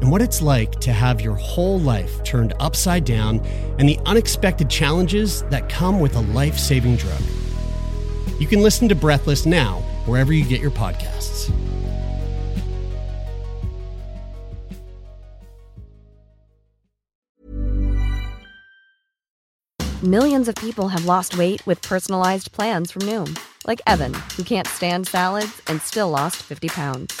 and 0.00 0.10
what 0.10 0.22
it's 0.22 0.40
like 0.40 0.72
to 0.80 0.92
have 0.92 1.20
your 1.20 1.34
whole 1.34 1.78
life 1.80 2.22
turned 2.24 2.54
upside 2.60 3.04
down 3.04 3.40
and 3.78 3.88
the 3.88 3.98
unexpected 4.06 4.70
challenges 4.70 5.42
that 5.44 5.68
come 5.68 6.00
with 6.00 6.14
a 6.16 6.20
life 6.20 6.58
saving 6.58 6.96
drug. 6.96 7.20
You 8.38 8.46
can 8.46 8.62
listen 8.62 8.88
to 8.88 8.94
Breathless 8.94 9.46
now, 9.46 9.80
wherever 10.06 10.32
you 10.32 10.44
get 10.44 10.60
your 10.60 10.70
podcasts. 10.70 11.52
Millions 20.04 20.46
of 20.46 20.54
people 20.54 20.86
have 20.86 21.06
lost 21.06 21.36
weight 21.36 21.66
with 21.66 21.82
personalized 21.82 22.52
plans 22.52 22.92
from 22.92 23.02
Noom, 23.02 23.36
like 23.66 23.80
Evan, 23.84 24.14
who 24.36 24.44
can't 24.44 24.68
stand 24.68 25.08
salads 25.08 25.60
and 25.66 25.82
still 25.82 26.08
lost 26.08 26.36
50 26.36 26.68
pounds. 26.68 27.20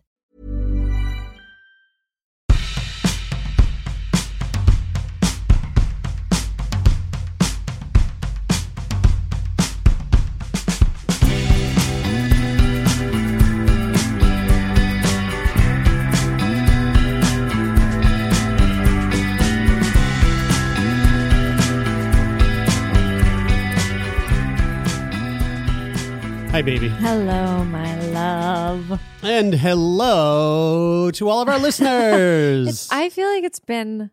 Hi, 26.61 26.65
baby. 26.65 26.89
Hello, 26.89 27.63
my 27.65 27.99
love. 28.11 29.01
And 29.23 29.51
hello 29.55 31.09
to 31.09 31.27
all 31.27 31.41
of 31.41 31.49
our 31.49 31.57
listeners. 31.67 32.87
I 32.91 33.09
feel 33.09 33.27
like 33.27 33.43
it's 33.43 33.59
been 33.59 34.11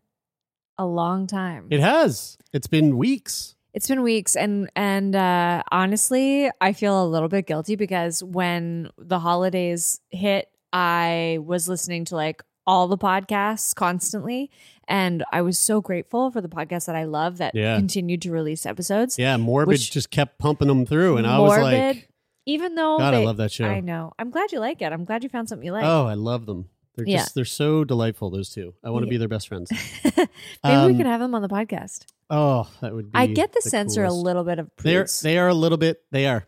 a 0.78 0.86
long 0.86 1.26
time. 1.26 1.66
it 1.68 1.80
has. 1.80 2.38
It's 2.54 2.66
been 2.66 2.96
weeks. 2.96 3.54
It's 3.74 3.86
been 3.86 4.00
weeks, 4.00 4.34
and 4.34 4.70
and 4.74 5.14
uh, 5.14 5.62
honestly, 5.70 6.50
I 6.58 6.72
feel 6.72 7.04
a 7.04 7.06
little 7.06 7.28
bit 7.28 7.46
guilty 7.46 7.76
because 7.76 8.24
when 8.24 8.88
the 8.96 9.18
holidays 9.18 10.00
hit, 10.08 10.48
I 10.72 11.40
was 11.42 11.68
listening 11.68 12.06
to 12.06 12.16
like 12.16 12.42
all 12.66 12.88
the 12.88 12.96
podcasts 12.96 13.74
constantly, 13.74 14.50
and 14.88 15.22
I 15.32 15.42
was 15.42 15.58
so 15.58 15.82
grateful 15.82 16.30
for 16.30 16.40
the 16.40 16.48
podcast 16.48 16.86
that 16.86 16.96
I 16.96 17.04
love 17.04 17.36
that 17.38 17.54
Yeah. 17.54 17.76
continued 17.76 18.22
to 18.22 18.30
release 18.30 18.64
episodes. 18.64 19.18
Yeah, 19.18 19.36
Morbid 19.36 19.80
just 19.80 20.10
kept 20.10 20.38
pumping 20.38 20.68
them 20.68 20.86
through, 20.86 21.18
and 21.18 21.26
I 21.26 21.38
was 21.40 21.58
like, 21.58 22.07
even 22.48 22.74
though 22.74 22.98
God, 22.98 23.14
I 23.14 23.24
love 23.24 23.36
that 23.36 23.52
show. 23.52 23.66
I 23.66 23.80
know. 23.80 24.12
I'm 24.18 24.30
glad 24.30 24.52
you 24.52 24.58
like 24.60 24.80
it. 24.82 24.92
I'm 24.92 25.04
glad 25.04 25.22
you 25.22 25.28
found 25.28 25.48
something 25.48 25.66
you 25.66 25.72
like. 25.72 25.84
oh, 25.84 26.06
I 26.06 26.14
love 26.14 26.46
them. 26.46 26.68
They're 26.96 27.06
Yeah. 27.06 27.18
just 27.18 27.34
they're 27.34 27.44
so 27.44 27.84
delightful. 27.84 28.30
Those 28.30 28.50
two. 28.50 28.74
I 28.82 28.90
want 28.90 29.02
to 29.04 29.06
Yeah. 29.06 29.10
be 29.10 29.16
their 29.18 29.28
best 29.28 29.46
friends. 29.48 29.70
Maybe 30.04 30.28
um, 30.64 30.90
we 30.92 30.96
could 30.96 31.06
have 31.06 31.20
them 31.20 31.34
on 31.34 31.42
the 31.42 31.48
podcast. 31.48 32.06
Oh, 32.30 32.68
that 32.80 32.92
would 32.94 33.12
be. 33.12 33.18
I 33.18 33.26
get 33.26 33.52
the, 33.52 33.60
sense 33.62 33.94
they're 33.94 34.04
a 34.04 34.12
little 34.12 34.44
bit 34.44 34.58
of 34.58 34.70
They're 34.82 35.02
prudes. 35.02 35.20
they 35.22 35.38
are 35.38 35.48
a 35.48 35.54
little 35.54 35.78
bit. 35.78 36.02
They 36.10 36.26
are. 36.26 36.46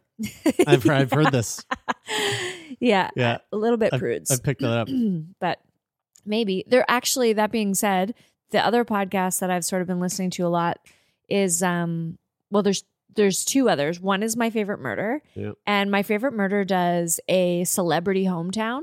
I've 0.67 0.83
heard, 0.83 0.93
I've 0.93 1.13
heard 1.13 1.33
this. 1.33 1.65
yeah, 2.81 3.11
Yeah. 3.17 3.39
a 3.53 3.57
little 3.57 3.77
bit 3.79 3.93
I've, 3.95 4.01
prudes. 4.01 4.31
I've 4.31 4.43
picked 4.43 4.61
that 4.63 4.77
up. 4.77 4.89
but 5.41 5.61
maybe 6.27 6.65
they're 6.67 6.85
actually. 6.89 7.33
That 7.35 7.51
being 7.53 7.75
said, 7.75 8.15
the 8.51 8.65
other 8.65 8.85
podcast 8.85 9.41
that 9.41 9.51
I've 9.51 9.65
sort 9.65 9.83
of 9.83 9.89
been 9.89 10.01
listening 10.01 10.31
to 10.31 10.47
a 10.47 10.49
lot 10.49 10.79
is 11.29 11.63
um. 11.63 12.19
Well, 12.51 12.63
there's 12.65 12.83
there's 13.17 13.45
two 13.45 13.69
others. 13.69 14.01
One 14.01 14.23
is 14.23 14.37
my 14.37 14.51
favorite 14.51 14.81
murder, 14.81 15.23
Yep. 15.35 15.55
and 15.67 15.91
my 15.91 16.03
favorite 16.03 16.33
murder 16.35 16.65
does 16.65 17.21
a 17.29 17.65
celebrity 17.65 18.25
hometown 18.25 18.83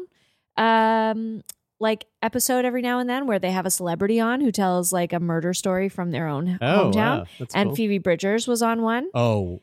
um 0.58 1.44
like 1.80 2.06
episode 2.24 2.66
every 2.66 2.82
now 2.82 2.98
and 3.00 3.08
then 3.08 3.28
where 3.28 3.38
they 3.38 3.52
have 3.52 3.68
a 3.68 3.70
celebrity 3.70 4.20
on 4.20 4.42
who 4.42 4.52
tells 4.52 4.92
like 4.92 5.14
a 5.14 5.20
murder 5.20 5.54
story 5.54 5.90
from 5.90 6.10
their 6.10 6.28
own 6.28 6.58
Oh, 6.60 6.90
hometown. 6.92 7.20
wow. 7.20 7.26
And 7.54 7.70
cool. 7.70 7.76
Phoebe 7.76 8.00
Bridgers 8.00 8.48
was 8.48 8.64
on 8.64 8.82
one. 8.82 9.10
Oh, 9.14 9.62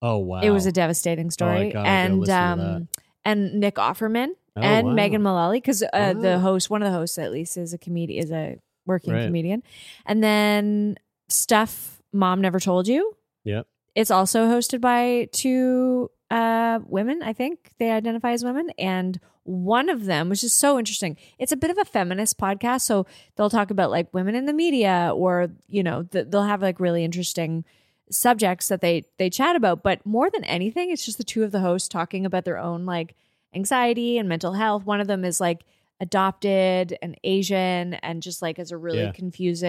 oh 0.00 0.18
wow! 0.18 0.40
It 0.42 0.50
was 0.50 0.64
a 0.66 0.72
devastating 0.72 1.30
story. 1.32 1.72
gotta 1.72 1.88
and 1.88 2.28
um 2.30 2.88
and 3.24 3.54
Nick 3.60 3.74
Offerman 3.76 4.28
Oh, 4.58 4.62
and 4.62 4.86
wow. 4.86 4.92
Megan 4.94 5.20
Mullally 5.22 5.58
because 5.58 5.82
uh, 5.82 5.88
Wow. 5.92 6.12
the 6.14 6.38
host, 6.38 6.70
one 6.70 6.82
of 6.82 6.90
the 6.90 6.96
hosts 6.96 7.18
at 7.18 7.30
least, 7.32 7.56
is 7.58 7.74
a 7.74 7.78
comedian, 7.78 8.24
is 8.24 8.30
a 8.30 8.56
working 8.86 9.12
Right. 9.12 9.26
comedian. 9.26 9.62
And 10.06 10.22
then 10.22 10.96
stuff 11.28 12.00
Mom 12.12 12.40
Never 12.40 12.58
Told 12.60 12.86
You. 12.88 13.16
Yep. 13.44 13.66
It's 13.96 14.10
also 14.10 14.46
hosted 14.46 14.80
by 14.80 15.28
two 15.32 16.10
uh, 16.30 16.80
women. 16.86 17.22
I 17.22 17.32
think 17.32 17.70
they 17.78 17.90
identify 17.90 18.32
as 18.32 18.44
women, 18.44 18.70
and 18.78 19.18
one 19.44 19.88
of 19.88 20.04
them, 20.04 20.28
which 20.28 20.44
is 20.44 20.52
so 20.52 20.78
interesting. 20.78 21.16
It's 21.38 21.52
a 21.52 21.56
bit 21.56 21.70
of 21.70 21.78
a 21.78 21.84
feminist 21.84 22.36
podcast, 22.36 22.82
so 22.82 23.06
they'll 23.36 23.48
talk 23.50 23.70
about 23.70 23.90
like 23.90 24.12
women 24.12 24.34
in 24.34 24.44
the 24.44 24.52
media, 24.52 25.12
or 25.14 25.48
you 25.68 25.82
know, 25.82 26.02
th- 26.02 26.26
they'll 26.28 26.42
have 26.44 26.60
like 26.62 26.78
really 26.78 27.04
interesting 27.04 27.64
subjects 28.10 28.68
that 28.68 28.82
they 28.82 29.04
they 29.18 29.30
chat 29.30 29.56
about. 29.56 29.82
But 29.82 30.04
more 30.04 30.28
than 30.30 30.44
anything, 30.44 30.90
it's 30.90 31.04
just 31.06 31.18
the 31.18 31.24
two 31.24 31.42
of 31.42 31.50
the 31.52 31.60
hosts 31.60 31.88
talking 31.88 32.26
about 32.26 32.44
their 32.44 32.58
own 32.58 32.84
like 32.86 33.14
anxiety 33.54 34.18
and 34.18 34.28
mental 34.28 34.52
health. 34.52 34.84
One 34.84 35.00
of 35.00 35.06
them 35.06 35.24
is 35.24 35.40
like 35.40 35.64
adopted 36.00 36.96
and 37.00 37.16
Asian, 37.24 37.94
and 37.94 38.22
just 38.22 38.42
like 38.42 38.58
has 38.58 38.72
a 38.72 38.76
really 38.76 39.04
Yeah. 39.04 39.12
confused, 39.12 39.64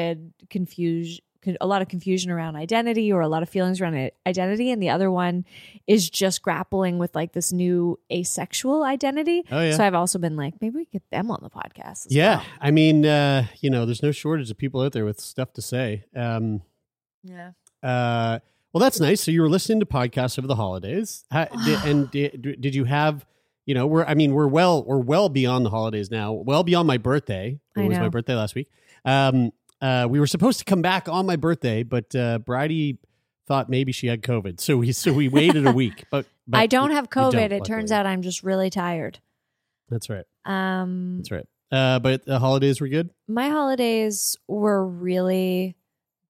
confused, 0.50 1.22
con- 1.22 1.27
a 1.62 1.68
lot 1.68 1.82
of 1.82 1.88
confusion 1.88 2.32
around 2.32 2.56
identity 2.56 3.12
or 3.12 3.22
a 3.22 3.28
lot 3.28 3.44
of 3.44 3.50
feelings 3.50 3.80
around 3.80 4.12
identity, 4.26 4.72
and 4.72 4.82
the 4.82 4.90
other 4.90 5.10
one 5.12 5.46
is 5.86 6.10
just 6.10 6.42
grappling 6.42 6.98
with 6.98 7.16
like 7.16 7.34
this 7.34 7.52
new 7.52 8.00
asexual 8.12 8.84
identity. 8.84 9.44
Oh, 9.52 9.62
yeah. 9.62 9.76
So 9.76 9.84
I've 9.84 9.94
also 9.94 10.20
been 10.20 10.36
like, 10.36 10.56
maybe 10.62 10.76
we 10.76 10.86
get 10.86 11.04
them 11.12 11.32
on 11.32 11.40
the 11.42 11.50
podcast. 11.50 12.08
as 12.08 12.16
Yeah, 12.16 12.38
well. 12.38 12.46
I 12.62 12.72
mean, 12.72 13.06
uh, 13.06 13.48
you 13.62 13.70
know, 13.70 13.86
there's 13.86 14.04
no 14.04 14.12
shortage 14.12 14.50
of 14.52 14.58
people 14.58 14.82
out 14.82 14.92
there 14.92 15.06
with 15.06 15.20
stuff 15.20 15.54
to 15.54 15.62
say. 15.62 16.06
Um, 16.16 16.62
yeah. 17.24 17.52
uh, 17.84 18.40
well, 18.74 18.82
that's 18.82 19.00
nice. 19.00 19.22
So 19.22 19.32
you 19.32 19.42
were 19.42 19.50
listening 19.50 19.80
to 19.80 19.86
podcasts 19.86 20.38
over 20.38 20.48
the 20.48 20.56
holidays, 20.56 21.26
How, 21.32 21.46
did, 21.46 21.80
and 21.86 22.12
did, 22.12 22.62
did 22.62 22.76
you 22.76 22.86
have 22.86 23.26
you 23.68 23.74
know, 23.74 23.86
we're 23.86 24.06
I 24.06 24.14
mean, 24.14 24.34
we're 24.34 24.48
well 24.48 24.84
we're 24.84 24.98
well 24.98 25.28
beyond 25.28 25.66
the 25.66 25.70
holidays 25.70 26.10
now. 26.10 26.32
Well 26.32 26.64
beyond 26.64 26.88
my 26.88 26.98
birthday. 26.98 27.60
It 27.76 27.88
was 27.88 28.00
my 28.00 28.08
birthday 28.10 28.34
last 28.34 28.56
week. 28.56 28.70
Um, 29.04 29.52
uh, 29.82 30.08
we 30.10 30.20
were 30.20 30.28
supposed 30.28 30.60
to 30.60 30.66
come 30.66 30.82
back 30.82 31.08
on 31.10 31.26
my 31.26 31.36
birthday, 31.36 31.84
but 31.84 32.16
uh, 32.16 32.40
Bryde 32.40 32.98
thought 33.48 33.70
maybe 33.70 33.92
she 33.92 34.08
had 34.08 34.22
COVID, 34.22 34.60
so 34.60 34.78
we 34.78 34.92
so 34.92 35.14
we 35.14 35.28
waited 35.30 35.66
a 35.68 35.72
week. 35.72 36.06
But, 36.12 36.26
but 36.48 36.58
I 36.60 36.68
don't 36.68 36.90
we- 36.90 36.96
have 36.96 37.10
COVID. 37.10 37.32
don't, 37.32 37.52
it 37.52 37.66
turns 37.66 37.92
out 37.92 38.06
I'm 38.06 38.22
just 38.22 38.44
really 38.44 38.70
tired. 38.70 39.20
that's 39.90 40.10
right. 40.10 40.26
Um, 40.46 41.18
That's 41.18 41.32
right. 41.32 41.46
Uh, 41.70 42.00
but 42.00 42.26
the 42.26 42.40
holidays 42.40 42.80
were 42.80 42.88
good. 42.88 43.10
my 43.28 43.50
holidays 43.50 44.38
were 44.48 44.88
really 44.88 45.76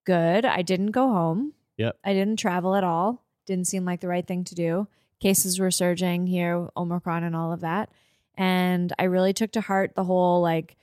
good. 0.04 0.44
I 0.46 0.64
didn't 0.64 0.92
go 0.92 1.08
home. 1.10 1.54
Yep. 1.78 1.98
I 2.04 2.14
didn't 2.14 2.38
travel 2.40 2.74
at 2.76 2.84
all. 2.84 3.24
Didn't 3.46 3.68
seem 3.68 3.86
like 3.86 4.02
the 4.02 4.08
right 4.08 4.26
thing 4.26 4.44
to 4.46 4.56
do. 4.56 4.88
Cases 5.20 5.60
were 5.60 5.70
surging 5.70 6.26
here, 6.26 6.68
Omicron 6.76 7.24
and 7.24 7.36
all 7.36 7.54
of 7.54 7.62
that. 7.62 7.90
And 8.36 8.92
I 8.98 9.04
really 9.04 9.32
took 9.34 9.52
to 9.52 9.62
heart 9.62 9.94
the 9.96 10.04
whole 10.04 10.42
like 10.42 10.76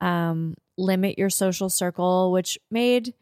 um 0.00 0.54
limit 0.78 1.18
your 1.18 1.28
social 1.28 1.68
circle, 1.68 2.32
which 2.32 2.58
made 2.70 3.12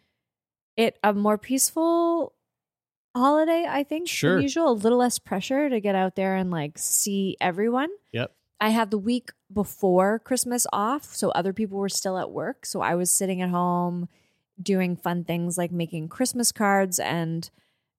it 0.76 0.98
a 1.02 1.12
more 1.12 1.38
peaceful 1.38 2.32
holiday, 3.16 3.66
I 3.68 3.82
think, 3.82 4.08
Sure. 4.08 4.34
than 4.34 4.42
usual. 4.42 4.70
A 4.70 4.72
little 4.72 4.98
less 4.98 5.18
pressure 5.18 5.68
to 5.70 5.80
get 5.80 5.94
out 5.94 6.14
there 6.16 6.36
and 6.36 6.50
like 6.50 6.76
see 6.78 7.36
everyone. 7.40 7.88
Yep. 8.12 8.32
I 8.60 8.68
had 8.70 8.90
the 8.90 8.98
week 8.98 9.30
before 9.52 10.18
Christmas 10.18 10.66
off, 10.72 11.14
so 11.14 11.30
other 11.30 11.52
people 11.52 11.78
were 11.78 11.88
still 11.88 12.18
at 12.18 12.30
work. 12.30 12.64
So 12.66 12.80
I 12.82 12.94
was 12.94 13.10
sitting 13.10 13.40
at 13.42 13.50
home 13.50 14.08
doing 14.62 14.96
fun 14.96 15.24
things 15.24 15.58
like 15.58 15.72
making 15.72 16.08
Christmas 16.08 16.52
cards 16.52 16.98
and 16.98 17.48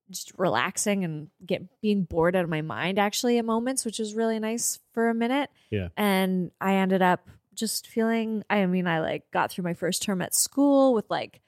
just 0.10 0.32
relaxing 0.38 1.04
and 1.04 1.30
get 1.46 1.82
being 1.82 2.04
bored 2.04 2.36
out 2.36 2.44
of 2.44 2.50
my 2.50 2.62
mind 2.62 2.98
actually 2.98 3.38
at 3.38 3.46
moments, 3.46 3.86
which 3.86 4.00
was 4.00 4.16
really 4.16 4.40
nice 4.40 4.80
for 4.94 5.10
a 5.10 5.14
minute. 5.14 5.50
Yeah. 5.70 5.90
And 5.98 6.52
I 6.62 6.76
ended 6.76 7.02
up 7.02 7.28
just 7.58 7.88
feeling 7.88 8.44
I 8.50 8.66
mean, 8.68 8.88
I 8.88 9.02
like 9.02 9.30
got 9.32 9.52
through 9.52 9.64
my 9.66 9.74
first 9.74 10.02
term 10.04 10.22
at 10.22 10.34
school 10.34 10.94
with 10.94 11.10
like 11.10 11.42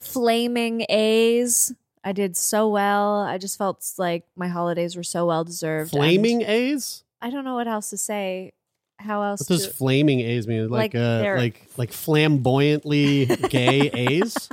flaming 0.00 0.84
A's. 0.88 1.72
I 2.02 2.12
did 2.12 2.36
so 2.36 2.68
well. 2.68 3.20
I 3.20 3.36
just 3.38 3.58
felt 3.58 3.84
like 3.98 4.24
my 4.36 4.48
holidays 4.48 4.96
were 4.96 5.02
so 5.02 5.26
well 5.26 5.44
deserved. 5.44 5.92
and- 5.92 6.00
Flaming 6.00 6.42
A's. 6.42 7.02
I 7.20 7.30
don't 7.30 7.44
know 7.44 7.54
what 7.54 7.66
else 7.66 7.90
to 7.90 7.96
say. 7.96 8.52
How 8.98 9.22
else? 9.22 9.40
What 9.40 9.48
does 9.48 9.66
flaming 9.66 10.20
A's 10.20 10.46
mean? 10.46 10.68
Like 10.68 10.94
Like 10.94 11.02
uh, 11.02 11.34
like 11.36 11.66
like 11.76 11.92
flamboyantly 11.92 13.26
gay 13.50 13.90
A's. 13.92 14.48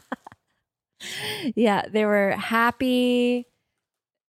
yeah, 1.55 1.83
they 1.89 2.05
were 2.05 2.31
happy, 2.31 3.45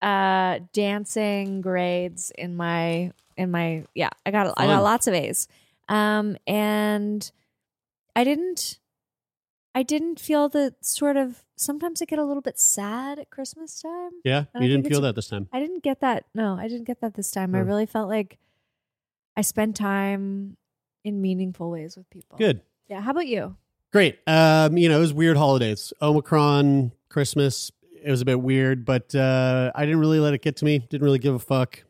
uh, 0.02 0.60
dancing 0.72 1.60
grades 1.60 2.30
in 2.36 2.56
my 2.56 3.12
in 3.36 3.50
my 3.50 3.84
yeah. 3.94 4.10
I 4.24 4.30
got 4.30 4.54
I 4.56 4.66
got 4.66 4.82
lots 4.82 5.06
of 5.06 5.14
A's, 5.14 5.48
um, 5.88 6.36
and 6.46 7.30
I 8.16 8.24
didn't. 8.24 8.78
I 9.76 9.82
didn't 9.82 10.20
feel 10.20 10.48
the 10.48 10.74
sort 10.80 11.16
of. 11.16 11.42
Sometimes 11.56 12.00
I 12.00 12.04
get 12.04 12.18
a 12.18 12.24
little 12.24 12.42
bit 12.42 12.58
sad 12.60 13.18
at 13.18 13.30
Christmas 13.30 13.80
time. 13.82 14.10
Yeah, 14.24 14.44
I 14.54 14.62
you 14.62 14.68
didn't 14.68 14.86
feel 14.88 15.00
that 15.00 15.14
this 15.16 15.28
time. 15.28 15.48
I 15.52 15.58
didn't 15.60 15.82
get 15.82 16.00
that. 16.00 16.26
No, 16.34 16.56
I 16.56 16.68
didn't 16.68 16.84
get 16.84 17.00
that 17.00 17.14
this 17.14 17.30
time. 17.30 17.54
I 17.54 17.60
Hmm. 17.60 17.66
really 17.68 17.86
felt 17.86 18.08
like 18.08 18.38
I 19.36 19.40
spent 19.42 19.74
time 19.76 20.56
in 21.04 21.20
meaningful 21.20 21.70
ways 21.70 21.96
with 21.96 22.08
people. 22.10 22.38
Good. 22.38 22.60
Yeah. 22.88 23.00
How 23.00 23.10
about 23.10 23.26
you? 23.26 23.56
Great. 23.92 24.18
Um, 24.28 24.76
you 24.78 24.88
know, 24.88 24.96
it 24.98 25.00
was 25.00 25.12
weird 25.12 25.36
holidays. 25.36 25.92
Omicron, 26.00 26.92
Christmas. 27.08 27.70
It 28.02 28.10
was 28.10 28.20
a 28.20 28.24
bit 28.24 28.40
weird, 28.40 28.84
but 28.84 29.14
uh, 29.14 29.72
I 29.74 29.84
didn't 29.84 30.00
really 30.00 30.20
let 30.20 30.34
it 30.34 30.42
get 30.42 30.56
to 30.58 30.64
me. 30.64 30.78
Didn't 30.78 31.02
really 31.04 31.18
give 31.18 31.34
a 31.34 31.38
fuck. 31.38 31.82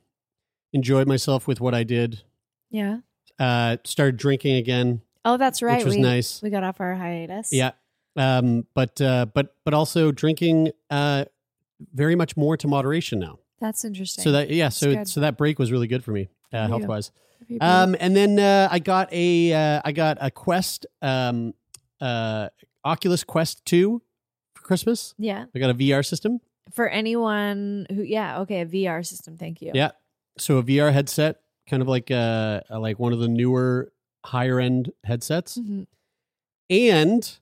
Enjoyed 0.73 1.07
myself 1.07 1.47
with 1.47 1.61
what 1.61 1.75
I 1.75 1.83
did. 1.85 2.23
Yeah. 2.71 2.99
Uh, 3.39 3.77
started 3.85 4.17
drinking 4.17 4.57
again, 4.57 5.01
Oh, 5.25 5.37
that's 5.37 5.61
right. 5.63 5.79
which 5.79 5.85
was 5.87 5.95
we, 5.97 6.03
nice. 6.03 6.41
We 6.43 6.51
got 6.51 6.63
off 6.63 6.81
our 6.81 6.95
hiatus. 6.95 7.53
Yeah. 7.53 7.73
Um, 8.17 8.67
but 8.75 9.01
uh, 9.01 9.27
but 9.27 9.57
but 9.65 9.75
also 9.75 10.13
drinking 10.13 10.71
uh, 10.91 11.25
very 11.93 12.15
much 12.15 12.37
more 12.37 12.57
to 12.57 12.69
moderation 12.69 13.19
now. 13.19 13.41
That's 13.61 13.85
interesting. 13.85 14.23
So 14.23 14.33
that 14.33 14.51
yeah, 14.51 14.69
so 14.69 15.03
so 15.05 15.21
that 15.21 15.37
break 15.37 15.59
was 15.59 15.73
really 15.73 15.87
good 15.89 16.05
for 16.05 16.13
me, 16.13 16.23
uh, 16.23 16.27
Good 16.27 16.51
for 16.51 16.63
you. 16.63 16.69
health 16.69 16.89
wise. 16.89 17.11
Have 17.41 17.51
you 17.51 17.59
been- 17.59 17.69
Um, 17.69 17.97
and 17.99 18.15
then 18.15 18.39
uh, 18.39 18.69
I 18.71 18.79
got 18.79 19.13
a 19.13 19.53
uh, 19.53 19.83
I 19.85 19.91
got 19.93 20.19
a 20.21 20.31
Quest 20.31 20.87
um, 21.03 21.55
uh, 22.01 22.51
Oculus 22.85 23.25
Quest 23.25 23.65
two 23.65 24.01
for 24.55 24.63
Christmas. 24.63 25.15
yeah. 25.19 25.47
I 25.55 25.59
got 25.59 25.71
a 25.71 25.75
VR 25.75 26.05
system. 26.07 26.41
For 26.73 26.89
anyone 26.89 27.87
who, 27.91 28.03
yeah, 28.03 28.41
okay, 28.41 28.61
a 28.63 28.67
VR 28.67 29.05
system. 29.05 29.37
Thank 29.37 29.61
you. 29.61 29.73
Yeah, 29.75 29.91
so 30.39 30.59
a 30.59 30.63
VR 30.63 30.93
headset, 30.93 31.41
kind 31.69 31.83
of 31.83 31.89
like 31.89 32.11
uh 32.11 32.61
like 32.71 32.99
one 32.99 33.13
of 33.13 33.19
the 33.21 33.29
newer 33.29 33.93
higher 34.25 34.61
end 34.61 34.93
headsets. 35.05 35.59
Mhm. 35.59 35.87
And 36.71 37.39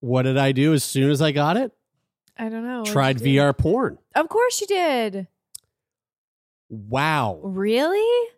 what 0.00 0.22
did 0.22 0.36
I 0.38 0.52
do 0.52 0.72
as 0.74 0.84
soon 0.84 1.10
as 1.10 1.20
I 1.20 1.32
got 1.32 1.56
it? 1.56 1.72
I 2.36 2.48
don't 2.48 2.64
know. 2.64 2.84
Tried? 2.84 3.18
VR 3.18 3.56
porn. 3.56 3.98
Of 4.14 4.28
course 4.28 4.60
you 4.60 4.66
did. 4.66 5.26
Wow, 6.70 7.40
Really? 7.42 8.28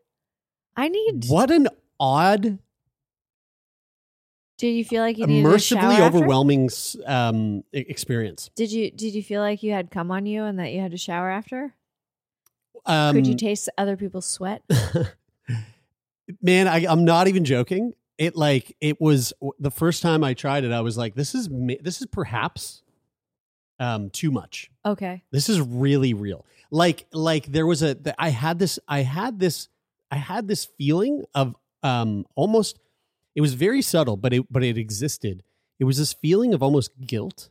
I 0.75 0.89
need. 0.89 1.27
what 1.29 1.51
an 1.51 1.69
odd, 2.01 2.59
Did 4.57 4.69
you 4.71 4.85
feel 4.87 5.03
like 5.03 5.19
you 5.19 5.27
needed 5.27 5.45
a 5.47 5.49
immersively 5.51 6.01
overwhelming 6.01 6.71
um, 7.07 7.63
experience. 7.75 8.49
Did 8.57 8.73
you 8.73 8.91
Did 8.91 9.15
you 9.15 9.23
feel 9.23 9.43
like 9.43 9.63
you 9.63 9.73
had 9.73 9.91
come 9.91 10.11
on 10.11 10.25
you 10.25 10.45
and 10.45 10.59
that 10.59 10.73
you 10.73 10.81
had 10.81 10.93
to 10.93 10.97
shower 10.97 11.29
after? 11.31 11.75
Um, 12.87 13.15
Could 13.17 13.27
you 13.27 13.35
taste 13.37 13.69
other 13.77 13.97
people's 13.99 14.27
sweat? 14.27 14.63
man 16.41 16.69
I, 16.69 16.87
i'm 16.89 17.05
not 17.05 17.29
even 17.29 17.45
joking. 17.45 17.95
It 18.19 18.37
like 18.37 18.77
it 18.81 19.01
was 19.01 19.33
the 19.59 19.71
first 19.71 20.03
time 20.03 20.23
i 20.23 20.35
tried 20.35 20.65
it 20.65 20.71
i 20.71 20.81
was 20.81 20.97
like 20.97 21.15
this 21.15 21.35
is 21.35 21.49
this 21.81 22.01
is 22.01 22.07
perhaps 22.07 22.83
um 23.81 24.11
too 24.11 24.31
much. 24.31 24.71
Okay. 24.87 25.23
this 25.33 25.49
is 25.49 25.61
really 25.61 26.15
real. 26.15 26.45
Like 26.71 27.07
like 27.13 27.47
there 27.47 27.67
was 27.67 27.83
a 27.83 27.97
i 28.19 28.29
had 28.31 28.59
this 28.59 28.79
i 28.87 29.01
had 29.01 29.41
this 29.41 29.69
i 30.11 30.17
had 30.17 30.47
this 30.47 30.65
feeling 30.65 31.25
of 31.35 31.57
um 31.83 32.27
almost 32.37 32.79
it 33.35 33.41
was 33.41 33.55
very 33.55 33.83
subtle 33.83 34.17
but 34.17 34.33
it 34.33 34.47
but 34.53 34.63
it 34.63 34.79
existed. 34.79 35.43
It 35.81 35.85
was 35.85 35.97
this 35.99 36.13
feeling 36.13 36.55
of 36.55 36.63
almost 36.63 36.93
guilt 37.01 37.49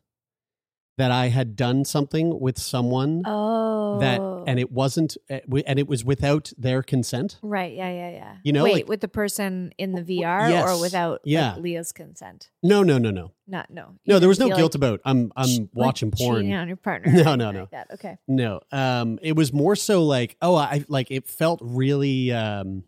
that 0.97 1.11
i 1.11 1.27
had 1.29 1.55
done 1.55 1.83
something 1.85 2.39
with 2.39 2.57
someone 2.59 3.23
Oh. 3.25 3.99
that 3.99 4.19
and 4.47 4.59
it 4.59 4.71
wasn't 4.71 5.17
uh, 5.29 5.39
and 5.65 5.79
it 5.79 5.87
was 5.87 6.03
without 6.05 6.51
their 6.57 6.81
consent 6.83 7.37
Right. 7.41 7.73
Yeah. 7.73 7.91
Yeah. 7.91 8.09
Yeah. 8.11 8.35
You 8.43 8.53
know, 8.53 8.63
wait, 8.63 8.73
like- 8.73 8.87
with 8.89 9.01
the 9.01 9.07
person 9.07 9.71
in 9.77 9.91
the 9.93 10.01
VR 10.01 10.49
Yes. 10.49 10.69
or 10.69 10.81
without 10.81 11.11
like, 11.13 11.21
Yeah. 11.25 11.55
Leah's 11.57 11.91
consent? 11.91 12.49
no 12.63 12.81
no 12.83 12.97
no 12.97 13.11
no 13.11 13.31
Not 13.47 13.69
no. 13.69 13.97
You 14.03 14.13
No, 14.13 14.19
there 14.19 14.29
was 14.29 14.39
no 14.39 14.47
guilt 14.47 14.73
like 14.73 14.75
about 14.75 15.01
I'm 15.05 15.31
I'm 15.35 15.49
like 15.49 15.69
watching 15.73 16.11
porn. 16.11 16.51
on 16.53 16.67
your 16.67 16.77
partner. 16.77 17.11
No, 17.23 17.35
no, 17.35 17.51
no. 17.51 17.59
like 17.61 17.71
that. 17.71 17.87
Okay. 17.93 18.17
No, 18.27 18.61
um, 18.71 19.19
it 19.21 19.35
was 19.35 19.51
more 19.53 19.75
so 19.75 20.03
like 20.03 20.37
oh, 20.41 20.55
I 20.55 20.83
like 20.87 21.11
it 21.11 21.27
felt 21.27 21.59
really. 21.61 22.31
Um, 22.31 22.83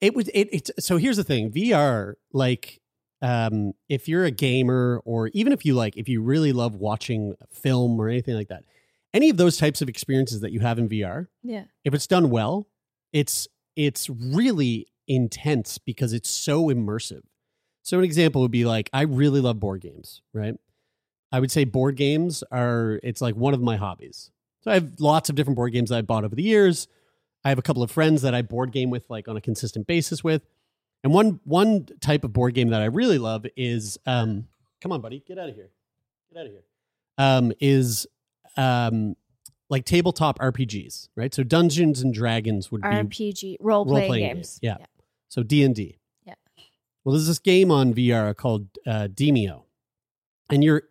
it 0.00 0.14
was 0.14 0.28
it. 0.28 0.48
It 0.52 0.70
so 0.78 0.96
here's 0.98 1.16
the 1.16 1.24
thing: 1.24 1.50
VR, 1.50 2.14
like, 2.32 2.80
um, 3.22 3.72
if 3.88 4.08
you're 4.08 4.24
a 4.24 4.30
gamer 4.30 5.00
or 5.04 5.28
even 5.28 5.52
if 5.52 5.64
you 5.64 5.74
like, 5.74 5.96
if 5.96 6.08
you 6.08 6.20
really 6.22 6.52
love 6.52 6.74
watching 6.76 7.34
film 7.50 7.98
or 8.00 8.08
anything 8.08 8.34
like 8.34 8.48
that, 8.48 8.64
any 9.14 9.30
of 9.30 9.36
those 9.36 9.56
types 9.56 9.80
of 9.80 9.88
experiences 9.88 10.40
that 10.40 10.52
you 10.52 10.60
have 10.60 10.78
in 10.78 10.88
VR, 10.88 11.28
Yeah. 11.42 11.64
if 11.84 11.94
it's 11.94 12.06
done 12.06 12.30
well, 12.30 12.68
it's 13.12 13.48
it's 13.76 14.08
really 14.10 14.86
intense 15.08 15.78
because 15.78 16.12
it's 16.12 16.28
so 16.30 16.64
immersive. 16.66 17.22
So 17.82 17.98
an 17.98 18.04
example 18.04 18.42
would 18.42 18.50
be 18.50 18.64
like 18.64 18.90
I 18.92 19.02
really 19.02 19.40
love 19.40 19.60
board 19.60 19.80
games, 19.80 20.22
right? 20.34 20.54
I 21.32 21.40
would 21.40 21.50
say 21.50 21.64
board 21.64 21.96
games 21.96 22.42
are 22.50 23.00
it's 23.02 23.20
like 23.20 23.34
one 23.36 23.54
of 23.54 23.60
my 23.60 23.76
hobbies. 23.76 24.30
So 24.62 24.70
I 24.70 24.74
have 24.74 24.98
lots 25.00 25.28
of 25.28 25.36
different 25.36 25.56
board 25.56 25.72
games 25.72 25.90
that 25.90 25.98
I 25.98 26.02
bought 26.02 26.24
over 26.24 26.34
the 26.34 26.42
years. 26.42 26.88
I 27.44 27.48
have 27.50 27.58
a 27.58 27.62
couple 27.62 27.82
of 27.82 27.90
friends 27.90 28.22
that 28.22 28.34
I 28.34 28.42
board 28.42 28.72
game 28.72 28.90
with 28.90 29.08
like 29.08 29.28
on 29.28 29.36
a 29.36 29.40
consistent 29.40 29.86
basis 29.86 30.24
with. 30.24 30.42
And 31.06 31.14
one 31.14 31.38
one 31.44 31.86
type 32.00 32.24
of 32.24 32.32
board 32.32 32.54
game 32.54 32.70
that 32.70 32.82
I 32.82 32.86
really 32.86 33.18
love 33.18 33.46
is 33.56 33.96
um 34.06 34.48
come 34.80 34.90
on 34.90 35.00
buddy, 35.00 35.22
get 35.24 35.38
out 35.38 35.48
of 35.48 35.54
here. 35.54 35.70
Get 36.32 36.40
out 36.40 36.46
of 36.46 36.50
here. 36.52 36.64
Um 37.16 37.52
is 37.60 38.08
um 38.56 39.14
like 39.70 39.84
tabletop 39.84 40.40
RPGs, 40.40 41.10
right? 41.14 41.32
So 41.32 41.44
Dungeons 41.44 42.00
and 42.02 42.12
Dragons 42.12 42.72
would 42.72 42.82
be 42.82 42.88
RPG 42.88 43.58
role 43.60 43.84
playing 43.86 44.02
Role-playing 44.02 44.34
games. 44.34 44.58
game, 44.60 44.76
yeah. 44.80 44.86
so 45.28 45.44
D 45.44 45.62
and 45.62 45.76
D. 45.76 45.96
Yeah. 46.24 46.34
Well, 47.04 47.12
there's 47.12 47.28
this 47.28 47.38
game 47.38 47.70
on 47.70 47.94
VR 47.94 48.36
called 48.36 48.66
uh, 48.84 49.06
Demeo, 49.06 49.62
and 50.50 50.64
you're 50.64 50.82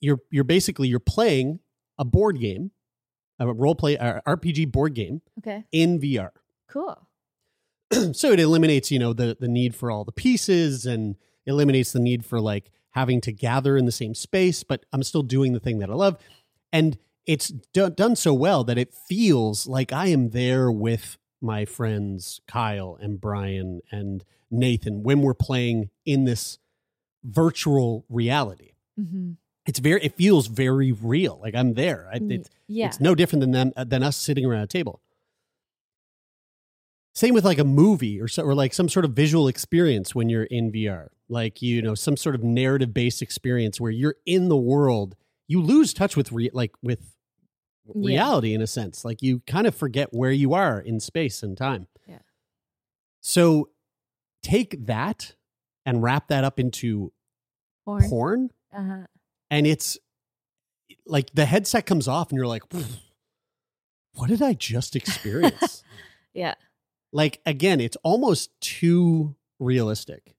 you're 0.00 0.20
you're 0.30 0.44
basically 0.44 0.86
you're 0.86 1.00
playing 1.00 1.58
a 1.98 2.04
board 2.04 2.38
game, 2.38 2.70
a 3.40 3.52
role 3.52 3.74
play 3.74 3.98
uh, 3.98 4.20
RPG 4.28 4.70
board 4.70 4.94
game 4.94 5.22
Okay. 5.40 5.64
in 5.72 5.98
VR. 5.98 6.30
Cool. 6.68 7.05
so 8.12 8.32
it 8.32 8.40
eliminates 8.40 8.90
you 8.90 8.98
know 8.98 9.12
the 9.12 9.36
the 9.38 9.48
need 9.48 9.74
for 9.74 9.90
all 9.90 10.04
the 10.04 10.12
pieces 10.12 10.86
and 10.86 11.16
eliminates 11.46 11.92
the 11.92 12.00
need 12.00 12.24
for 12.24 12.40
like 12.40 12.70
having 12.90 13.20
to 13.20 13.32
gather 13.32 13.76
in 13.76 13.84
the 13.84 13.92
same 13.92 14.14
space. 14.14 14.62
But 14.62 14.84
I'm 14.92 15.02
still 15.02 15.22
doing 15.22 15.52
the 15.52 15.60
thing 15.60 15.78
that 15.78 15.90
I 15.90 15.94
love, 15.94 16.18
and 16.72 16.98
it's 17.26 17.48
do- 17.72 17.90
done 17.90 18.16
so 18.16 18.32
well 18.32 18.64
that 18.64 18.78
it 18.78 18.94
feels 18.94 19.66
like 19.66 19.92
I 19.92 20.06
am 20.06 20.30
there 20.30 20.70
with 20.70 21.18
my 21.40 21.64
friends 21.64 22.40
Kyle 22.46 22.96
and 23.00 23.20
Brian 23.20 23.80
and 23.90 24.24
Nathan 24.50 25.02
when 25.02 25.22
we're 25.22 25.34
playing 25.34 25.90
in 26.04 26.24
this 26.24 26.58
virtual 27.24 28.04
reality. 28.08 28.72
Mm-hmm. 28.98 29.32
It's 29.66 29.80
very 29.80 30.02
it 30.04 30.16
feels 30.16 30.46
very 30.46 30.92
real. 30.92 31.40
Like 31.42 31.54
I'm 31.54 31.74
there. 31.74 32.08
I, 32.12 32.20
it's, 32.22 32.48
yeah. 32.68 32.86
it's 32.86 33.00
no 33.00 33.14
different 33.14 33.40
than 33.40 33.50
them 33.50 33.72
than 33.76 34.02
us 34.02 34.16
sitting 34.16 34.44
around 34.44 34.62
a 34.62 34.66
table. 34.68 35.00
Same 37.16 37.32
with 37.32 37.46
like 37.46 37.58
a 37.58 37.64
movie 37.64 38.20
or 38.20 38.28
so, 38.28 38.42
or 38.42 38.54
like 38.54 38.74
some 38.74 38.90
sort 38.90 39.06
of 39.06 39.12
visual 39.12 39.48
experience 39.48 40.14
when 40.14 40.28
you're 40.28 40.44
in 40.44 40.70
VR, 40.70 41.08
like 41.30 41.62
you 41.62 41.80
know 41.80 41.94
some 41.94 42.14
sort 42.14 42.34
of 42.34 42.44
narrative 42.44 42.92
based 42.92 43.22
experience 43.22 43.80
where 43.80 43.90
you're 43.90 44.16
in 44.26 44.50
the 44.50 44.56
world. 44.56 45.16
You 45.48 45.62
lose 45.62 45.94
touch 45.94 46.14
with 46.14 46.30
re- 46.30 46.50
like 46.52 46.72
with 46.82 47.14
Yeah. 47.86 47.92
reality 48.06 48.52
in 48.52 48.60
a 48.60 48.66
sense. 48.66 49.02
Like 49.02 49.22
you 49.22 49.40
kind 49.46 49.66
of 49.66 49.74
forget 49.74 50.12
where 50.12 50.30
you 50.30 50.52
are 50.52 50.78
in 50.78 51.00
space 51.00 51.42
and 51.42 51.56
time. 51.56 51.86
Yeah. 52.06 52.18
So 53.22 53.70
take 54.42 54.84
that 54.86 55.36
and 55.86 56.02
wrap 56.02 56.28
that 56.28 56.44
up 56.44 56.60
into 56.60 57.12
Porn. 57.86 58.08
porn, 58.10 58.50
Uh-huh. 58.76 59.06
and 59.50 59.66
it's 59.66 59.96
like 61.06 61.30
the 61.32 61.46
headset 61.46 61.86
comes 61.86 62.08
off, 62.08 62.28
and 62.30 62.36
you're 62.36 62.46
like, 62.46 62.64
"What 64.16 64.28
did 64.28 64.42
I 64.42 64.52
just 64.52 64.94
experience?" 65.00 65.82
Yeah. 66.34 66.56
Like 67.12 67.40
again, 67.46 67.80
it's 67.80 67.96
almost 68.02 68.50
too 68.60 69.34
realistic, 69.58 70.34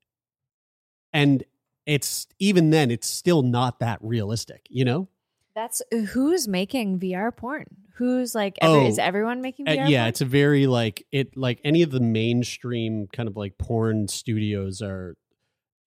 and 1.13 1.43
it's 1.85 2.27
even 2.39 2.69
then, 2.69 2.91
it's 2.91 3.07
still 3.09 3.41
not 3.41 3.79
that 3.79 3.99
realistic. 4.01 4.67
You 4.69 4.85
know? 4.85 5.07
That's 5.55 5.81
who's 6.11 6.47
making 6.47 6.99
VR 6.99 7.35
porn? 7.35 7.65
Who's 7.95 8.35
like, 8.35 8.57
every, 8.61 8.79
Oh. 8.81 8.85
is 8.87 8.99
everyone 8.99 9.41
making 9.41 9.67
Uh, 9.67 9.71
yeah, 9.71 10.01
porn? 10.01 10.09
it's 10.09 10.21
a 10.21 10.25
very 10.25 10.67
like 10.67 11.05
it 11.11 11.35
like 11.35 11.59
any 11.63 11.81
of 11.81 11.89
the 11.89 11.99
mainstream 11.99 13.07
kind 13.11 13.27
of 13.27 13.35
like 13.35 13.57
porn 13.57 14.07
studios 14.07 14.83
are 14.83 15.15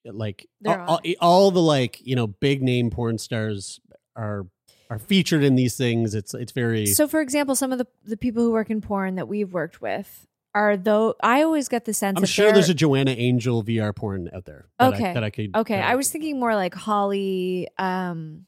like 0.05 0.49
They're 0.61 0.81
all, 0.81 1.01
all 1.21 1.51
the 1.53 1.63
like 1.63 2.01
you 2.05 2.17
know 2.17 2.27
big 2.27 2.63
name 2.63 2.91
porn 2.91 3.19
stars 3.19 3.79
are 4.17 4.47
are 4.89 4.99
featured 4.99 5.45
in 5.45 5.55
these 5.55 5.77
things. 5.77 6.17
It's 6.17 6.35
it's 6.35 6.51
very 6.51 6.87
So, 6.87 7.07
for 7.07 7.21
example, 7.21 7.55
some 7.55 7.71
of 7.71 7.79
the, 7.79 7.87
the 8.05 8.17
people 8.17 8.43
who 8.43 8.51
work 8.51 8.71
in 8.71 8.81
porn 8.81 9.15
that 9.15 9.29
we've 9.29 9.53
worked 9.53 9.81
with 9.81 10.27
are 10.55 10.77
though, 10.77 11.15
I 11.23 11.43
always 11.43 11.69
get 11.69 11.85
the 11.85 11.95
sense 11.95 12.19
I'm 12.19 12.25
sure 12.25 12.53
there's 12.53 12.69
a 12.69 12.75
Joanna 12.75 13.13
Angel 13.13 13.63
VR 13.63 13.95
porn 13.95 14.29
out 14.35 14.45
there. 14.45 14.67
That 14.79 14.95
Okay. 14.95 15.11
I, 15.11 15.15
that 15.15 15.25
I 15.25 15.31
could. 15.31 15.57
Okay, 15.57 15.81
I 15.81 15.95
was 15.95 16.11
thinking 16.11 16.39
more 16.41 16.55
like 16.55 16.75
Holly, 16.75 17.69
um, 17.79 18.47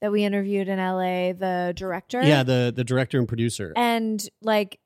that 0.00 0.10
we 0.10 0.24
interviewed 0.24 0.68
in 0.68 0.78
LA, 0.78 1.32
the 1.32 1.72
director. 1.76 2.22
Yeah, 2.22 2.42
the 2.42 2.72
the 2.74 2.84
director 2.84 3.18
and 3.18 3.28
producer. 3.28 3.72
and 3.76 4.26
like, 4.40 4.80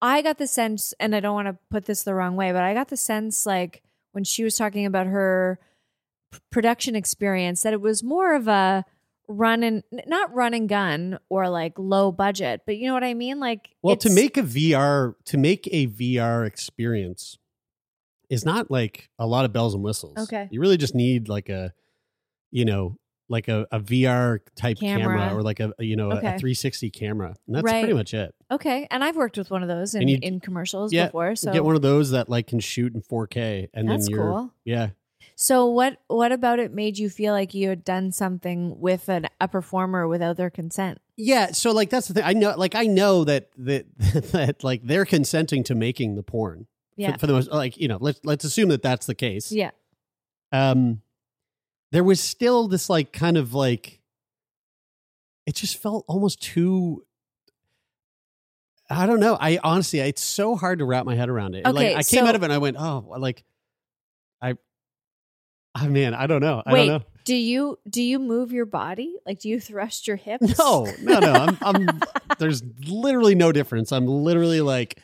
I 0.00 0.22
got 0.22 0.38
the 0.38 0.46
sense, 0.46 0.94
and 1.00 1.14
I 1.14 1.20
don't 1.20 1.34
want 1.34 1.48
to 1.48 1.58
put 1.70 1.84
this 1.86 2.02
the 2.04 2.14
wrong 2.14 2.36
way, 2.36 2.52
but 2.52 2.62
I 2.62 2.72
got 2.74 2.88
the 2.88 2.96
sense 2.96 3.44
like 3.44 3.82
when 4.12 4.24
she 4.24 4.44
was 4.44 4.56
talking 4.56 4.86
about 4.86 5.06
her 5.06 5.58
p- 6.32 6.38
production 6.50 6.94
experience 6.96 7.62
that 7.62 7.72
it 7.72 7.80
was 7.80 8.02
more 8.02 8.34
of 8.34 8.48
a 8.48 8.84
run 9.28 9.62
and 9.62 9.82
not 10.06 10.34
run 10.34 10.54
and 10.54 10.68
gun 10.68 11.18
or 11.28 11.48
like 11.50 11.74
low 11.78 12.10
budget, 12.10 12.62
but 12.66 12.76
you 12.78 12.86
know 12.86 12.94
what 12.94 13.04
I 13.04 13.14
mean? 13.14 13.38
Like, 13.40 13.68
well, 13.82 13.96
to 13.96 14.10
make 14.10 14.36
a 14.36 14.42
VR 14.42 15.14
to 15.26 15.36
make 15.38 15.68
a 15.70 15.86
VR 15.86 16.46
experience 16.46 17.38
is 18.30 18.44
not 18.44 18.70
like 18.70 19.08
a 19.18 19.26
lot 19.26 19.44
of 19.44 19.52
bells 19.52 19.74
and 19.74 19.82
whistles. 19.82 20.16
Okay. 20.18 20.48
you 20.50 20.60
really 20.60 20.76
just 20.76 20.94
need 20.94 21.28
like 21.28 21.48
a, 21.48 21.72
you 22.50 22.64
know, 22.64 22.96
like 23.30 23.48
a, 23.48 23.66
a 23.70 23.78
VR 23.80 24.38
type 24.56 24.78
camera, 24.80 25.18
Camera. 25.18 25.36
or 25.36 25.42
like 25.42 25.60
a 25.60 25.72
you 25.78 25.96
know 25.96 26.10
a- 26.10 26.16
a, 26.16 26.20
360 26.20 26.88
camera, 26.90 27.34
and 27.46 27.56
that's 27.56 27.62
Right. 27.64 27.80
pretty 27.82 27.92
much 27.94 28.14
it. 28.14 28.34
okay, 28.50 28.86
and 28.90 29.04
I've 29.04 29.16
worked 29.16 29.36
with 29.36 29.50
one 29.50 29.62
of 29.62 29.68
those 29.68 29.94
in, 29.94 30.08
you- 30.08 30.18
in 30.22 30.40
commercials 30.40 30.92
yeah, 30.94 31.06
before, 31.06 31.36
so 31.36 31.52
get 31.52 31.62
one 31.64 31.76
of 31.76 31.82
those 31.82 32.10
that 32.12 32.30
like 32.30 32.46
can 32.46 32.60
shoot 32.60 32.94
in 32.94 33.02
4K, 33.02 33.68
and 33.74 33.86
That's 33.88 34.06
then 34.06 34.16
you're 34.16 34.24
cool. 34.32 34.54
yeah. 34.64 34.88
So 35.36 35.66
what 35.66 35.98
what 36.08 36.32
about 36.32 36.58
it 36.58 36.72
made 36.72 36.98
you 36.98 37.08
feel 37.08 37.32
like 37.32 37.54
you 37.54 37.68
had 37.68 37.84
done 37.84 38.12
something 38.12 38.78
with 38.80 39.08
an, 39.08 39.28
a 39.40 39.48
performer 39.48 40.06
without 40.08 40.36
their 40.36 40.50
consent? 40.50 41.00
Yeah, 41.16 41.52
so 41.52 41.72
like 41.72 41.90
that's 41.90 42.08
the 42.08 42.14
thing. 42.14 42.24
I 42.24 42.32
know, 42.32 42.54
like 42.56 42.74
I 42.74 42.86
know 42.86 43.24
that 43.24 43.50
that 43.58 43.86
that 44.32 44.64
like 44.64 44.82
they're 44.84 45.04
consenting 45.04 45.64
to 45.64 45.74
making 45.74 46.14
the 46.14 46.22
porn. 46.22 46.66
Yeah. 46.96 47.16
For, 47.16 47.28
the 47.28 47.34
most, 47.34 47.50
like 47.52 47.76
you 47.76 47.86
know, 47.86 47.98
let's 48.00 48.20
let's 48.24 48.44
assume 48.44 48.70
that 48.70 48.82
that's 48.82 49.06
the 49.06 49.14
case. 49.14 49.52
Yeah. 49.52 49.70
Um, 50.50 51.02
there 51.92 52.04
was 52.04 52.20
still 52.20 52.68
this 52.68 52.90
like 52.90 53.12
kind 53.12 53.36
of 53.36 53.54
like, 53.54 54.00
it 55.46 55.54
just 55.54 55.76
felt 55.76 56.04
almost 56.08 56.42
too. 56.42 57.04
I 58.90 59.06
don't 59.06 59.20
know. 59.20 59.36
I 59.40 59.58
honestly, 59.62 60.00
it's 60.00 60.22
so 60.22 60.56
hard 60.56 60.78
to 60.78 60.84
wrap 60.84 61.04
my 61.04 61.14
head 61.14 61.28
around 61.28 61.54
it. 61.54 61.64
like 61.64 61.74
Okay, 61.74 61.94
I 61.94 62.02
came 62.02 62.20
so- 62.20 62.26
out 62.26 62.34
of 62.34 62.42
it 62.42 62.46
and 62.46 62.52
I 62.52 62.58
went, 62.58 62.76
oh, 62.78 63.04
like, 63.18 63.44
I, 64.40 64.54
I 65.74 65.88
man, 65.88 66.14
I 66.14 66.26
don't 66.26 66.40
know. 66.40 66.62
I 66.66 66.72
Wait, 66.72 66.86
don't 66.86 67.00
know. 67.00 67.04
do 67.24 67.34
you 67.36 67.78
do 67.88 68.02
you 68.02 68.18
move 68.18 68.52
your 68.52 68.66
body? 68.66 69.14
Like 69.26 69.38
do 69.40 69.48
you 69.48 69.60
thrust 69.60 70.06
your 70.08 70.16
hips? 70.16 70.58
No, 70.58 70.86
no, 71.02 71.20
no. 71.20 71.32
I'm, 71.32 71.58
I'm 71.62 72.00
there's 72.38 72.62
literally 72.86 73.34
no 73.34 73.52
difference. 73.52 73.92
I'm 73.92 74.06
literally 74.06 74.60
like, 74.60 74.98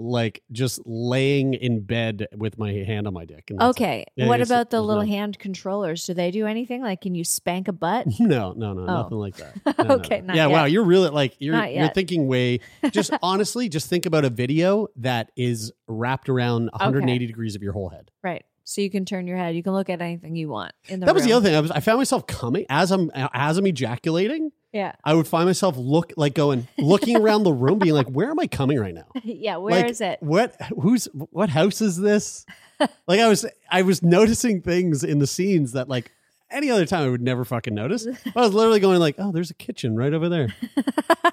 like 0.00 0.42
just 0.52 0.80
laying 0.86 1.54
in 1.54 1.80
bed 1.80 2.26
with 2.36 2.56
my 2.58 2.70
hand 2.72 3.06
on 3.06 3.14
my 3.14 3.24
dick. 3.24 3.50
And. 3.50 3.60
Okay. 3.60 4.04
Yeah, 4.16 4.26
what 4.28 4.40
about 4.40 4.70
the 4.70 4.80
little 4.82 5.02
no- 5.04 5.08
hand 5.08 5.38
controllers? 5.38 6.04
Do 6.06 6.14
they 6.14 6.30
do 6.30 6.46
anything? 6.46 6.82
Like 6.82 7.00
can 7.00 7.14
you 7.14 7.24
spank 7.24 7.66
a 7.68 7.72
butt? 7.72 8.06
No, 8.20 8.52
no, 8.52 8.74
no, 8.74 8.82
Oh. 8.82 9.02
nothing 9.02 9.18
like 9.18 9.36
that. 9.36 9.56
No, 9.88 9.94
Okay, 9.96 10.20
no. 10.20 10.34
yeah, 10.34 10.46
wow, 10.46 10.64
you're 10.66 10.84
really 10.84 11.08
like 11.10 11.36
you're 11.38 11.54
Not 11.54 11.72
you're 11.72 11.84
yet. 11.84 11.94
thinking 11.94 12.28
way. 12.28 12.60
Just 12.90 13.12
honestly, 13.22 13.68
just 13.68 13.88
think 13.88 14.04
about 14.04 14.24
a 14.24 14.30
video 14.30 14.88
that 14.96 15.30
is 15.36 15.72
wrapped 15.86 16.28
around 16.28 16.68
180 16.72 17.26
degrees 17.26 17.54
of 17.54 17.62
your 17.62 17.72
whole 17.72 17.88
head. 17.88 18.10
right. 18.22 18.44
So 18.68 18.82
you 18.82 18.90
can 18.90 19.06
turn 19.06 19.26
your 19.26 19.38
head. 19.38 19.56
You 19.56 19.62
can 19.62 19.72
look 19.72 19.88
at 19.88 20.02
anything 20.02 20.36
you 20.36 20.50
want 20.50 20.72
in 20.88 21.00
the 21.00 21.06
That 21.06 21.14
was 21.14 21.24
the 21.24 21.32
other 21.32 21.46
thing. 21.46 21.56
I 21.56 21.60
was 21.60 21.70
I 21.70 21.80
found 21.80 21.96
myself 21.96 22.26
coming 22.26 22.66
as 22.68 22.90
I'm 22.90 23.10
as 23.14 23.56
I'm 23.56 23.66
ejaculating. 23.66 24.52
Yeah. 24.74 24.92
I 25.02 25.14
would 25.14 25.26
find 25.26 25.46
myself 25.46 25.78
look 25.78 26.12
like 26.18 26.34
going 26.34 26.68
looking 26.76 27.16
around 27.22 27.44
the 27.44 27.52
room, 27.52 27.78
being 27.78 27.94
like, 27.94 28.08
"Where 28.08 28.30
am 28.30 28.38
I 28.38 28.46
coming 28.46 28.78
right 28.78 28.92
now?" 28.92 29.06
yeah, 29.24 29.56
Where 29.56 29.86
is 29.86 30.00
like, 30.02 30.10
it? 30.10 30.22
What? 30.22 30.54
Who's? 30.78 31.08
What 31.14 31.48
house 31.48 31.80
is 31.80 31.96
this? 31.96 32.44
like 33.08 33.20
I 33.20 33.28
was, 33.28 33.46
I 33.70 33.80
was 33.80 34.02
noticing 34.02 34.60
things 34.60 35.02
in 35.02 35.18
the 35.18 35.26
scenes 35.26 35.72
that 35.72 35.88
like 35.88 36.12
any 36.50 36.70
other 36.70 36.84
time 36.84 37.06
I 37.06 37.08
would 37.08 37.22
never 37.22 37.46
fucking 37.46 37.74
notice. 37.74 38.06
I 38.06 38.38
was 38.38 38.52
literally 38.52 38.80
going 38.80 39.00
like, 39.00 39.14
oh, 39.16 39.32
there's 39.32 39.50
a 39.50 39.54
kitchen 39.54 39.96
right 39.96 40.12
over 40.12 40.28
there. 40.28 40.54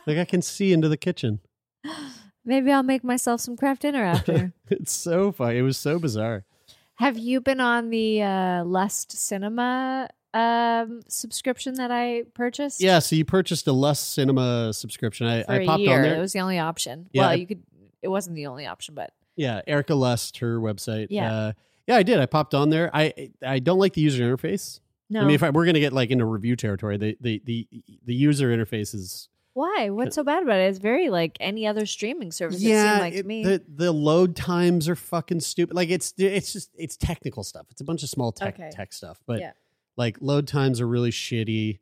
like 0.08 0.18
I 0.18 0.24
can 0.24 0.42
see 0.42 0.72
into 0.72 0.88
the 0.88 0.96
kitchen. 0.96 1.42
Maybe 2.46 2.72
I'll 2.72 2.82
make 2.82 3.04
myself 3.04 3.42
some 3.42 3.58
Kraft 3.58 3.82
Dinner 3.82 4.06
after. 4.06 4.54
It's 4.70 4.94
so 4.94 5.34
funny. 5.34 5.58
It 5.58 5.64
was 5.64 5.78
so 5.78 6.00
bizarre. 6.00 6.46
Have 6.96 7.18
you 7.18 7.42
been 7.42 7.60
on 7.60 7.90
the 7.90 8.22
uh, 8.22 8.64
Lust 8.64 9.12
Cinema 9.12 10.10
um, 10.34 11.02
subscription 11.08 11.76
that 11.76 11.92
I 11.92 12.24
purchased? 12.34 12.82
Yeah. 12.82 13.00
So 13.00 13.16
you 13.16 13.26
purchased 13.26 13.68
a 13.68 13.74
Lust 13.74 14.14
Cinema 14.14 14.72
subscription. 14.74 15.28
I, 15.28 15.44
for 15.44 15.52
I 15.52 15.56
a 15.58 15.66
popped 15.66 15.82
year. 15.82 15.96
on 15.96 16.02
there. 16.04 16.16
It 16.16 16.20
was 16.20 16.34
the 16.34 16.40
only 16.40 16.60
option. 16.60 17.10
Yeah, 17.12 17.22
well, 17.24 17.30
I- 17.32 17.34
you 17.36 17.48
could. 17.48 17.64
It 18.02 18.08
wasn't 18.10 18.36
the 18.36 18.46
only 18.48 18.66
option, 18.68 18.94
but 18.96 19.12
Yeah, 19.36 19.62
Erica 19.66 19.96
Lust, 19.96 20.38
her 20.38 20.60
website. 20.60 21.08
Yeah. 21.10 21.34
Uh, 21.34 21.52
yeah, 21.88 21.96
I 21.98 22.04
did. 22.04 22.20
I 22.20 22.28
popped 22.28 22.54
on 22.54 22.70
there. 22.70 22.90
I 22.94 23.32
I 23.46 23.60
don't 23.60 23.80
like 23.80 23.94
the 23.94 24.02
user 24.02 24.24
interface. 24.24 24.80
no. 25.10 25.22
I 25.22 25.26
mean, 25.26 25.34
if 25.36 25.42
I, 25.44 25.50
we're 25.50 25.66
gonna 25.66 25.80
get 25.80 25.92
like 25.94 26.12
into 26.12 26.26
review 26.26 26.56
territory, 26.56 26.98
the 26.98 27.18
the 27.20 27.42
the 27.46 27.68
the 28.06 28.14
user 28.14 28.56
interface 28.56 28.94
is 28.94 29.28
Why? 29.56 29.90
What's 29.90 30.16
so 30.16 30.24
bad 30.24 30.44
about 30.44 30.60
it? 30.60 30.66
It's 30.70 30.80
very 30.80 31.10
like 31.10 31.38
any 31.40 31.66
other 31.66 31.86
streaming 31.86 32.32
service. 32.32 32.62
it 32.62 32.68
yeah, 32.68 32.92
seemed 32.92 33.02
like 33.02 33.14
it- 33.14 33.26
me. 33.26 33.44
the 33.44 33.64
the 33.68 33.92
load 33.92 34.36
times 34.36 34.88
are 34.90 34.96
fucking 34.98 35.40
stupid. 35.40 35.76
Like 35.76 35.90
it's 35.90 36.14
it's 36.18 36.52
just 36.54 36.70
it's 36.78 36.98
technical 36.98 37.44
stuff. 37.44 37.66
It's 37.72 37.80
a 37.82 37.86
bunch 37.86 38.04
of 38.04 38.10
small 38.10 38.32
tech 38.34 38.56
Okay. 38.60 38.70
tech 38.72 38.92
stuff, 38.94 39.22
but 39.26 39.40
Yeah. 39.40 39.54
like 39.96 40.18
load 40.22 40.48
times 40.48 40.80
are 40.82 40.88
really 40.88 41.10
shitty. 41.12 41.80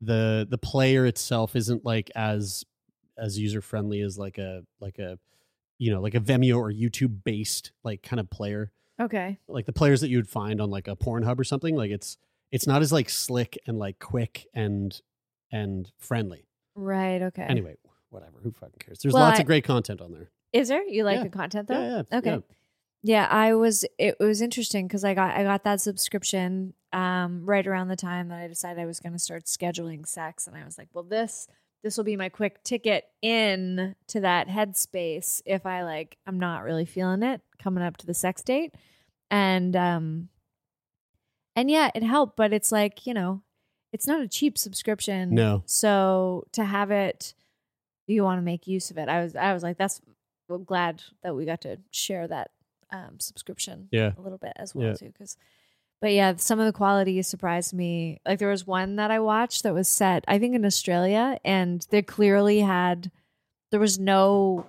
the 0.00 0.46
The 0.50 0.58
player 0.58 1.06
itself 1.06 1.54
isn't 1.54 1.84
like 1.84 2.10
as 2.16 2.64
as 3.16 3.38
user 3.38 3.60
friendly 3.62 4.00
as 4.00 4.18
like 4.18 4.36
a 4.38 4.64
like 4.80 4.98
a 4.98 5.16
you 5.78 5.92
know 5.92 6.00
like 6.00 6.16
a 6.16 6.20
Vimeo 6.20 6.56
or 6.58 6.72
YouTube 6.72 7.22
based 7.22 7.70
like 7.84 8.02
kind 8.02 8.18
of 8.18 8.28
player. 8.30 8.72
okay. 9.00 9.38
Like 9.46 9.66
the 9.66 9.72
players 9.72 10.00
that 10.00 10.08
you 10.08 10.16
would 10.18 10.28
find 10.28 10.60
on 10.60 10.70
like 10.70 10.88
a 10.88 10.96
Pornhub 10.96 11.38
or 11.38 11.44
something. 11.44 11.76
Like 11.76 11.92
it's 11.92 12.16
it's 12.50 12.66
not 12.66 12.82
as 12.82 12.90
like 12.92 13.08
slick 13.08 13.56
and 13.64 13.78
like 13.78 14.00
quick 14.00 14.48
and 14.52 15.00
and 15.52 15.92
friendly. 15.98 16.46
Right. 16.74 17.22
Okay. 17.22 17.42
Anyway, 17.42 17.76
whatever. 18.10 18.38
Who 18.42 18.50
fucking 18.52 18.76
cares? 18.78 18.98
There's 19.00 19.14
Well, 19.14 19.22
lots 19.24 19.38
I- 19.38 19.42
of 19.42 19.46
great 19.46 19.64
content 19.64 20.00
on 20.00 20.12
there. 20.12 20.30
Is 20.52 20.68
there? 20.68 20.86
You 20.86 21.04
like 21.04 21.16
Yeah. 21.18 21.22
the 21.24 21.30
content 21.30 21.68
though? 21.68 21.80
Yeah, 21.80 22.02
yeah, 22.12 22.18
Okay. 22.18 22.30
yeah. 22.30 22.38
Yeah, 23.04 23.26
I 23.30 23.54
was. 23.54 23.84
It 23.98 24.16
was 24.20 24.40
interesting 24.40 24.86
because 24.86 25.02
I 25.02 25.12
got 25.14 25.34
I 25.36 25.42
got 25.42 25.64
that 25.64 25.80
subscription 25.80 26.74
um, 26.92 27.44
right 27.44 27.66
around 27.66 27.88
the 27.88 27.96
time 27.96 28.28
that 28.28 28.38
I 28.38 28.46
decided 28.46 28.80
I 28.80 28.86
was 28.86 29.00
going 29.00 29.12
to 29.14 29.18
start 29.18 29.46
scheduling 29.46 30.06
sex, 30.06 30.46
and 30.46 30.56
I 30.56 30.64
was 30.64 30.78
like, 30.78 30.88
well, 30.92 31.02
this 31.02 31.48
this 31.82 31.96
will 31.96 32.04
be 32.04 32.16
my 32.16 32.28
quick 32.28 32.62
ticket 32.62 33.06
in 33.22 33.96
to 34.06 34.20
that 34.20 34.46
headspace 34.46 35.42
if 35.46 35.66
I 35.66 35.82
like 35.82 36.16
I'm 36.26 36.38
not 36.38 36.62
really 36.62 36.84
feeling 36.84 37.24
it 37.24 37.40
coming 37.58 37.82
up 37.82 37.96
to 37.96 38.06
the 38.06 38.14
sex 38.14 38.40
date, 38.42 38.74
and 39.32 39.74
um, 39.74 40.28
and 41.56 41.68
yeah, 41.70 41.90
it 41.94 42.04
helped, 42.04 42.36
but 42.36 42.52
it's 42.52 42.70
like 42.70 43.04
you 43.06 43.14
know, 43.14 43.42
it's 43.92 44.06
not 44.06 44.22
a 44.22 44.28
cheap 44.28 44.56
subscription. 44.58 45.34
No. 45.34 45.62
so 45.66 46.44
to 46.52 46.64
have 46.64 46.90
it, 46.90 47.34
you 48.06 48.24
want 48.24 48.38
to 48.38 48.42
make 48.42 48.66
use 48.66 48.90
of 48.90 48.98
it. 48.98 49.08
I 49.08 49.22
was 49.22 49.36
I 49.36 49.52
was 49.54 49.62
like, 49.62 49.76
that's 49.78 50.00
well, 50.48 50.58
glad 50.58 51.02
that 51.22 51.34
we 51.36 51.44
got 51.44 51.60
to 51.62 51.78
share 51.90 52.26
that 52.28 52.50
um, 52.90 53.18
subscription 53.20 53.88
Yeah. 53.90 54.12
a 54.18 54.20
little 54.20 54.38
bit 54.38 54.52
as 54.56 54.74
well 54.74 54.88
Yeah. 54.88 54.94
too. 54.94 55.06
Because, 55.06 55.36
but 56.00 56.12
yeah, 56.12 56.34
some 56.36 56.58
of 56.58 56.66
the 56.66 56.72
quality 56.72 57.22
surprised 57.22 57.72
me. 57.72 58.20
Like 58.26 58.38
there 58.38 58.48
was 58.50 58.66
one 58.66 58.96
that 58.96 59.10
I 59.10 59.18
watched 59.20 59.62
that 59.62 59.72
was 59.72 59.88
set, 59.88 60.24
I 60.28 60.38
think, 60.38 60.54
in 60.54 60.64
Australia, 60.64 61.38
and 61.44 61.86
they 61.90 62.02
clearly 62.02 62.60
had 62.60 63.10
there 63.70 63.80
was 63.80 63.98
no 63.98 64.66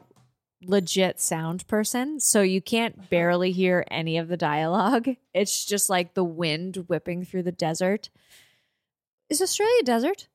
legit 0.65 1.19
sound 1.19 1.67
person, 1.67 2.19
so 2.21 2.41
you 2.41 2.61
can't 2.61 3.09
barely 3.09 3.51
hear 3.51 3.83
any 3.91 4.17
of 4.17 4.27
the 4.29 4.37
dialogue. 4.37 5.09
It's 5.33 5.65
just 5.65 5.89
like 5.89 6.13
the 6.13 6.23
wind 6.23 6.85
whipping 6.87 7.25
through 7.25 7.43
the 7.43 7.51
desert. 7.51 8.09
Is 9.29 9.41
Australia 9.41 9.75
a 9.81 9.85
desert? 9.85 10.27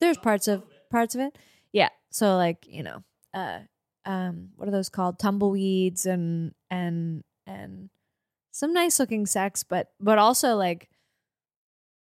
There's 0.00 0.18
parts 0.18 0.48
of 0.48 0.62
parts 0.90 1.14
of 1.14 1.20
it. 1.20 1.36
Yeah. 1.72 1.88
So 2.10 2.36
like, 2.36 2.66
you 2.68 2.82
know, 2.82 3.02
uh 3.34 3.60
um 4.04 4.50
what 4.56 4.68
are 4.68 4.72
those 4.72 4.88
called? 4.88 5.18
Tumbleweeds 5.18 6.06
and 6.06 6.52
and 6.70 7.22
and 7.46 7.90
some 8.50 8.72
nice 8.72 8.98
looking 8.98 9.26
sex, 9.26 9.62
but 9.62 9.88
but 10.00 10.18
also 10.18 10.56
like 10.56 10.88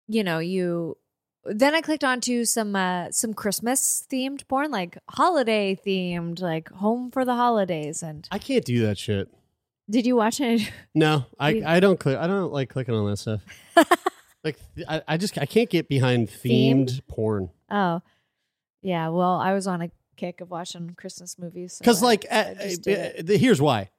you 0.08 0.24
know, 0.24 0.38
you 0.38 0.96
then 1.44 1.74
I 1.74 1.80
clicked 1.80 2.04
onto 2.04 2.44
some 2.44 2.74
uh 2.76 3.10
some 3.12 3.34
Christmas 3.34 4.04
themed 4.10 4.46
porn, 4.48 4.70
like 4.70 4.98
holiday 5.10 5.74
themed, 5.86 6.40
like 6.40 6.70
home 6.70 7.10
for 7.10 7.24
the 7.24 7.34
holidays 7.34 8.02
and 8.02 8.26
I 8.30 8.38
can't 8.38 8.64
do 8.64 8.82
that 8.86 8.98
shit. 8.98 9.28
did 9.88 10.06
you 10.06 10.16
watch 10.16 10.40
it? 10.40 10.70
No, 10.94 11.26
I, 11.38 11.50
You- 11.50 11.64
I 11.66 11.80
don't 11.80 11.98
click. 12.00 12.16
I 12.18 12.26
don't 12.26 12.52
like 12.52 12.68
clicking 12.70 12.94
on 12.94 13.08
that 13.10 13.16
stuff. 13.18 13.42
like 14.44 14.58
th- 14.74 14.86
I, 14.88 15.02
I 15.08 15.16
just 15.16 15.36
I 15.38 15.46
can't 15.46 15.68
get 15.70 15.88
behind 15.88 16.28
themed, 16.28 16.90
Themed? 16.90 17.00
porn 17.08 17.50
Oh. 17.70 18.00
Yeah, 18.82 19.08
well, 19.08 19.34
I 19.36 19.52
was 19.52 19.66
on 19.66 19.82
a 19.82 19.90
kick 20.16 20.40
of 20.40 20.50
watching 20.50 20.94
Christmas 20.96 21.38
movies. 21.38 21.74
so 21.74 21.78
because 21.80 22.02
I- 22.02 22.06
like 22.06 22.26
I 22.30 22.40
uh, 22.40 22.54
just 22.54 22.82
did 22.82 22.98
it. 22.98 23.26
the- 23.26 23.36
here's 23.38 23.60
why. 23.60 23.90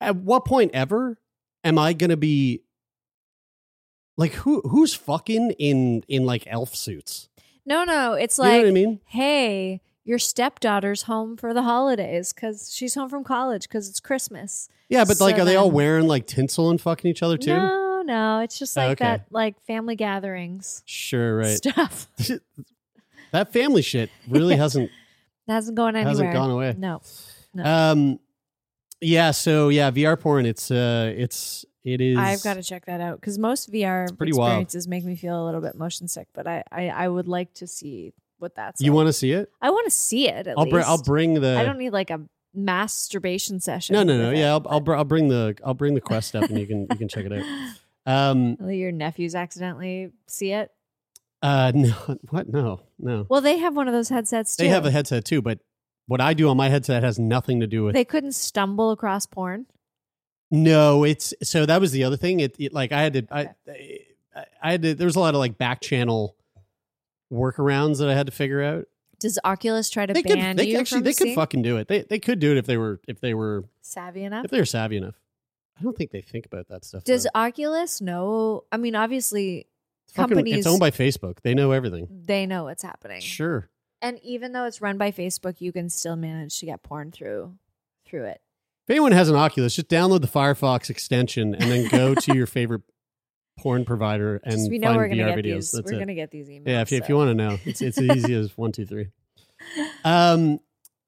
At 0.00 0.16
what 0.16 0.44
point 0.44 0.70
ever 0.74 1.18
am 1.62 1.78
I 1.78 1.92
gonna 1.92 2.16
be 2.16 2.62
like 4.16 4.32
who 4.34 4.60
who's 4.62 4.94
fucking 4.94 5.52
in 5.58 6.02
in 6.08 6.24
like 6.26 6.44
elf 6.46 6.74
suits? 6.74 7.28
No, 7.64 7.84
no, 7.84 8.14
it's 8.14 8.38
You 8.38 8.44
know 8.44 8.50
like 8.50 8.62
what 8.62 8.68
I 8.68 8.72
mean? 8.72 9.00
hey, 9.06 9.80
your 10.04 10.18
stepdaughter's 10.18 11.02
home 11.02 11.36
for 11.36 11.54
the 11.54 11.62
holidays 11.62 12.32
because 12.32 12.72
she's 12.74 12.94
home 12.94 13.08
from 13.08 13.22
college 13.24 13.68
because 13.68 13.88
it's 13.88 14.00
Christmas. 14.00 14.68
Yeah, 14.88 15.04
but 15.04 15.20
like, 15.20 15.36
So 15.36 15.42
are 15.42 15.44
they 15.44 15.56
all 15.56 15.66
then- 15.66 15.74
wearing 15.74 16.08
like 16.08 16.26
tinsel 16.26 16.70
and 16.70 16.80
fucking 16.80 17.08
each 17.10 17.22
other 17.22 17.36
too? 17.38 17.54
No, 17.54 17.81
no, 18.02 18.40
it's 18.40 18.58
just 18.58 18.76
Oh, 18.76 18.82
like 18.82 19.00
okay. 19.00 19.04
that, 19.04 19.26
like 19.30 19.60
family 19.66 19.96
gatherings 19.96 20.82
Sure, 20.86 21.38
right. 21.38 21.56
stuff. 21.56 22.08
that 23.32 23.52
family 23.52 23.82
shit 23.82 24.10
really 24.28 24.56
hasn't 24.64 24.90
That 25.46 25.54
hasn't 25.54 25.76
gone 25.76 25.96
anywhere. 25.96 26.08
hasn't 26.10 26.32
gone 26.32 26.50
away. 26.50 26.74
No, 26.78 27.00
no. 27.54 27.64
Um, 27.64 28.20
yeah. 29.00 29.30
So 29.32 29.68
yeah, 29.68 29.90
VR 29.90 30.18
porn. 30.20 30.46
It's 30.46 30.70
uh, 30.70 31.12
it's 31.16 31.64
it 31.84 32.00
is. 32.00 32.16
I've 32.18 32.42
got 32.42 32.54
to 32.54 32.62
check 32.62 32.86
that 32.86 33.00
out 33.00 33.20
because 33.20 33.38
most 33.38 33.72
VR 33.72 34.16
pretty 34.16 34.32
wild. 34.32 34.50
experiences 34.50 34.86
make 34.88 35.04
me 35.04 35.16
feel 35.16 35.42
a 35.42 35.44
little 35.44 35.60
bit 35.60 35.74
motion 35.74 36.06
sick. 36.08 36.28
But 36.32 36.46
I, 36.46 36.62
I, 36.70 36.88
I 36.88 37.08
would 37.08 37.26
like 37.26 37.52
to 37.54 37.66
see 37.66 38.12
what 38.38 38.54
that's. 38.54 38.80
Like. 38.80 38.84
You 38.86 38.92
like. 38.92 38.96
want 38.96 39.06
to 39.08 39.12
see 39.12 39.32
it? 39.32 39.50
I 39.60 39.70
want 39.70 39.86
to 39.86 39.90
see 39.90 40.28
it. 40.28 40.46
At 40.46 40.56
I'll 40.56 40.64
bring. 40.66 40.76
least. 40.76 40.88
I'll 40.88 41.02
bring 41.02 41.34
the. 41.40 41.58
I 41.58 41.64
don't 41.64 41.78
need 41.78 41.90
like 41.92 42.10
a 42.10 42.20
masturbation 42.54 43.58
session. 43.60 43.94
No, 43.94 44.02
no, 44.04 44.16
no. 44.16 44.24
with 44.28 44.34
it. 44.34 44.38
Yeah, 44.40 44.52
I'll 44.52 44.66
I'll, 44.68 44.80
br- 44.80 44.94
I'll 44.94 45.04
bring 45.04 45.28
the 45.28 45.56
I'll 45.64 45.74
bring 45.74 45.94
the 45.94 46.00
Quest 46.00 46.36
up 46.36 46.48
and 46.48 46.58
you 46.58 46.66
can 46.68 46.82
you 46.90 46.96
can 46.96 47.08
check 47.08 47.24
it 47.24 47.32
out. 47.32 47.44
Um. 48.06 48.56
Let 48.60 48.72
your 48.74 48.92
nephews 48.92 49.34
accidentally 49.34 50.10
see 50.26 50.52
it. 50.52 50.70
Uh. 51.42 51.72
No. 51.74 52.18
What? 52.30 52.48
No. 52.48 52.80
No. 52.98 53.26
Well, 53.28 53.40
they 53.40 53.58
have 53.58 53.74
one 53.76 53.88
of 53.88 53.94
those 53.94 54.08
headsets 54.08 54.56
too. 54.56 54.64
They 54.64 54.68
have 54.70 54.86
a 54.86 54.90
headset 54.90 55.24
too, 55.24 55.42
but 55.42 55.58
what 56.06 56.20
I 56.20 56.34
do 56.34 56.48
on 56.48 56.56
my 56.56 56.68
headset 56.68 57.02
has 57.02 57.18
nothing 57.18 57.60
to 57.60 57.66
do 57.66 57.84
with. 57.84 57.94
They 57.94 58.04
couldn't 58.04 58.32
stumble 58.32 58.90
across 58.90 59.26
porn. 59.26 59.66
No, 60.50 61.04
it's 61.04 61.32
so 61.42 61.64
that 61.64 61.80
was 61.80 61.92
the 61.92 62.04
other 62.04 62.16
thing. 62.16 62.40
It, 62.40 62.56
it 62.58 62.72
like 62.72 62.92
I 62.92 63.02
had 63.02 63.12
to 63.14 63.26
I, 63.30 63.48
I 64.62 64.72
had 64.72 64.82
to. 64.82 64.94
There 64.94 65.06
was 65.06 65.16
a 65.16 65.20
lot 65.20 65.34
of 65.34 65.38
like 65.38 65.56
back 65.56 65.80
channel 65.80 66.36
workarounds 67.32 67.98
that 67.98 68.08
I 68.08 68.14
had 68.14 68.26
to 68.26 68.32
figure 68.32 68.62
out. 68.62 68.86
Does 69.18 69.38
Oculus 69.44 69.88
try 69.88 70.04
to 70.04 70.12
They 70.12 70.22
could 70.22 70.36
ban 70.36 70.56
they 70.56 70.66
you 70.66 70.78
actually 70.78 71.02
they 71.02 71.14
could 71.14 71.34
fucking 71.34 71.62
do 71.62 71.76
it. 71.76 71.88
They 71.88 72.02
they 72.02 72.18
could 72.18 72.38
do 72.38 72.50
it 72.50 72.58
if 72.58 72.66
they 72.66 72.76
were 72.76 73.00
if 73.08 73.20
they 73.20 73.34
were 73.34 73.64
savvy 73.80 74.24
enough? 74.24 74.44
if 74.44 74.50
they 74.50 74.58
were 74.58 74.66
savvy 74.66 74.96
enough. 74.96 75.14
I 75.78 75.82
don't 75.82 75.96
think 75.96 76.10
they 76.10 76.20
think 76.20 76.46
about 76.46 76.68
that 76.68 76.84
stuff. 76.84 77.04
Does 77.04 77.24
though. 77.24 77.30
Oculus 77.40 78.00
know? 78.00 78.64
I 78.70 78.76
mean, 78.76 78.94
obviously, 78.94 79.66
It's 80.06 80.14
fucking- 80.14 80.36
companies 80.36 80.58
It's 80.58 80.66
owned 80.66 80.80
by 80.80 80.90
Facebook. 80.90 81.38
They 81.42 81.54
know 81.54 81.72
everything. 81.72 82.06
they 82.10 82.46
know 82.46 82.64
what's 82.64 82.82
happening. 82.82 83.20
Sure. 83.20 83.68
And 84.00 84.18
even 84.22 84.52
though 84.52 84.64
it's 84.64 84.80
run 84.80 84.98
by 84.98 85.12
Facebook, 85.12 85.60
you 85.60 85.72
can 85.72 85.88
still 85.88 86.16
manage 86.16 86.58
to 86.60 86.66
get 86.66 86.82
porn 86.82 87.10
through 87.12 87.54
through 88.04 88.24
it. 88.24 88.40
If 88.86 88.90
anyone 88.90 89.12
has 89.12 89.28
an 89.28 89.36
Oculus, 89.36 89.76
just 89.76 89.88
download 89.88 90.22
the 90.22 90.26
Firefox 90.26 90.90
extension 90.90 91.54
and 91.54 91.70
then 91.70 91.88
go 91.88 92.14
to 92.14 92.34
your 92.34 92.46
favorite 92.58 92.82
porn 93.58 93.84
provider 93.84 94.40
and 94.42 94.52
Just 94.54 94.70
we 94.70 94.78
know 94.78 94.88
find 94.88 94.96
we're 94.98 95.08
gonna 95.08 95.22
VR 95.22 95.36
get 95.36 95.44
videos. 95.44 95.54
these. 95.54 95.70
That's 95.70 95.86
we're 95.90 95.96
it. 95.96 96.00
gonna 96.00 96.14
get 96.16 96.30
these 96.32 96.48
emails. 96.48 96.66
Yeah, 96.66 96.80
if 96.80 96.90
you, 96.90 96.98
if 96.98 97.04
so. 97.04 97.08
you 97.10 97.16
want 97.16 97.30
to 97.30 97.34
know, 97.34 97.58
it's 97.64 97.80
it's 97.80 97.96
as 97.98 98.16
easy 98.16 98.34
as 98.34 98.50
one, 98.58 98.72
two, 98.72 98.84
three. 98.86 99.08
Um, 100.04 100.58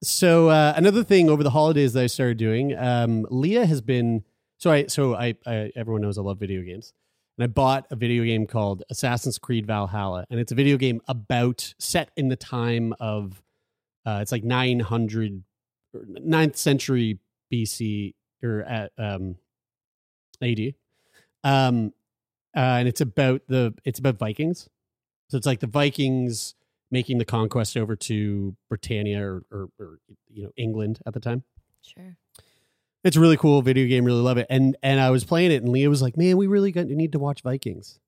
so 0.02 0.48
uh, 0.48 0.74
another 0.76 1.02
thing 1.02 1.28
over 1.28 1.42
the 1.42 1.50
holidays 1.50 1.94
that 1.94 2.04
I 2.04 2.06
started 2.06 2.36
doing, 2.38 2.76
um, 2.78 3.26
Leah 3.30 3.66
has 3.66 3.80
been. 3.80 4.24
So 4.64 4.70
I 4.70 4.86
so 4.86 5.14
I, 5.14 5.34
I 5.46 5.70
everyone 5.76 6.00
knows 6.00 6.16
I 6.16 6.22
love 6.22 6.38
video 6.38 6.62
games, 6.62 6.94
and 7.36 7.44
I 7.44 7.48
bought 7.48 7.86
a 7.90 7.96
video 7.96 8.24
game 8.24 8.46
called 8.46 8.82
Assassin's 8.88 9.36
Creed 9.36 9.66
Valhalla, 9.66 10.24
and 10.30 10.40
it's 10.40 10.52
a 10.52 10.54
video 10.54 10.78
game 10.78 11.02
about 11.06 11.74
set 11.78 12.10
in 12.16 12.28
the 12.28 12.36
time 12.36 12.94
of, 12.98 13.42
uh, 14.06 14.20
it's 14.22 14.32
like 14.32 14.42
nine 14.42 14.80
hundred, 14.80 15.42
ninth 15.92 16.56
century 16.56 17.18
BC 17.52 18.14
or 18.42 18.62
at 18.62 18.92
um, 18.96 19.36
AD, 20.40 20.72
um, 21.44 21.92
uh, 22.56 22.60
and 22.60 22.88
it's 22.88 23.02
about 23.02 23.42
the 23.48 23.74
it's 23.84 23.98
about 23.98 24.16
Vikings. 24.16 24.70
So 25.28 25.36
it's 25.36 25.46
like 25.46 25.60
the 25.60 25.66
Vikings 25.66 26.54
making 26.90 27.18
the 27.18 27.26
conquest 27.26 27.76
over 27.76 27.96
to 27.96 28.56
Britannia 28.70 29.22
or, 29.22 29.42
or, 29.52 29.68
or 29.78 29.98
you 30.32 30.44
know 30.44 30.52
England 30.56 31.00
at 31.04 31.12
the 31.12 31.20
time. 31.20 31.42
Sure. 31.82 32.16
It's 33.04 33.16
a 33.16 33.20
really 33.20 33.36
cool 33.36 33.60
video 33.62 33.86
game. 33.86 34.04
Really 34.04 34.22
love 34.22 34.38
it. 34.38 34.46
And 34.48 34.76
and 34.82 34.98
I 34.98 35.10
was 35.10 35.24
playing 35.24 35.52
it, 35.52 35.62
and 35.62 35.70
Leah 35.70 35.90
was 35.90 36.02
like, 36.02 36.16
"Man, 36.16 36.36
we 36.36 36.46
really 36.46 36.72
got, 36.72 36.86
need 36.86 37.12
to 37.12 37.18
watch 37.18 37.42
Vikings." 37.42 38.00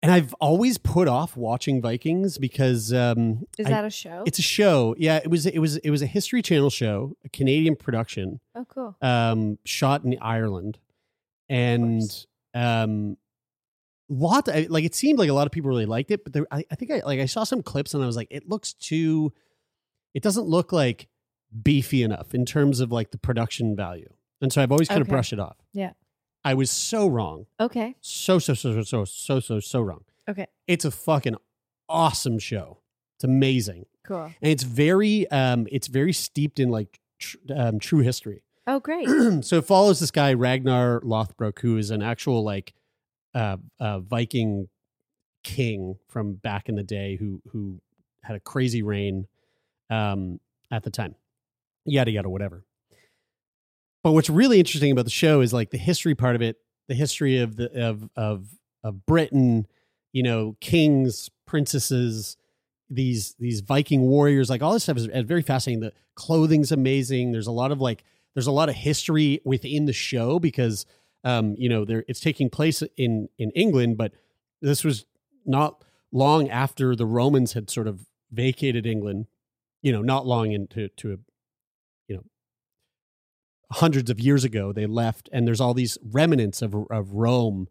And 0.00 0.12
I've 0.12 0.32
always 0.34 0.78
put 0.78 1.08
off 1.08 1.36
watching 1.36 1.82
Vikings 1.82 2.38
because 2.38 2.92
um, 2.92 3.44
Is 3.58 3.66
I- 3.66 3.70
that 3.70 3.84
a 3.84 3.90
show? 3.90 4.22
it's 4.26 4.38
a 4.38 4.42
show. 4.42 4.94
Yeah, 4.96 5.16
it 5.16 5.28
was 5.28 5.44
it 5.44 5.58
was 5.58 5.76
it 5.78 5.90
was 5.90 6.02
a 6.02 6.06
History 6.06 6.40
Channel 6.40 6.70
show, 6.70 7.16
a 7.24 7.28
Canadian 7.28 7.76
production 7.76 8.40
oh, 8.54 8.64
cool. 8.68 8.96
um, 9.02 9.58
shot 9.64 10.04
in 10.04 10.16
Ireland, 10.22 10.78
and 11.48 12.02
um, 12.54 13.16
lot 14.08 14.48
I- 14.48 14.68
like 14.70 14.84
it 14.84 14.94
seemed 14.94 15.18
like 15.18 15.28
a 15.30 15.34
lot 15.34 15.46
of 15.46 15.52
people 15.52 15.68
really 15.68 15.84
liked 15.86 16.10
it, 16.12 16.22
but 16.22 16.32
there, 16.32 16.46
I, 16.50 16.64
I 16.70 16.74
think 16.76 16.92
I 16.92 17.02
like 17.04 17.18
I 17.20 17.26
saw 17.26 17.42
some 17.44 17.62
clips 17.62 17.92
and 17.92 18.02
I 18.02 18.06
was 18.06 18.16
like, 18.16 18.28
it 18.30 18.48
looks 18.48 18.72
too. 18.72 19.32
It 20.14 20.22
doesn't 20.22 20.46
look 20.46 20.72
like 20.72 21.08
beefy 21.62 22.02
enough 22.02 22.34
in 22.34 22.44
terms 22.44 22.80
of 22.80 22.92
like 22.92 23.10
the 23.10 23.18
production 23.18 23.74
value. 23.74 24.12
And 24.40 24.52
so 24.52 24.62
I've 24.62 24.72
always 24.72 24.88
kind 24.88 25.00
okay. 25.00 25.08
of 25.08 25.10
brushed 25.10 25.32
it 25.32 25.40
off. 25.40 25.56
Yeah. 25.72 25.92
I 26.44 26.54
was 26.54 26.70
so 26.70 27.08
wrong. 27.08 27.46
Okay. 27.60 27.96
So, 28.00 28.38
so, 28.38 28.54
so, 28.54 28.74
so, 28.74 28.82
so, 28.82 29.04
so, 29.04 29.40
so, 29.40 29.60
so 29.60 29.80
wrong. 29.80 30.04
Okay. 30.28 30.46
It's 30.66 30.84
a 30.84 30.90
fucking 30.90 31.36
awesome 31.88 32.38
show. 32.38 32.78
It's 33.16 33.24
amazing. 33.24 33.86
Cool. 34.04 34.32
And 34.40 34.52
it's 34.52 34.62
very, 34.62 35.28
um, 35.30 35.66
it's 35.70 35.88
very 35.88 36.12
steeped 36.12 36.60
in 36.60 36.68
like 36.68 37.00
tr- 37.18 37.36
um, 37.54 37.78
true 37.78 38.00
history. 38.00 38.42
Oh, 38.70 38.80
great. 38.80 39.08
so 39.46 39.56
it 39.56 39.64
follows 39.64 39.98
this 39.98 40.10
guy, 40.10 40.34
Ragnar 40.34 41.00
Lothbrok, 41.00 41.60
who 41.60 41.78
is 41.78 41.90
an 41.90 42.02
actual 42.02 42.44
like 42.44 42.74
uh, 43.34 43.56
uh, 43.80 44.00
Viking 44.00 44.68
king 45.42 45.96
from 46.06 46.34
back 46.34 46.68
in 46.68 46.74
the 46.74 46.82
day 46.82 47.16
who, 47.16 47.40
who 47.50 47.80
had 48.22 48.36
a 48.36 48.40
crazy 48.40 48.82
reign 48.82 49.26
um, 49.88 50.38
at 50.70 50.82
the 50.82 50.90
time. 50.90 51.14
Yada 51.88 52.10
yada, 52.10 52.28
whatever. 52.28 52.64
But 54.02 54.12
what's 54.12 54.30
really 54.30 54.58
interesting 54.58 54.92
about 54.92 55.04
the 55.04 55.10
show 55.10 55.40
is 55.40 55.52
like 55.52 55.70
the 55.70 55.78
history 55.78 56.14
part 56.14 56.36
of 56.36 56.42
it, 56.42 56.56
the 56.88 56.94
history 56.94 57.38
of 57.38 57.56
the 57.56 57.70
of 57.88 58.08
of 58.16 58.48
of 58.84 59.06
Britain, 59.06 59.66
you 60.12 60.22
know, 60.22 60.56
kings, 60.60 61.30
princesses, 61.46 62.36
these 62.88 63.34
these 63.38 63.60
Viking 63.60 64.02
warriors, 64.02 64.50
like 64.50 64.62
all 64.62 64.72
this 64.72 64.84
stuff 64.84 64.96
is, 64.96 65.08
is 65.08 65.24
very 65.24 65.42
fascinating. 65.42 65.80
The 65.80 65.92
clothing's 66.14 66.72
amazing. 66.72 67.32
There's 67.32 67.46
a 67.46 67.52
lot 67.52 67.72
of 67.72 67.80
like 67.80 68.04
there's 68.34 68.46
a 68.46 68.52
lot 68.52 68.68
of 68.68 68.76
history 68.76 69.40
within 69.44 69.86
the 69.86 69.92
show 69.92 70.38
because 70.38 70.86
um, 71.24 71.54
you 71.58 71.68
know, 71.68 71.84
there 71.84 72.04
it's 72.08 72.20
taking 72.20 72.50
place 72.50 72.82
in 72.96 73.28
in 73.38 73.50
England, 73.50 73.98
but 73.98 74.12
this 74.62 74.84
was 74.84 75.04
not 75.44 75.84
long 76.12 76.48
after 76.48 76.94
the 76.94 77.06
Romans 77.06 77.52
had 77.52 77.68
sort 77.68 77.88
of 77.88 78.06
vacated 78.30 78.86
England. 78.86 79.26
You 79.82 79.92
know, 79.92 80.02
not 80.02 80.26
long 80.26 80.52
into 80.52 80.88
to 80.88 81.20
hundreds 83.72 84.10
of 84.10 84.18
years 84.20 84.44
ago 84.44 84.72
they 84.72 84.86
left, 84.86 85.28
and 85.32 85.46
there's 85.46 85.60
all 85.60 85.74
these 85.74 85.98
remnants 86.02 86.62
of 86.62 86.74
of 86.90 87.12
Rome 87.12 87.68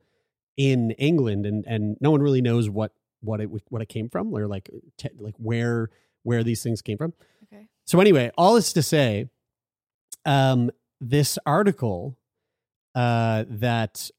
in 0.56 0.92
England, 0.92 1.46
and 1.46 1.66
and 1.68 1.98
no 2.02 2.12
one 2.12 2.22
really 2.22 2.42
knows 2.42 2.70
what 2.70 2.94
what 3.22 3.42
it 3.42 3.50
what 3.70 3.82
it 3.82 3.90
came 3.90 4.10
from, 4.10 4.34
or 4.34 4.48
like 4.48 4.70
te- 4.98 5.10
like 5.20 5.36
where 5.38 5.90
where 6.24 6.44
these 6.44 6.62
things 6.64 6.82
came 6.82 6.98
from. 6.98 7.14
Okay. 7.52 7.68
So 7.86 8.00
anyway, 8.00 8.32
all 8.38 8.56
this 8.56 8.74
to 8.74 8.84
say, 8.84 9.30
um, 10.26 10.72
this 11.00 11.40
article 11.46 12.18
uh, 12.96 13.46
that 13.50 14.10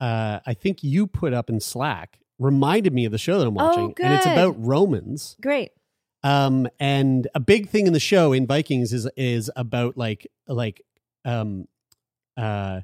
uh, 0.00 0.40
I 0.46 0.54
think 0.54 0.82
you 0.82 1.06
put 1.06 1.32
up 1.34 1.50
in 1.50 1.60
Slack 1.60 2.18
reminded 2.38 2.92
me 2.92 3.04
of 3.04 3.10
the 3.12 3.18
show 3.18 3.38
that 3.38 3.46
I'm 3.48 3.58
Oh, 3.58 3.66
watching, 3.66 3.94
and 4.00 4.14
it's 4.14 4.26
about 4.26 4.54
Romans. 4.64 5.36
Great. 5.40 5.72
Um, 6.22 6.68
and 6.80 7.28
a 7.34 7.40
big 7.40 7.68
thing 7.68 7.86
in 7.86 7.92
the 7.92 8.00
show 8.00 8.32
in 8.32 8.46
Vikings 8.46 8.92
is 8.92 9.08
is 9.16 9.50
about 9.56 9.96
like 9.96 10.26
like 10.48 10.82
um 11.24 11.68
uh 12.36 12.80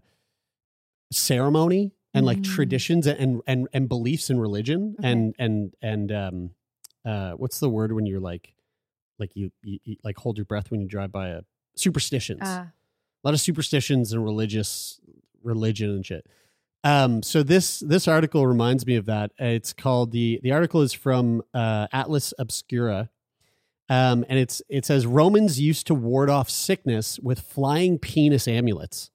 ceremony 1.13 1.93
and 2.13 2.25
like 2.27 2.39
Mm. 2.39 2.45
traditions 2.45 3.07
and 3.07 3.43
and 3.47 3.69
and 3.73 3.89
beliefs 3.89 4.31
in 4.31 4.39
religion 4.39 4.95
Okay. 4.99 5.11
and 5.11 5.35
and 5.39 5.75
and 5.83 6.13
um 6.13 6.51
uh 7.05 7.33
what's 7.33 7.61
the 7.61 7.69
word 7.69 7.93
when 7.93 8.07
you're 8.07 8.21
like 8.21 8.55
like 9.19 9.35
you, 9.37 9.53
you, 9.63 9.79
you 9.85 9.97
like 10.03 10.17
hold 10.19 10.37
your 10.39 10.45
breath 10.45 10.71
when 10.71 10.81
you 10.81 10.89
drive 10.89 11.13
by 11.13 11.29
a 11.29 11.43
superstitions 11.77 12.43
Uh, 12.43 12.67
a 12.67 12.73
lot 13.25 13.35
of 13.35 13.41
superstitions 13.41 14.13
and 14.13 14.23
religious 14.25 15.01
religion 15.43 15.91
and 15.91 16.05
shit. 16.07 16.27
Um, 16.85 17.23
so 17.23 17.43
this 17.43 17.81
this 17.81 18.07
article 18.07 18.47
reminds 18.47 18.87
me 18.87 18.97
of 18.97 19.07
that. 19.07 19.33
It's 19.39 19.73
called 19.73 20.11
the 20.13 20.39
the 20.43 20.53
article 20.53 20.83
is 20.83 20.93
from 20.93 21.43
uh, 21.55 21.87
Atlas 21.93 22.35
Obscura, 22.39 23.09
um, 23.89 24.25
and 24.29 24.39
it's 24.39 24.63
it 24.69 24.85
says 24.87 25.07
Romans 25.07 25.61
used 25.61 25.87
to 25.89 25.95
ward 25.95 26.31
off 26.31 26.49
sickness 26.51 27.19
with 27.21 27.41
flying 27.41 27.99
penis 27.99 28.49
amulets. 28.49 29.11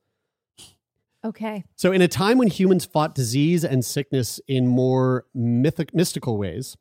okay. 1.26 1.64
So 1.76 1.92
in 1.92 2.02
a 2.02 2.08
time 2.08 2.38
when 2.38 2.48
humans 2.50 2.86
fought 2.86 3.16
disease 3.16 3.64
and 3.64 3.84
sickness 3.84 4.40
in 4.48 4.68
more 4.68 5.26
mythic, 5.34 5.94
mystical 5.94 6.38
ways, 6.38 6.78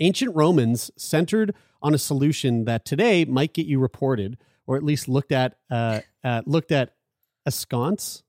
ancient 0.00 0.34
Romans 0.34 0.90
centered 0.96 1.54
on 1.80 1.94
a 1.94 1.98
solution 1.98 2.64
that 2.64 2.84
today 2.84 3.24
might 3.24 3.54
get 3.54 3.66
you 3.66 3.78
reported 3.78 4.36
or 4.66 4.76
at 4.76 4.82
least 4.82 5.08
looked 5.08 5.32
at 5.32 5.56
uh, 5.70 6.00
uh, 6.24 6.42
looked 6.46 6.72
at 6.72 6.94
askance 7.46 8.22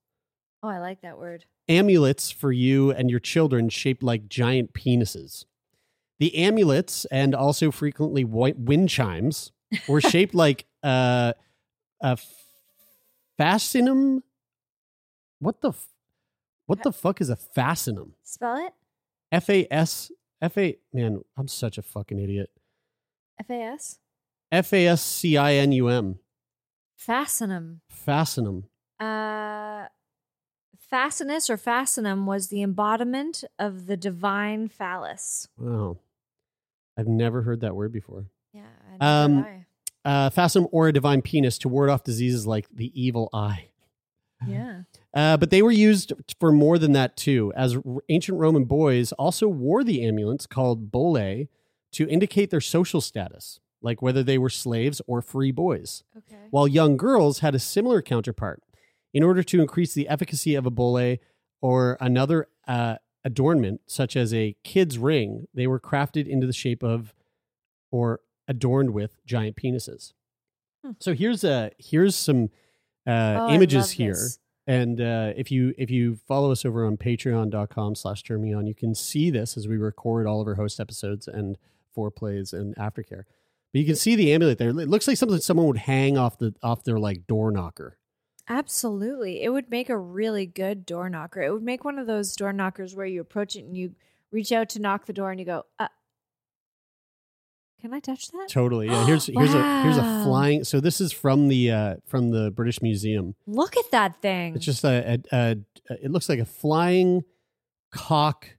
Oh, 0.61 0.67
I 0.69 0.79
like 0.79 1.01
that 1.01 1.17
word. 1.17 1.45
amulets 1.67 2.31
for 2.31 2.51
you 2.51 2.91
and 2.91 3.09
your 3.09 3.19
children 3.19 3.69
shaped 3.69 4.03
like 4.03 4.27
giant 4.29 4.73
penises. 4.73 5.45
The 6.19 6.35
amulets 6.35 7.05
and 7.05 7.33
also 7.33 7.71
frequently 7.71 8.23
wind 8.25 8.89
chimes 8.89 9.51
were 9.87 10.01
shaped 10.13 10.35
like 10.35 10.65
uh, 10.83 11.33
a 12.01 12.17
fascinum. 13.39 14.21
What 15.39 15.61
the 15.61 15.69
f- 15.69 15.87
what 16.65 16.83
the 16.83 16.91
fuck 16.91 17.21
is 17.21 17.29
a 17.29 17.37
fascinum? 17.37 18.11
Spell 18.23 18.57
it. 18.57 18.73
F 19.31 19.49
A 19.49 19.67
S 19.71 20.11
F 20.41 20.57
A 20.57 20.77
man, 20.93 21.23
I'm 21.37 21.47
such 21.47 21.77
a 21.77 21.81
fucking 21.81 22.19
idiot. 22.19 22.49
F 23.39 23.49
A 23.49 23.61
S. 23.61 23.99
F 24.51 24.73
A 24.73 24.87
S 24.87 25.01
C 25.01 25.37
I 25.37 25.53
N 25.53 25.71
U 25.71 25.87
M. 25.87 26.19
Fascinum. 26.99 27.79
Fascinum. 28.05 28.63
Uh, 28.99 29.87
Fascinus 30.89 31.49
or 31.49 31.57
Fascinum 31.57 32.25
was 32.25 32.49
the 32.49 32.61
embodiment 32.61 33.43
of 33.57 33.85
the 33.85 33.95
divine 33.95 34.67
phallus. 34.67 35.47
Wow. 35.57 35.99
I've 36.99 37.07
never 37.07 37.41
heard 37.43 37.61
that 37.61 37.75
word 37.75 37.91
before. 37.93 38.25
Yeah. 38.53 38.63
Um, 38.99 39.45
Uh, 40.05 40.29
fascinum 40.29 40.67
or 40.71 40.87
a 40.87 40.93
divine 40.93 41.21
penis 41.21 41.57
to 41.59 41.67
ward 41.69 41.89
off 41.89 42.03
diseases 42.03 42.47
like 42.47 42.67
the 42.73 42.89
evil 42.99 43.29
eye. 43.33 43.65
yeah. 44.47 44.83
Uh, 45.13 45.35
but 45.37 45.49
they 45.49 45.61
were 45.61 45.71
used 45.71 46.13
for 46.39 46.51
more 46.51 46.77
than 46.77 46.93
that 46.93 47.17
too, 47.17 47.51
as 47.55 47.75
r- 47.75 47.83
ancient 48.07 48.37
Roman 48.39 48.63
boys 48.63 49.11
also 49.13 49.47
wore 49.47 49.83
the 49.83 50.05
amulets 50.05 50.45
called 50.47 50.89
bullae 50.91 51.49
to 51.91 52.07
indicate 52.07 52.49
their 52.49 52.61
social 52.61 53.01
status, 53.01 53.59
like 53.81 54.01
whether 54.01 54.23
they 54.23 54.37
were 54.37 54.49
slaves 54.49 55.01
or 55.07 55.21
free 55.21 55.51
boys. 55.51 56.03
Okay. 56.17 56.47
While 56.51 56.67
young 56.67 56.95
girls 56.95 57.39
had 57.39 57.53
a 57.55 57.59
similar 57.59 58.01
counterpart. 58.01 58.63
In 59.13 59.23
order 59.23 59.41
to 59.43 59.59
increase 59.61 59.93
the 59.95 60.07
efficacy 60.07 60.53
of 60.55 60.65
a 60.67 60.71
bullae 60.71 61.19
or 61.61 61.97
another 61.99 62.47
uh, 62.67 62.95
adornment, 63.23 63.81
such 63.87 64.15
as 64.15 64.33
a 64.33 64.55
kid's 64.63 64.97
ring, 64.97 65.47
they 65.53 65.67
were 65.67 65.79
crafted 65.79 66.27
into 66.27 66.47
the 66.47 66.53
shape 66.53 66.83
of 66.83 67.13
or 67.91 68.21
adorned 68.47 68.91
with 68.91 69.23
giant 69.25 69.55
penises. 69.55 70.13
Hmm. 70.85 70.91
So 70.99 71.13
here's 71.13 71.43
a 71.43 71.71
here's 71.77 72.15
some 72.15 72.49
uh, 73.07 73.37
Oh, 73.41 73.49
images 73.53 73.91
here. 73.91 74.13
this. 74.13 74.39
And 74.67 75.01
uh, 75.01 75.33
if 75.35 75.51
you 75.51 75.73
if 75.77 75.89
you 75.89 76.15
follow 76.27 76.51
us 76.51 76.63
over 76.63 76.85
on 76.85 76.95
patreon.com 76.97 77.95
slash 77.95 78.23
turn 78.23 78.41
me 78.41 78.53
on, 78.53 78.67
you 78.67 78.75
can 78.75 78.93
see 78.95 79.29
this 79.31 79.57
as 79.57 79.67
we 79.67 79.77
record 79.77 80.27
all 80.27 80.41
of 80.41 80.47
our 80.47 80.55
host 80.55 80.79
episodes 80.79 81.27
and 81.27 81.57
foreplays 81.95 82.53
and 82.53 82.75
aftercare. 82.75 83.23
But 83.73 83.79
you 83.81 83.85
can 83.85 83.95
see 83.95 84.15
the 84.15 84.33
amulet 84.33 84.57
there. 84.57 84.69
It 84.69 84.87
looks 84.89 85.07
like 85.07 85.17
something 85.17 85.39
someone 85.39 85.67
would 85.67 85.77
hang 85.77 86.17
off 86.17 86.37
the 86.39 86.53
off 86.63 86.83
their 86.83 86.97
like 86.99 87.27
door 87.27 87.51
knocker. 87.51 87.97
Absolutely. 88.49 89.43
It 89.43 89.49
would 89.49 89.69
make 89.69 89.89
a 89.89 89.97
really 89.97 90.45
good 90.47 90.85
door 90.85 91.07
knocker. 91.09 91.41
It 91.41 91.53
would 91.53 91.63
make 91.63 91.85
one 91.85 91.99
of 91.99 92.07
those 92.07 92.35
door 92.35 92.51
knockers 92.51 92.95
where 92.95 93.05
you 93.05 93.21
approach 93.21 93.55
it 93.55 93.63
and 93.63 93.77
you 93.77 93.93
reach 94.31 94.51
out 94.51 94.69
to 94.69 94.79
knock 94.81 95.05
the 95.05 95.13
door 95.13 95.29
and 95.31 95.39
you 95.39 95.45
go, 95.45 95.65
uh, 95.77 95.87
can 97.81 97.93
I 97.93 97.99
touch 97.99 98.27
that? 98.31 98.47
Totally. 98.49 98.87
Yeah. 98.87 99.05
Here's 99.07 99.27
here's 99.27 99.53
a 99.53 99.83
here's 99.83 99.97
a 99.97 100.23
flying. 100.25 100.63
So 100.65 100.79
this 100.81 100.99
is 100.99 101.13
from 101.13 101.47
the 101.47 101.71
uh, 101.71 101.95
from 102.07 102.31
the 102.31 102.51
British 102.51 102.81
Museum. 102.81 103.35
Look 103.47 103.77
at 103.77 103.89
that 103.91 104.21
thing. 104.21 104.55
It's 104.55 104.65
just 104.65 104.83
a, 104.83 105.19
a, 105.31 105.35
a, 105.37 105.57
a 105.89 106.05
it 106.05 106.11
looks 106.11 106.27
like 106.27 106.39
a 106.39 106.45
flying 106.45 107.23
cock 107.91 108.49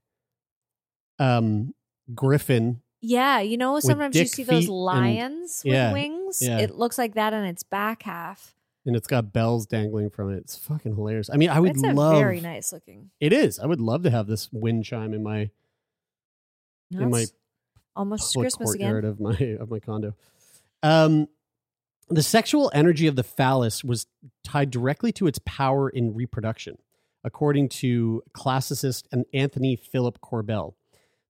um 1.19 1.75
griffin. 2.15 2.81
yeah. 3.03 3.41
You 3.41 3.59
know, 3.59 3.79
sometimes 3.81 4.17
you 4.17 4.25
see 4.27 4.43
those 4.43 4.61
feet 4.61 4.69
and- 4.69 4.79
lions 4.79 5.63
with 5.65 5.75
yeah, 5.75 5.93
wings. 5.93 6.39
yeah. 6.41 6.59
It 6.59 6.75
looks 6.77 6.97
like 6.97 7.15
that 7.15 7.35
on 7.35 7.45
its 7.45 7.63
back 7.63 8.05
half. 8.05 8.55
And 8.87 8.97
it's 8.97 9.07
got 9.07 9.33
bells 9.33 9.67
dangling 9.67 10.09
from 10.11 10.33
it. 10.33 10.39
It's 10.39 10.57
fucking 10.57 10.95
hilarious. 10.95 11.29
I 11.31 11.37
mean, 11.37 11.51
I 11.51 11.61
would 11.61 11.73
it's 11.73 11.83
love. 11.83 12.17
very 12.17 12.41
nice 12.41 12.73
looking. 12.73 13.11
It 13.21 13.33
is. 13.33 13.59
I 13.59 13.67
would 13.67 13.81
love 13.81 14.03
to 14.05 14.11
have 14.11 14.27
this 14.27 14.49
wind 14.53 14.85
chime 14.85 15.13
in 15.13 15.23
my 15.23 15.51
No, 16.91 17.03
in 17.03 17.11
my 17.11 17.27
almost 17.95 18.35
Christmas 18.35 18.75
again. 18.75 19.05
of 19.05 19.21
my 19.21 19.37
of 19.61 19.71
my 19.71 19.81
condo. 19.81 20.15
Um, 20.83 21.29
the 22.09 22.23
sexual 22.23 22.71
energy 22.75 23.07
of 23.07 23.17
the 23.17 23.23
phallus 23.23 23.85
was 23.85 24.07
tied 24.45 24.71
directly 24.71 25.13
to 25.13 25.27
its 25.27 25.39
power 25.45 25.89
in 25.91 26.15
reproduction, 26.15 26.79
according 27.23 27.69
to 27.69 28.23
classicist 28.33 29.05
and 29.13 29.27
Anthony 29.35 29.77
Philip 29.77 30.21
Corbeill. 30.23 30.75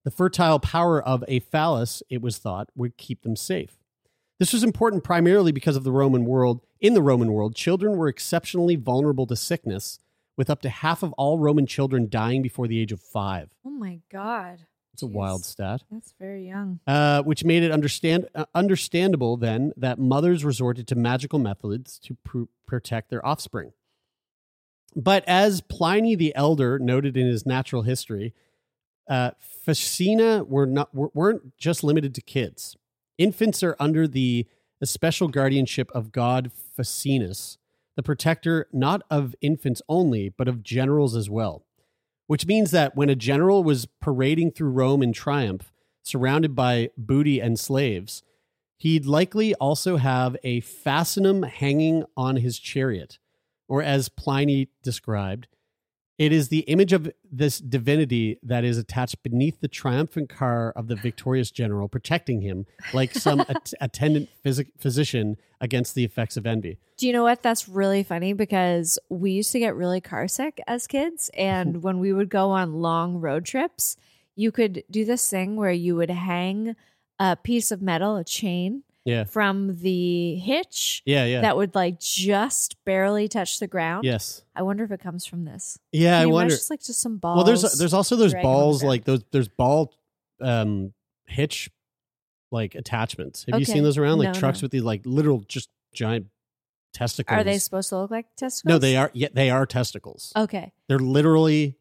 The 0.05 0.11
fertile 0.11 0.59
power 0.59 1.03
of 1.03 1.23
a 1.27 1.41
phallus, 1.41 2.01
it 2.09 2.21
was 2.21 2.37
thought, 2.39 2.69
would 2.75 2.97
keep 2.97 3.21
them 3.23 3.35
safe. 3.35 3.77
This 4.39 4.53
was 4.53 4.63
important 4.63 5.03
primarily 5.03 5.51
because 5.51 5.75
of 5.75 5.83
the 5.83 5.91
Roman 5.91 6.25
world. 6.25 6.61
In 6.81 6.95
the 6.95 7.01
Roman 7.01 7.31
world, 7.31 7.55
children 7.55 7.95
were 7.95 8.07
exceptionally 8.07 8.75
vulnerable 8.75 9.27
to 9.27 9.35
sickness, 9.35 9.99
with 10.35 10.49
up 10.49 10.61
to 10.63 10.69
half 10.69 11.03
of 11.03 11.13
all 11.13 11.37
Roman 11.37 11.67
children 11.67 12.09
dying 12.09 12.41
before 12.41 12.67
the 12.67 12.79
age 12.79 12.91
of 12.91 12.99
five. 12.99 13.51
Oh 13.63 13.69
my 13.69 13.99
God. 14.11 14.65
It's 14.93 15.03
a 15.03 15.05
Jeez. 15.05 15.11
wild 15.13 15.45
stat. 15.45 15.83
That's 15.91 16.13
very 16.19 16.47
young. 16.47 16.79
uh, 16.87 17.21
which 17.21 17.45
made 17.45 17.63
it 17.63 17.71
understand 17.71 18.27
uh, 18.33 18.45
understandable 18.55 19.37
then 19.37 19.71
that 19.77 19.99
mothers 19.99 20.43
resorted 20.43 20.87
to 20.87 20.95
magical 20.95 21.39
methods 21.39 21.99
to 21.99 22.17
pr- 22.23 22.43
protect 22.65 23.09
their 23.09 23.25
offspring. 23.25 23.73
But 24.95 25.23
as 25.27 25.61
Pliny 25.61 26.15
the 26.15 26.35
Elder 26.35 26.77
noted 26.79 27.15
in 27.15 27.27
his 27.27 27.45
Natural 27.45 27.83
History, 27.83 28.33
uh, 29.07 29.31
fascina 29.65 30.45
were 30.45 30.65
not 30.65 30.93
were, 30.93 31.11
weren't 31.13 31.57
just 31.57 31.83
limited 31.83 32.13
to 32.15 32.21
kids. 32.21 32.75
Infants 33.17 33.63
are 33.63 33.75
under 33.79 34.07
the 34.07 34.47
special 34.85 35.27
guardianship 35.27 35.91
of 35.93 36.11
god 36.11 36.51
Fascinus, 36.53 37.57
the 37.95 38.03
protector 38.03 38.67
not 38.71 39.03
of 39.09 39.35
infants 39.41 39.81
only, 39.89 40.29
but 40.29 40.47
of 40.47 40.63
generals 40.63 41.15
as 41.15 41.29
well 41.29 41.65
which 42.31 42.47
means 42.47 42.71
that 42.71 42.95
when 42.95 43.09
a 43.09 43.15
general 43.15 43.61
was 43.61 43.85
parading 43.99 44.49
through 44.51 44.69
Rome 44.69 45.03
in 45.03 45.11
triumph, 45.11 45.73
surrounded 46.01 46.55
by 46.55 46.89
booty 46.97 47.41
and 47.41 47.59
slaves, 47.59 48.23
he'd 48.77 49.05
likely 49.05 49.53
also 49.55 49.97
have 49.97 50.37
a 50.41 50.61
fascinum 50.61 51.45
hanging 51.45 52.05
on 52.15 52.37
his 52.37 52.57
chariot, 52.57 53.19
or 53.67 53.83
as 53.83 54.07
Pliny 54.07 54.69
described, 54.81 55.49
it 56.21 56.31
is 56.31 56.49
the 56.49 56.59
image 56.59 56.93
of 56.93 57.11
this 57.31 57.57
divinity 57.57 58.37
that 58.43 58.63
is 58.63 58.77
attached 58.77 59.23
beneath 59.23 59.59
the 59.59 59.67
triumphant 59.67 60.29
car 60.29 60.71
of 60.75 60.87
the 60.87 60.95
victorious 60.95 61.49
general, 61.49 61.87
protecting 61.87 62.41
him 62.41 62.67
like 62.93 63.11
some 63.15 63.39
at- 63.49 63.73
attendant 63.81 64.29
physic- 64.43 64.71
physician 64.77 65.35
against 65.59 65.95
the 65.95 66.05
effects 66.05 66.37
of 66.37 66.45
envy. 66.45 66.77
Do 66.97 67.07
you 67.07 67.13
know 67.13 67.23
what? 67.23 67.41
That's 67.41 67.67
really 67.67 68.03
funny 68.03 68.33
because 68.33 68.99
we 69.09 69.31
used 69.31 69.51
to 69.53 69.57
get 69.57 69.75
really 69.75 69.99
car 69.99 70.27
sick 70.27 70.61
as 70.67 70.85
kids. 70.85 71.31
And 71.35 71.81
when 71.81 71.97
we 71.97 72.13
would 72.13 72.29
go 72.29 72.51
on 72.51 72.83
long 72.83 73.17
road 73.17 73.43
trips, 73.43 73.97
you 74.35 74.51
could 74.51 74.83
do 74.91 75.03
this 75.03 75.27
thing 75.27 75.55
where 75.55 75.71
you 75.71 75.95
would 75.95 76.11
hang 76.11 76.75
a 77.17 77.35
piece 77.35 77.71
of 77.71 77.81
metal, 77.81 78.15
a 78.15 78.23
chain, 78.23 78.83
Yeah. 79.05 79.23
from 79.23 79.77
the 79.81 80.35
hitch 80.35 81.01
Yeah, 81.05 81.25
yeah. 81.25 81.41
that 81.41 81.57
would 81.57 81.73
like 81.73 81.99
just 81.99 82.75
barely 82.85 83.27
touch 83.27 83.59
the 83.59 83.67
ground. 83.67 84.05
yes. 84.05 84.43
I 84.55 84.61
wonder 84.61 84.83
if 84.83 84.91
it 84.91 84.99
comes 84.99 85.25
from 85.25 85.45
this. 85.45 85.79
Yeah, 85.91 86.11
Can 86.11 86.21
I 86.21 86.21
you 86.25 86.29
wonder. 86.29 86.53
It's 86.53 86.69
like 86.69 86.81
just 86.83 87.01
some 87.01 87.17
balls. 87.17 87.37
Well, 87.37 87.45
there's 87.45 87.77
there's 87.79 87.93
also 87.93 88.15
those 88.15 88.31
dragging 88.31 88.47
on 88.49 88.53
the 88.53 88.57
balls 88.61 88.83
like 88.83 89.05
those 89.05 89.23
there's 89.31 89.47
ball 89.47 89.93
um 90.39 90.93
hitch 91.25 91.69
like 92.51 92.75
attachments. 92.75 93.45
Have 93.49 93.59
you 93.59 93.65
seen 93.65 93.83
those 93.83 93.97
around 93.97 94.19
like 94.19 94.33
No, 94.33 94.39
trucks 94.39 94.61
no. 94.61 94.65
with 94.65 94.71
these 94.71 94.83
like 94.83 95.01
literal 95.05 95.39
just 95.47 95.69
giant 95.93 96.27
testicles. 96.93 97.39
Are 97.39 97.43
they 97.43 97.57
supposed 97.57 97.89
to 97.89 97.97
look 97.97 98.11
like 98.11 98.25
testicles? 98.35 98.69
No, 98.69 98.77
they 98.77 98.97
are. 98.97 99.09
Yeah, 99.13 99.29
they 99.33 99.49
are 99.49 99.65
testicles. 99.65 100.31
Okay. 100.35 100.73
They're 100.87 100.99
literally 100.99 101.77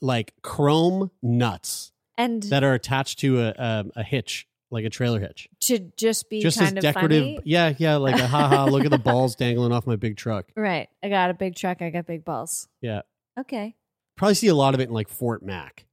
like 0.00 0.32
chrome 0.42 1.10
nuts 1.22 1.92
And 2.18 2.42
that 2.44 2.62
are 2.62 2.74
attached 2.74 3.18
to 3.20 3.40
a 3.40 3.48
a, 3.58 3.84
a 3.96 4.02
hitch, 4.02 4.46
like 4.70 4.84
a 4.84 4.90
trailer 4.90 5.20
hitch. 5.20 5.48
to 5.60 5.78
just 5.96 6.28
be 6.28 6.40
Just 6.42 6.58
as 6.60 6.64
kind 6.68 6.78
of 6.78 6.82
decorative. 6.82 7.22
funny. 7.22 7.40
Yeah, 7.44 7.74
yeah. 7.78 7.96
Like 7.96 8.18
a 8.20 8.26
haha. 8.26 8.64
look 8.66 8.84
at 8.84 8.90
the 8.90 8.98
balls 9.10 9.36
dangling 9.36 9.72
off 9.72 9.86
my 9.86 9.96
big 9.96 10.16
truck. 10.16 10.46
Right. 10.56 10.88
I 11.02 11.08
got 11.08 11.30
a 11.30 11.34
big 11.34 11.54
truck. 11.54 11.82
I 11.82 11.90
got 11.90 12.06
big 12.06 12.24
balls. 12.24 12.66
Yeah, 12.80 13.02
Okay. 13.38 13.74
probably 14.16 14.34
see 14.34 14.48
a 14.48 14.54
lot 14.54 14.74
of 14.74 14.80
it 14.80 14.88
in 14.88 14.94
like 14.94 15.08
Fort 15.08 15.42
Mac. 15.42 15.86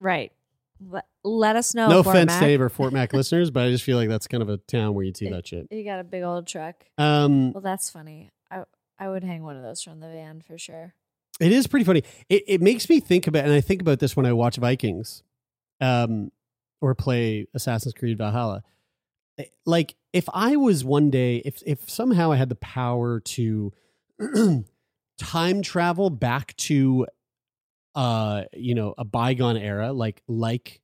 Right. 0.00 0.32
Let, 0.88 1.04
let 1.24 1.56
us 1.56 1.74
know. 1.74 1.88
no 1.88 2.02
Fort 2.02 2.16
offense 2.16 2.28
Mac. 2.28 2.38
to 2.40 2.44
any 2.46 2.54
of 2.54 2.60
our 2.62 2.68
Fort 2.70 2.92
Mac 2.92 3.12
listeners, 3.14 3.50
but 3.50 3.64
I 3.66 3.70
just 3.70 3.84
feel 3.84 3.96
like 3.98 4.08
that's 4.08 4.26
kind 4.26 4.42
of 4.42 4.48
a 4.48 4.56
town 4.56 4.94
where 4.94 5.04
you'd 5.04 5.16
see 5.16 5.28
that 5.28 5.46
shit. 5.46 5.66
You 5.70 5.84
got 5.84 6.00
a 6.00 6.04
big 6.04 6.22
old 6.22 6.46
truck. 6.46 6.84
Um, 6.98 7.52
Well, 7.52 7.60
that's 7.62 7.90
funny. 7.90 8.30
I 8.50 8.62
I 8.98 9.08
would 9.08 9.24
hang 9.24 9.42
one 9.42 9.56
of 9.56 9.62
those 9.62 9.82
from 9.82 10.00
the 10.00 10.08
van 10.08 10.40
for 10.40 10.56
sure. 10.56 10.94
It 11.40 11.52
is 11.52 11.66
pretty 11.66 11.84
funny. 11.84 12.02
It 12.28 12.44
it 12.46 12.60
makes 12.62 12.88
me 12.88 13.00
think 13.00 13.26
about, 13.26 13.44
and 13.44 13.52
I 13.52 13.60
think 13.60 13.80
about 13.82 13.98
this 13.98 14.14
when 14.16 14.24
I 14.26 14.32
watch 14.32 14.56
Vikings, 14.56 15.22
um, 15.80 16.30
or 16.80 16.94
play 16.94 17.46
Assassin's 17.54 17.94
Creed 17.94 18.18
Valhalla. 18.18 18.62
Eh, 19.38 19.44
Like 19.66 19.96
if 20.12 20.28
I 20.32 20.56
was 20.56 20.84
one 20.84 21.10
day, 21.10 21.36
if 21.44 21.62
if 21.66 21.88
somehow 21.88 22.32
I 22.32 22.36
had 22.36 22.48
the 22.48 22.54
power 22.56 23.20
to 23.20 23.72
time 25.18 25.62
travel 25.62 26.10
back 26.10 26.56
to, 26.56 27.06
uh, 27.94 28.44
you 28.52 28.74
know, 28.74 28.94
a 28.98 29.04
bygone 29.04 29.56
era, 29.56 29.92
like 29.92 30.22
like 30.26 30.80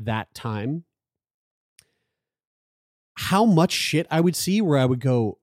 that 0.00 0.32
time, 0.34 0.84
how 3.14 3.44
much 3.44 3.72
shit 3.72 4.06
I 4.10 4.20
would 4.20 4.36
see 4.36 4.60
where 4.60 4.78
I 4.78 4.84
would 4.86 5.00
go, 5.00 5.38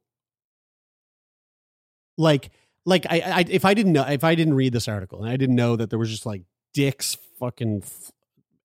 like 2.17 2.51
like 2.85 3.05
I, 3.09 3.19
I 3.19 3.45
if 3.49 3.65
I 3.65 3.73
didn't 3.73 3.93
know 3.93 4.03
if 4.03 4.23
I 4.23 4.35
didn't 4.35 4.55
read 4.55 4.73
this 4.73 4.87
article 4.87 5.21
and 5.23 5.29
I 5.31 5.37
didn't 5.37 5.55
know 5.55 5.75
that 5.75 5.89
there 5.89 5.99
was 5.99 6.09
just 6.09 6.25
like 6.25 6.43
dicks 6.73 7.17
fucking 7.39 7.83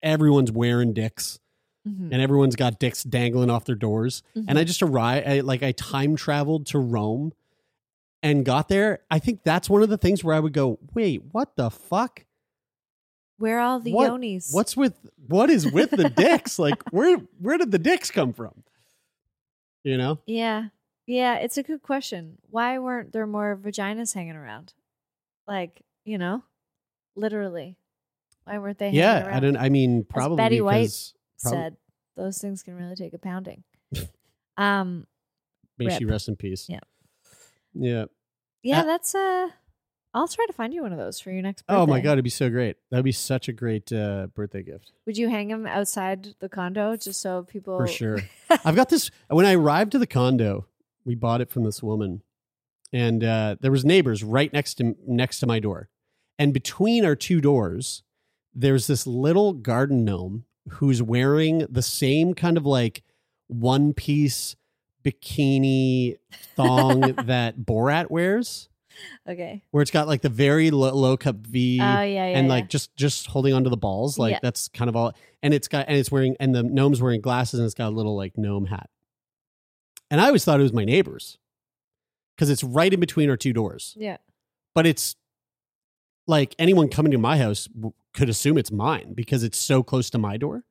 everyone's 0.03 0.51
wearing 0.51 0.93
dicks 0.93 1.39
Mhm. 1.87 2.11
and 2.13 2.21
everyone's 2.21 2.55
got 2.55 2.79
dicks 2.79 3.03
dangling 3.03 3.49
off 3.49 3.65
their 3.65 3.75
doors 3.75 4.21
and 4.35 4.45
Mm-hmm. 4.47 4.57
I 4.57 4.63
just 4.63 4.81
arrived 4.83 5.27
I, 5.27 5.39
like 5.41 5.63
I 5.63 5.71
time 5.73 6.15
traveled 6.15 6.67
to 6.67 6.79
Rome 6.79 7.33
and 8.21 8.45
got 8.45 8.69
there 8.69 8.99
I 9.11 9.19
think 9.19 9.43
that's 9.43 9.69
one 9.69 9.81
of 9.83 9.89
the 9.89 9.97
things 9.97 10.23
where 10.23 10.35
I 10.35 10.39
would 10.39 10.53
go 10.53 10.79
wait 10.93 11.23
what 11.31 11.55
the 11.57 11.69
fuck 11.71 12.25
Where 13.37 13.57
are 13.57 13.61
all 13.61 13.79
the 13.81 13.91
what, 13.93 14.11
yonis? 14.11 14.53
what's 14.53 14.77
with 14.77 14.97
what 15.27 15.49
is 15.49 15.69
with 15.69 15.89
the 15.91 16.09
dicks 16.15 16.57
like 16.59 16.81
where 16.91 17.17
where 17.39 17.57
did 17.57 17.71
the 17.71 17.79
dicks 17.79 18.11
come 18.11 18.31
from 18.33 18.63
you 19.83 19.97
know 19.97 20.19
Yeah. 20.25 20.67
Yeah, 21.05 21.35
it's 21.35 21.57
a 21.57 21.63
good 21.63 21.81
question. 21.81 22.37
Why 22.49 22.79
weren't 22.79 23.11
there 23.11 23.27
more 23.27 23.57
vaginas 23.61 24.13
hanging 24.13 24.37
around? 24.37 24.73
Like, 25.45 25.81
you 26.05 26.17
know, 26.17 26.43
literally. 27.17 27.75
Why 28.45 28.57
weren't 28.59 28.77
they 28.77 28.89
yeah? 28.91 29.29
I 29.31 29.39
don't 29.39 29.57
I 29.57 29.69
mean 29.69 30.05
probably 30.07 30.37
Betty 30.37 30.61
White 30.61 30.91
prob- 31.41 31.53
said 31.53 31.77
those 32.15 32.37
things 32.39 32.63
can 32.63 32.75
really 32.75 32.95
take 32.95 33.13
a 33.13 33.17
pounding. 33.17 33.63
um 34.57 35.07
may 35.77 35.89
she 35.97 36.05
rip. 36.05 36.11
rest 36.13 36.27
in 36.27 36.35
peace 36.35 36.67
Yeah. 36.69 36.79
yeah 37.73 38.05
yeah, 38.61 38.81
Uh, 38.81 38.83
that's 38.85 39.15
uh 39.15 39.49
I'll 40.15 40.27
try 40.27 40.45
to 40.45 40.53
find 40.53 40.73
you 40.73 40.83
one 40.83 40.91
of 40.91 40.99
those 40.99 41.19
for 41.19 41.31
your 41.31 41.41
next 41.41 41.63
birthday. 41.65 41.81
Oh 41.81 41.87
my 41.87 41.99
god, 41.99 42.13
it'd 42.13 42.23
be 42.23 42.29
so 42.29 42.47
great. 42.49 42.77
That'd 42.91 43.03
be 43.03 43.11
such 43.11 43.47
a 43.47 43.51
great 43.53 43.91
uh, 43.91 44.27
birthday 44.35 44.61
gift 44.61 44.91
Would 45.07 45.17
you 45.17 45.27
hang 45.27 45.47
them 45.47 45.65
outside 45.65 46.35
the 46.39 46.47
condo 46.49 46.95
just 46.95 47.19
so 47.19 47.43
people 47.43 47.77
for 47.79 47.87
sure. 47.87 48.19
I've 48.63 48.75
got 48.75 48.89
this. 48.89 49.09
When 49.29 49.45
I 49.47 49.55
arrived 49.55 49.91
to 49.93 49.99
the 49.99 50.05
condo, 50.05 50.67
we 51.03 51.15
bought 51.15 51.41
it 51.41 51.49
from 51.49 51.63
this 51.63 51.81
woman, 51.81 52.21
and 52.93 53.23
uh, 53.23 53.55
there 53.59 53.71
was 53.71 53.83
neighbors 53.83 54.23
right 54.23 54.53
next 54.53 54.75
to 54.75 54.95
next 55.07 55.39
to 55.39 55.47
my 55.47 55.59
door, 55.59 55.89
and 56.37 56.53
between 56.53 57.05
our 57.05 57.15
two 57.15 57.41
doors, 57.41 58.03
there's 58.55 58.87
this 58.87 59.05
little 59.07 59.53
garden 59.53 60.05
gnome 60.05 60.45
who's 60.69 61.01
wearing 61.01 61.65
the 61.69 61.81
same 61.81 62.33
kind 62.33 62.57
of 62.57 62.65
like 62.65 63.03
one 63.47 63.93
piece 63.93 64.55
bikini 65.03 66.17
thong 66.55 67.01
that 67.25 67.57
Borat 67.59 68.09
wears. 68.09 68.69
Okay. 69.27 69.63
where 69.71 69.81
it's 69.81 69.89
got 69.89 70.07
like 70.07 70.21
the 70.21 70.29
very 70.29 70.69
low, 70.69 70.93
low 70.93 71.17
cup 71.17 71.37
V 71.37 71.79
Oh, 71.81 71.83
yeah, 71.83 72.03
yeah, 72.03 72.25
and 72.37 72.45
yeah. 72.47 72.53
like 72.53 72.69
just 72.69 72.95
just 72.95 73.25
holding 73.25 73.51
onto 73.53 73.71
the 73.71 73.75
balls 73.77 74.19
like 74.19 74.33
Yeah. 74.33 74.39
that's 74.43 74.67
kind 74.67 74.87
of 74.87 74.95
all 74.95 75.13
and 75.41 75.51
it's 75.51 75.67
got 75.67 75.87
and 75.87 75.97
it's 75.97 76.11
wearing 76.11 76.35
and 76.39 76.53
the 76.53 76.61
gnome's 76.61 77.01
wearing 77.01 77.19
glasses 77.19 77.59
and 77.59 77.65
it's 77.65 77.73
got 77.73 77.87
a 77.87 77.95
little 77.95 78.15
like 78.15 78.37
gnome 78.37 78.67
hat 78.67 78.91
and 80.11 80.21
I 80.21 80.27
always 80.27 80.45
thought 80.45 80.59
it 80.59 80.63
was 80.63 80.73
my 80.73 80.85
neighbor's 80.85 81.39
because 82.35 82.51
it's 82.51 82.63
right 82.63 82.93
in 82.93 82.99
between 82.99 83.31
our 83.31 83.35
two 83.37 83.51
doors 83.51 83.95
Yeah. 83.97 84.17
but 84.75 84.85
it's 84.85 85.15
like 86.27 86.55
anyone 86.59 86.87
coming 86.89 87.11
to 87.11 87.17
my 87.17 87.37
house 87.37 87.65
w- 87.67 87.93
could 88.13 88.29
assume 88.29 88.57
it's 88.57 88.71
mine 88.71 89.13
because 89.13 89.43
it's 89.43 89.57
so 89.57 89.83
close 89.83 90.09
to 90.11 90.17
my 90.17 90.37
door 90.37 90.63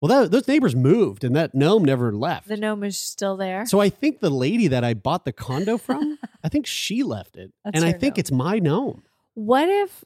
well 0.00 0.22
that, 0.22 0.30
those 0.30 0.46
neighbors 0.46 0.76
moved 0.76 1.24
and 1.24 1.34
that 1.34 1.54
gnome 1.54 1.84
never 1.84 2.12
left 2.12 2.48
The 2.48 2.56
gnome 2.56 2.84
is 2.84 2.98
still 2.98 3.36
there. 3.36 3.64
so 3.66 3.80
I 3.80 3.88
think 3.88 4.20
the 4.20 4.30
lady 4.30 4.68
that 4.68 4.84
I 4.84 4.94
bought 4.94 5.24
the 5.24 5.32
condo 5.32 5.78
from, 5.78 6.18
I 6.42 6.48
think 6.48 6.66
she 6.66 7.02
left 7.02 7.36
it, 7.36 7.52
That's 7.64 7.76
and 7.76 7.84
I 7.84 7.92
think 7.92 8.14
gnome. 8.16 8.20
it's 8.20 8.32
my 8.32 8.58
gnome. 8.58 9.02
what 9.34 9.68
if 9.68 10.04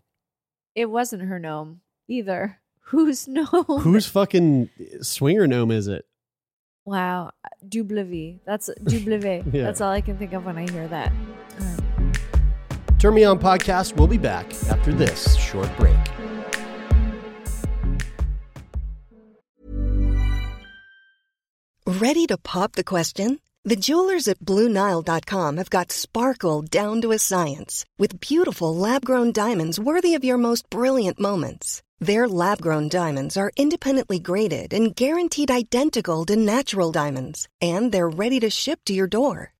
it 0.74 0.86
wasn't 0.86 1.22
her 1.22 1.38
gnome 1.38 1.80
either? 2.06 2.60
Whose 2.92 3.26
gnome? 3.28 3.64
Whose 3.80 4.06
fucking 4.06 4.70
eh, 4.80 4.84
swinger 5.02 5.46
gnome 5.46 5.70
is 5.72 5.88
it? 5.88 6.06
Wow. 6.86 7.32
Uh, 7.44 7.48
w. 7.68 8.38
That's 8.46 8.70
W. 8.84 9.44
Yeah. 9.52 9.64
That's 9.64 9.80
all 9.82 9.90
I 9.90 10.00
can 10.00 10.16
think 10.16 10.32
of 10.32 10.46
when 10.46 10.56
I 10.56 10.70
hear 10.70 10.88
that. 10.88 11.12
Turn 12.98 13.14
Me 13.14 13.24
On 13.24 13.38
podcast. 13.38 13.96
We'll 13.96 14.08
be 14.08 14.18
back 14.18 14.46
after 14.68 14.92
this 14.92 15.36
short 15.36 15.70
break. 15.76 15.96
Ready 21.86 22.26
to 22.26 22.36
pop 22.36 22.72
the 22.72 22.84
question? 22.84 23.40
The 23.64 23.76
jewelers 23.76 24.28
at 24.28 24.38
BlueNile.com 24.38 25.56
have 25.56 25.70
got 25.70 25.90
sparkle 25.90 26.62
down 26.62 27.00
to 27.02 27.12
a 27.12 27.18
science 27.18 27.84
with 27.98 28.20
beautiful 28.20 28.74
lab 28.74 29.04
grown 29.04 29.32
diamonds 29.32 29.80
worthy 29.80 30.14
of 30.14 30.24
your 30.24 30.38
most 30.38 30.70
brilliant 30.70 31.18
moments. 31.18 31.82
Their 31.98 32.28
lab 32.28 32.60
grown 32.60 32.88
diamonds 32.88 33.36
are 33.36 33.50
independently 33.56 34.20
graded 34.20 34.72
and 34.72 34.94
guaranteed 34.94 35.50
identical 35.50 36.24
to 36.26 36.36
natural 36.36 36.92
diamonds, 36.92 37.48
and 37.60 37.90
they're 37.90 38.08
ready 38.08 38.38
to 38.40 38.50
ship 38.50 38.80
to 38.86 38.94
your 38.94 39.08
door. 39.08 39.52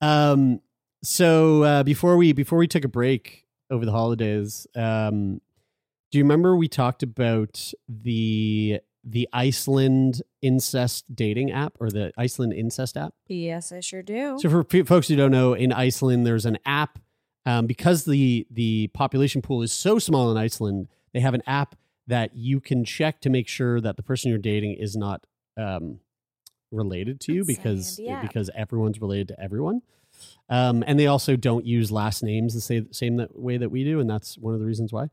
Um, 0.00 0.60
so 1.02 1.62
uh, 1.62 1.82
before 1.82 2.16
we 2.16 2.32
before 2.32 2.58
we 2.58 2.66
took 2.66 2.84
a 2.84 2.88
break 2.88 3.46
over 3.70 3.84
the 3.84 3.92
holidays, 3.92 4.66
um, 4.74 5.40
do 6.10 6.18
you 6.18 6.24
remember 6.24 6.56
we 6.56 6.68
talked 6.68 7.02
about 7.02 7.72
the 7.88 8.80
the 9.02 9.28
Iceland 9.32 10.22
incest 10.42 11.14
dating 11.14 11.52
app 11.52 11.74
or 11.80 11.90
the 11.90 12.12
Iceland 12.18 12.52
incest 12.52 12.96
app? 12.96 13.14
Yes, 13.26 13.72
I 13.72 13.80
sure 13.80 14.02
do. 14.02 14.38
So 14.40 14.50
for 14.50 14.64
pe- 14.64 14.82
folks 14.82 15.08
who 15.08 15.16
don't 15.16 15.30
know, 15.30 15.54
in 15.54 15.72
Iceland 15.72 16.26
there's 16.26 16.46
an 16.46 16.58
app 16.66 16.98
um, 17.46 17.66
because 17.66 18.04
the 18.04 18.46
the 18.50 18.88
population 18.88 19.40
pool 19.40 19.62
is 19.62 19.72
so 19.72 19.98
small 19.98 20.30
in 20.30 20.36
Iceland. 20.36 20.88
They 21.12 21.20
have 21.20 21.34
an 21.34 21.42
app 21.46 21.76
that 22.06 22.36
you 22.36 22.60
can 22.60 22.84
check 22.84 23.20
to 23.20 23.30
make 23.30 23.48
sure 23.48 23.80
that 23.80 23.96
the 23.96 24.02
person 24.02 24.30
you're 24.30 24.38
dating 24.38 24.74
is 24.74 24.96
not 24.96 25.24
um, 25.56 26.00
related 26.70 27.20
to 27.22 27.32
you 27.32 27.44
That's 27.44 27.58
because 27.58 27.96
handy 27.98 28.12
app. 28.12 28.22
because 28.22 28.50
everyone's 28.54 29.00
related 29.00 29.28
to 29.28 29.40
everyone. 29.40 29.82
Um, 30.48 30.82
and 30.86 30.98
they 30.98 31.06
also 31.06 31.36
don't 31.36 31.64
use 31.64 31.90
last 31.90 32.22
names 32.22 32.54
the 32.54 32.60
same, 32.60 32.92
same 32.92 33.16
that 33.16 33.38
way 33.38 33.56
that 33.56 33.70
we 33.70 33.84
do, 33.84 34.00
and 34.00 34.10
that's 34.10 34.36
one 34.36 34.52
of 34.54 34.60
the 34.60 34.66
reasons 34.66 34.92
why. 34.92 35.08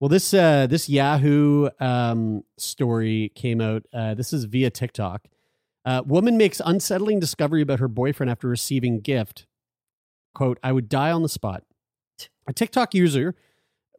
Well, 0.00 0.08
this 0.08 0.34
uh, 0.34 0.66
this 0.66 0.88
Yahoo 0.88 1.68
um, 1.80 2.42
story 2.58 3.30
came 3.34 3.60
out. 3.60 3.84
Uh, 3.92 4.14
this 4.14 4.32
is 4.32 4.44
via 4.44 4.70
TikTok. 4.70 5.28
Uh, 5.84 6.02
woman 6.04 6.36
makes 6.36 6.60
unsettling 6.64 7.20
discovery 7.20 7.62
about 7.62 7.78
her 7.78 7.88
boyfriend 7.88 8.30
after 8.30 8.48
receiving 8.48 9.00
gift. 9.00 9.46
"Quote: 10.34 10.58
I 10.62 10.72
would 10.72 10.88
die 10.88 11.12
on 11.12 11.22
the 11.22 11.28
spot." 11.28 11.62
A 12.46 12.52
TikTok 12.52 12.94
user 12.94 13.34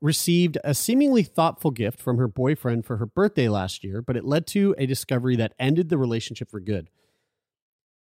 received 0.05 0.57
a 0.63 0.75
seemingly 0.75 1.23
thoughtful 1.23 1.71
gift 1.71 1.99
from 1.99 2.17
her 2.17 2.27
boyfriend 2.27 2.85
for 2.85 2.97
her 2.97 3.07
birthday 3.07 3.49
last 3.49 3.83
year, 3.83 4.03
but 4.03 4.15
it 4.15 4.23
led 4.23 4.45
to 4.45 4.75
a 4.77 4.85
discovery 4.85 5.35
that 5.35 5.53
ended 5.57 5.89
the 5.89 5.97
relationship 5.97 6.49
for 6.49 6.59
good. 6.59 6.91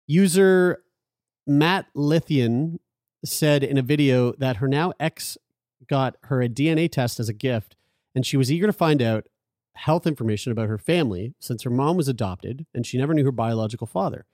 User 0.06 0.84
Matt 1.48 1.88
Lithian 1.96 2.80
said 3.24 3.64
in 3.64 3.78
a 3.78 3.82
video 3.82 4.34
that 4.34 4.58
her 4.58 4.68
now 4.68 4.92
ex 5.00 5.38
got 5.88 6.18
her 6.24 6.42
a 6.42 6.50
DNA 6.50 6.92
test 6.92 7.22
as 7.22 7.30
a 7.30 7.34
gift, 7.34 7.78
and 8.14 8.26
she 8.26 8.36
was 8.36 8.52
eager 8.52 8.68
to 8.68 8.74
find 8.74 9.02
out 9.02 9.26
health 9.76 10.06
information 10.06 10.52
about 10.52 10.68
her 10.68 10.78
family 10.78 11.34
since 11.40 11.64
her 11.64 11.70
mom 11.70 11.98
was 11.98 12.08
adopted 12.08 12.66
and 12.76 12.86
she 12.86 12.98
never 12.98 13.14
knew 13.14 13.26
her 13.26 13.32
biological 13.32 13.88
father. 13.88 14.26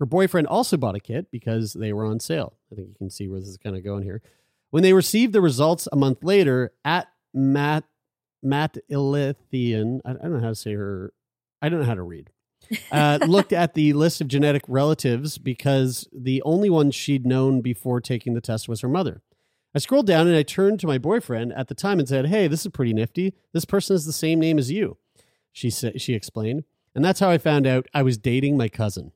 Her 0.00 0.06
boyfriend 0.06 0.48
also 0.48 0.76
bought 0.76 0.96
a 0.96 1.00
kit 1.00 1.30
because 1.30 1.74
they 1.74 1.92
were 1.92 2.04
on 2.04 2.18
sale. 2.18 2.54
I 2.72 2.74
think 2.74 2.88
you 2.88 2.94
can 2.96 3.10
see 3.10 3.28
where 3.28 3.38
this 3.38 3.48
is 3.48 3.58
kind 3.58 3.76
of 3.76 3.84
going 3.84 4.02
here. 4.02 4.22
When 4.72 4.82
they 4.82 4.94
received 4.94 5.34
the 5.34 5.42
results 5.42 5.86
a 5.92 5.96
month 5.96 6.24
later 6.24 6.72
at 6.82 7.06
Matt 7.34 7.84
Matt 8.42 8.78
Ilithian, 8.90 10.00
I 10.02 10.12
I 10.12 10.14
don't 10.14 10.32
know 10.32 10.40
how 10.40 10.48
to 10.48 10.54
say 10.54 10.72
her. 10.72 11.12
I 11.60 11.68
don't 11.68 11.80
know 11.80 11.86
how 11.86 11.94
to 11.94 12.02
read. 12.02 12.30
Uh, 12.90 13.18
looked 13.26 13.52
at 13.52 13.74
the 13.74 13.92
list 13.92 14.22
of 14.22 14.28
genetic 14.28 14.62
relatives 14.66 15.36
because 15.36 16.08
the 16.10 16.40
only 16.42 16.70
one 16.70 16.90
she'd 16.90 17.26
known 17.26 17.60
before 17.60 18.00
taking 18.00 18.32
the 18.32 18.40
test 18.40 18.66
was 18.66 18.80
her 18.80 18.88
mother. 18.88 19.20
I 19.74 19.78
scrolled 19.78 20.06
down 20.06 20.26
and 20.26 20.36
I 20.36 20.42
turned 20.42 20.80
to 20.80 20.86
my 20.86 20.96
boyfriend 20.96 21.52
at 21.52 21.68
the 21.68 21.74
time 21.74 21.98
and 21.98 22.08
said, 22.08 22.26
"Hey, 22.26 22.48
this 22.48 22.64
is 22.64 22.72
pretty 22.72 22.94
nifty. 22.94 23.34
This 23.52 23.66
person 23.66 23.92
has 23.92 24.06
the 24.06 24.12
same 24.12 24.40
name 24.40 24.58
as 24.58 24.70
you." 24.70 24.96
She 25.50 25.68
said, 25.68 26.00
she 26.00 26.14
explained, 26.14 26.64
and 26.94 27.04
that's 27.04 27.20
how 27.20 27.28
I 27.28 27.36
found 27.36 27.66
out 27.66 27.88
I 27.92 28.02
was 28.02 28.16
dating 28.16 28.56
my 28.56 28.70
cousin. 28.70 29.12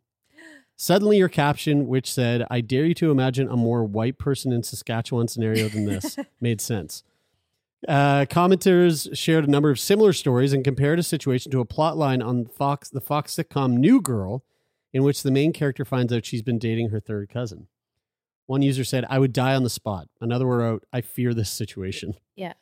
Suddenly, 0.76 1.16
your 1.16 1.30
caption, 1.30 1.86
which 1.86 2.12
said, 2.12 2.46
I 2.50 2.60
dare 2.60 2.84
you 2.84 2.94
to 2.94 3.10
imagine 3.10 3.48
a 3.48 3.56
more 3.56 3.82
white 3.82 4.18
person 4.18 4.52
in 4.52 4.62
Saskatchewan 4.62 5.26
scenario 5.26 5.68
than 5.68 5.86
this, 5.86 6.18
made 6.40 6.60
sense. 6.60 7.02
Uh, 7.88 8.26
commenters 8.26 9.16
shared 9.16 9.46
a 9.46 9.50
number 9.50 9.70
of 9.70 9.80
similar 9.80 10.12
stories 10.12 10.52
and 10.52 10.64
compared 10.64 10.98
a 10.98 11.02
situation 11.02 11.50
to 11.52 11.60
a 11.60 11.64
plot 11.64 11.96
line 11.96 12.20
on 12.20 12.46
Fox, 12.46 12.90
the 12.90 13.00
Fox 13.00 13.34
sitcom 13.34 13.78
New 13.78 14.02
Girl, 14.02 14.44
in 14.92 15.02
which 15.02 15.22
the 15.22 15.30
main 15.30 15.52
character 15.52 15.84
finds 15.84 16.12
out 16.12 16.24
she's 16.26 16.42
been 16.42 16.58
dating 16.58 16.90
her 16.90 17.00
third 17.00 17.28
cousin. 17.30 17.68
One 18.46 18.62
user 18.62 18.84
said, 18.84 19.04
I 19.08 19.18
would 19.18 19.32
die 19.32 19.54
on 19.54 19.62
the 19.62 19.70
spot. 19.70 20.08
Another 20.20 20.46
wrote, 20.46 20.84
I 20.92 21.00
fear 21.00 21.32
this 21.34 21.50
situation. 21.50 22.14
yeah. 22.36 22.52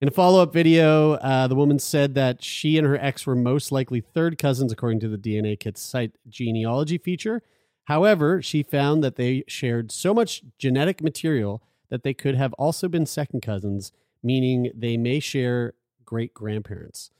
In 0.00 0.06
a 0.06 0.12
follow 0.12 0.40
up 0.40 0.52
video, 0.52 1.14
uh, 1.14 1.48
the 1.48 1.56
woman 1.56 1.80
said 1.80 2.14
that 2.14 2.44
she 2.44 2.78
and 2.78 2.86
her 2.86 2.96
ex 2.96 3.26
were 3.26 3.34
most 3.34 3.72
likely 3.72 4.00
third 4.00 4.38
cousins, 4.38 4.70
according 4.70 5.00
to 5.00 5.08
the 5.08 5.18
DNA 5.18 5.58
Kit's 5.58 5.82
site 5.82 6.12
genealogy 6.28 6.98
feature. 6.98 7.42
However, 7.88 8.42
she 8.42 8.62
found 8.62 9.02
that 9.02 9.16
they 9.16 9.44
shared 9.48 9.90
so 9.90 10.12
much 10.12 10.42
genetic 10.58 11.02
material 11.02 11.62
that 11.88 12.02
they 12.02 12.12
could 12.12 12.34
have 12.34 12.52
also 12.54 12.86
been 12.86 13.06
second 13.06 13.40
cousins, 13.40 13.92
meaning 14.22 14.70
they 14.74 14.98
may 14.98 15.20
share 15.20 15.72
great 16.04 16.34
grandparents. 16.34 17.10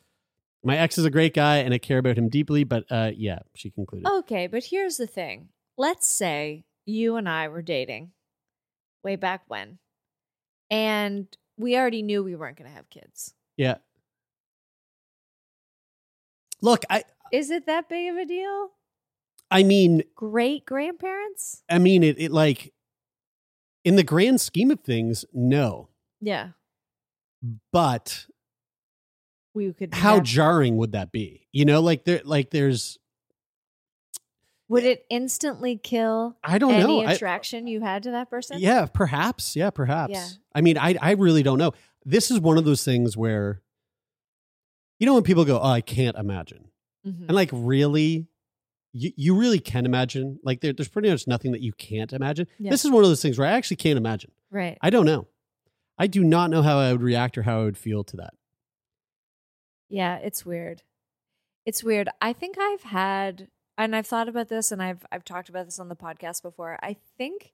My 0.62 0.76
ex 0.76 0.98
is 0.98 1.06
a 1.06 1.10
great 1.10 1.32
guy 1.32 1.56
and 1.58 1.72
I 1.72 1.78
care 1.78 1.96
about 1.96 2.18
him 2.18 2.28
deeply, 2.28 2.64
but 2.64 2.84
uh, 2.90 3.12
yeah, 3.16 3.38
she 3.54 3.70
concluded. 3.70 4.10
Okay, 4.10 4.46
but 4.46 4.64
here's 4.64 4.98
the 4.98 5.06
thing. 5.06 5.48
Let's 5.78 6.06
say 6.06 6.66
you 6.84 7.16
and 7.16 7.26
I 7.26 7.48
were 7.48 7.62
dating 7.62 8.10
way 9.02 9.16
back 9.16 9.44
when, 9.48 9.78
and 10.70 11.34
we 11.56 11.78
already 11.78 12.02
knew 12.02 12.22
we 12.22 12.36
weren't 12.36 12.58
going 12.58 12.68
to 12.68 12.76
have 12.76 12.90
kids. 12.90 13.32
Yeah. 13.56 13.76
Look, 16.60 16.84
I 16.90 17.04
Is 17.32 17.48
it 17.48 17.64
that 17.64 17.88
big 17.88 18.10
of 18.10 18.18
a 18.18 18.26
deal? 18.26 18.72
I 19.50 19.62
mean, 19.62 20.02
Great 20.14 20.64
grandparents? 20.66 21.62
I 21.68 21.78
mean 21.78 22.02
it 22.02 22.18
it 22.18 22.30
like 22.32 22.72
in 23.84 23.96
the 23.96 24.02
grand 24.02 24.40
scheme 24.40 24.70
of 24.70 24.80
things, 24.80 25.24
no. 25.32 25.88
Yeah. 26.20 26.50
But 27.72 28.26
We 29.54 29.72
could. 29.72 29.94
how 29.94 30.16
have- 30.16 30.24
jarring 30.24 30.76
would 30.76 30.92
that 30.92 31.12
be? 31.12 31.46
You 31.52 31.64
know, 31.64 31.80
like 31.80 32.04
there 32.04 32.20
like 32.24 32.50
there's 32.50 32.98
would 34.68 34.84
it 34.84 35.06
instantly 35.08 35.76
kill 35.78 36.36
I 36.44 36.58
don't 36.58 36.74
any 36.74 37.00
know. 37.02 37.08
I- 37.08 37.12
attraction 37.14 37.66
you 37.66 37.80
had 37.80 38.02
to 38.02 38.10
that 38.10 38.28
person? 38.28 38.58
Yeah, 38.60 38.86
perhaps. 38.86 39.56
Yeah, 39.56 39.70
perhaps. 39.70 40.12
Yeah. 40.12 40.28
I 40.54 40.60
mean, 40.60 40.76
I 40.76 40.96
I 41.00 41.12
really 41.12 41.42
don't 41.42 41.58
know. 41.58 41.72
This 42.04 42.30
is 42.30 42.38
one 42.40 42.58
of 42.58 42.64
those 42.64 42.84
things 42.84 43.16
where 43.16 43.62
you 44.98 45.06
know 45.06 45.14
when 45.14 45.22
people 45.22 45.44
go, 45.44 45.58
"Oh, 45.60 45.70
I 45.70 45.80
can't 45.80 46.16
imagine." 46.18 46.70
Mhm. 47.06 47.20
And 47.28 47.32
like 47.32 47.50
really 47.52 48.26
you, 48.92 49.12
you 49.16 49.34
really 49.38 49.58
can 49.60 49.84
imagine. 49.86 50.38
Like 50.42 50.60
there, 50.60 50.72
there's 50.72 50.88
pretty 50.88 51.10
much 51.10 51.26
nothing 51.26 51.52
that 51.52 51.60
you 51.60 51.72
can't 51.72 52.12
imagine. 52.12 52.46
Yeah. 52.58 52.70
This 52.70 52.84
is 52.84 52.90
one 52.90 53.04
of 53.04 53.10
those 53.10 53.22
things 53.22 53.38
where 53.38 53.46
I 53.48 53.52
actually 53.52 53.76
can't 53.76 53.96
imagine. 53.98 54.30
Right. 54.50 54.78
I 54.80 54.90
don't 54.90 55.06
know. 55.06 55.28
I 55.98 56.06
do 56.06 56.22
not 56.24 56.50
know 56.50 56.62
how 56.62 56.78
I 56.78 56.92
would 56.92 57.02
react 57.02 57.36
or 57.36 57.42
how 57.42 57.60
I 57.60 57.64
would 57.64 57.76
feel 57.78 58.04
to 58.04 58.16
that. 58.18 58.34
Yeah, 59.88 60.16
it's 60.16 60.44
weird. 60.44 60.82
It's 61.66 61.82
weird. 61.82 62.08
I 62.20 62.32
think 62.32 62.56
I've 62.58 62.82
had 62.82 63.48
and 63.76 63.94
I've 63.94 64.06
thought 64.06 64.28
about 64.28 64.48
this 64.48 64.72
and 64.72 64.82
I've 64.82 65.04
I've 65.12 65.24
talked 65.24 65.48
about 65.48 65.66
this 65.66 65.78
on 65.78 65.88
the 65.88 65.96
podcast 65.96 66.42
before. 66.42 66.78
I 66.82 66.96
think 67.16 67.52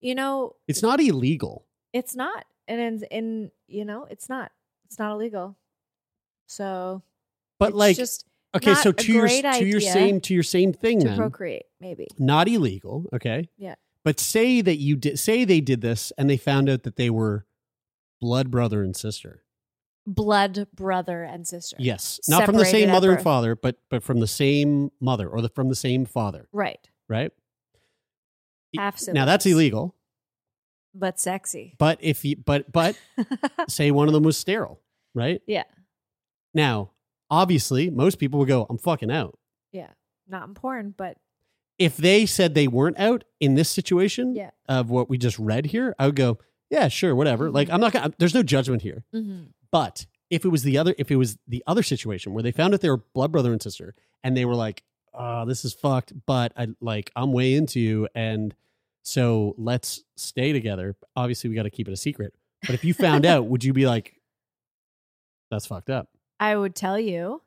you 0.00 0.14
know, 0.16 0.56
It's 0.66 0.82
not 0.82 1.00
illegal. 1.00 1.64
it's 1.92 2.16
not. 2.16 2.44
And 2.68 2.80
in, 2.80 3.02
in 3.10 3.50
you 3.68 3.84
know, 3.84 4.06
it's 4.10 4.28
not. 4.28 4.50
It's 4.86 4.98
not 4.98 5.12
illegal. 5.12 5.56
So 6.46 7.02
But 7.58 7.70
it's 7.70 7.76
like 7.76 7.96
just 7.96 8.24
okay, 8.54 8.72
not 8.72 8.82
so 8.82 8.92
to 8.92 9.12
your 9.12 9.28
to 9.28 9.64
your 9.64 9.80
same 9.80 10.20
to 10.22 10.34
your 10.34 10.42
same 10.42 10.72
thing 10.72 11.00
to 11.00 11.08
then. 11.08 11.16
procreate, 11.16 11.64
maybe. 11.80 12.06
Not 12.18 12.48
illegal, 12.48 13.06
okay? 13.12 13.48
Yeah. 13.56 13.74
But 14.04 14.18
say 14.18 14.60
that 14.60 14.76
you 14.78 14.96
did 14.96 15.18
say 15.18 15.44
they 15.44 15.60
did 15.60 15.80
this 15.80 16.12
and 16.18 16.28
they 16.28 16.36
found 16.36 16.68
out 16.68 16.82
that 16.82 16.96
they 16.96 17.10
were 17.10 17.46
blood 18.20 18.50
brother 18.50 18.82
and 18.82 18.96
sister. 18.96 19.42
Blood 20.06 20.66
brother 20.74 21.22
and 21.22 21.46
sister. 21.46 21.76
Yes. 21.78 22.18
Not 22.28 22.44
from 22.44 22.56
the 22.56 22.64
Separated 22.64 22.86
same 22.86 22.88
at 22.90 22.92
mother 22.92 23.08
and 23.10 23.18
birth. 23.18 23.24
father, 23.24 23.54
but 23.54 23.76
but 23.88 24.02
from 24.02 24.18
the 24.18 24.26
same 24.26 24.90
mother 25.00 25.28
or 25.28 25.40
the, 25.40 25.48
from 25.48 25.68
the 25.68 25.76
same 25.76 26.04
father, 26.06 26.48
Right. 26.52 26.88
right? 27.08 27.30
Half 28.76 29.00
Now 29.08 29.24
that's 29.26 29.44
siblings. 29.44 29.56
illegal. 29.60 29.94
But 30.94 31.20
sexy. 31.20 31.74
But 31.78 31.98
if 32.02 32.24
you 32.24 32.36
but 32.36 32.70
but 32.72 32.98
say 33.68 33.90
one 33.90 34.08
of 34.08 34.14
them 34.14 34.24
was 34.24 34.36
sterile, 34.36 34.80
right? 35.14 35.40
yeah. 35.46 35.64
Now, 36.54 36.90
obviously, 37.32 37.90
most 37.90 38.18
people 38.20 38.38
would 38.38 38.46
go, 38.48 38.66
"I'm 38.70 38.78
fucking 38.78 39.10
out." 39.10 39.36
Yeah. 39.72 39.88
Not 40.28 40.44
important, 40.46 40.96
but 40.96 41.16
If 41.78 41.96
they 41.96 42.26
said 42.26 42.54
they 42.54 42.68
weren't 42.68 42.98
out 43.00 43.24
in 43.40 43.54
this 43.56 43.68
situation 43.68 44.36
Yeah. 44.36 44.50
of 44.68 44.88
what 44.90 45.08
we 45.10 45.18
just 45.18 45.36
read 45.38 45.66
here, 45.66 45.96
I 45.98 46.06
would 46.06 46.14
go, 46.14 46.38
"Yeah, 46.70 46.86
sure, 46.88 47.14
whatever." 47.16 47.50
Like 47.50 47.70
I'm 47.70 47.80
not 47.80 47.92
gonna. 47.92 48.12
There's 48.18 48.34
no 48.34 48.42
judgment 48.44 48.82
here. 48.82 49.04
mhm. 49.12 49.48
But 49.72 50.06
if 50.30 50.44
it 50.44 50.48
was 50.48 50.62
the 50.62 50.78
other, 50.78 50.94
if 50.98 51.10
it 51.10 51.16
was 51.16 51.38
the 51.48 51.64
other 51.66 51.82
situation 51.82 52.32
where 52.34 52.42
they 52.42 52.52
found 52.52 52.72
out 52.74 52.82
they 52.82 52.90
were 52.90 52.98
blood 53.14 53.32
brother 53.32 53.50
and 53.52 53.60
sister, 53.60 53.94
and 54.22 54.36
they 54.36 54.44
were 54.44 54.54
like, 54.54 54.84
"Oh, 55.14 55.44
this 55.46 55.64
is 55.64 55.72
fucked," 55.72 56.12
but 56.26 56.52
I 56.56 56.68
like 56.80 57.10
I'm 57.16 57.32
way 57.32 57.54
into 57.54 57.80
you, 57.80 58.06
and 58.14 58.54
so 59.02 59.54
let's 59.58 60.04
stay 60.14 60.52
together. 60.52 60.94
Obviously, 61.16 61.48
we 61.50 61.56
got 61.56 61.64
to 61.64 61.70
keep 61.70 61.88
it 61.88 61.92
a 61.92 61.96
secret. 61.96 62.34
But 62.66 62.74
if 62.74 62.84
you 62.84 62.94
found 62.94 63.24
out, 63.32 63.46
would 63.46 63.64
you 63.64 63.72
be 63.72 63.86
like, 63.86 64.20
"That's 65.50 65.66
fucked 65.66 65.90
up"? 65.90 66.08
I 66.42 66.56
would 66.56 66.74
tell 66.74 66.98
you, 66.98 67.40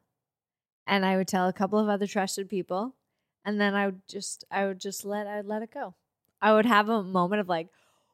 and 0.88 1.06
I 1.06 1.18
would 1.18 1.28
tell 1.28 1.50
a 1.50 1.54
couple 1.54 1.80
of 1.80 1.90
other 1.90 2.08
trusted 2.08 2.50
people, 2.50 2.96
and 3.44 3.60
then 3.60 3.76
I 3.76 3.88
would 3.88 4.08
just, 4.08 4.46
I 4.50 4.66
would 4.68 4.80
just 4.80 5.04
let, 5.04 5.28
I 5.28 5.36
would 5.36 5.48
let 5.48 5.62
it 5.64 5.72
go. 5.74 5.96
I 6.42 6.54
would 6.54 6.66
have 6.66 6.88
a 6.88 7.04
moment 7.04 7.42
of 7.42 7.50
like, 7.50 7.68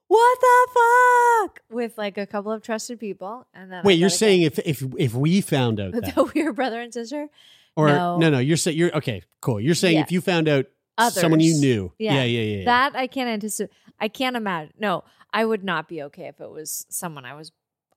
what 0.08 0.40
the 0.42 0.68
fuck, 0.74 1.60
with 1.70 2.00
like 2.00 2.18
a 2.18 2.26
couple 2.26 2.52
of 2.52 2.64
trusted 2.64 3.00
people, 3.00 3.46
and 3.54 3.72
then 3.72 3.84
Wait, 3.84 3.94
I'd 3.94 4.00
you're 4.00 4.10
saying 4.10 4.42
go. 4.42 4.48
if 4.48 4.60
if 4.60 4.84
if 4.98 5.14
we 5.14 5.40
found 5.42 5.80
out 5.80 5.92
that, 5.94 6.16
that 6.16 6.34
we 6.34 6.42
were 6.44 6.52
brother 6.52 6.82
and 6.82 6.92
sister, 6.92 7.28
or 7.76 7.88
No. 7.90 8.18
no, 8.18 8.32
no, 8.32 8.40
you're 8.40 8.58
saying 8.58 8.76
you're 8.76 8.98
okay, 8.98 9.22
cool. 9.40 9.62
You're 9.62 9.76
saying 9.76 10.00
if 10.00 10.12
you 10.12 10.20
found 10.20 10.48
out 10.50 10.66
someone 11.12 11.42
you 11.42 11.54
knew, 11.60 11.94
Yeah. 12.00 12.16
yeah, 12.16 12.24
yeah, 12.24 12.42
yeah, 12.42 12.58
yeah. 12.58 12.66
that 12.66 12.96
I 12.96 13.06
can't 13.06 13.30
anticipate. 13.30 13.72
I 14.00 14.08
can't 14.08 14.36
imagine. 14.36 14.74
No, 14.80 15.04
I 15.32 15.46
would 15.46 15.64
not 15.64 15.88
be 15.88 16.02
okay 16.04 16.26
if 16.26 16.42
it 16.42 16.50
was 16.50 16.88
someone 16.90 17.24
I 17.24 17.36
was. 17.36 17.52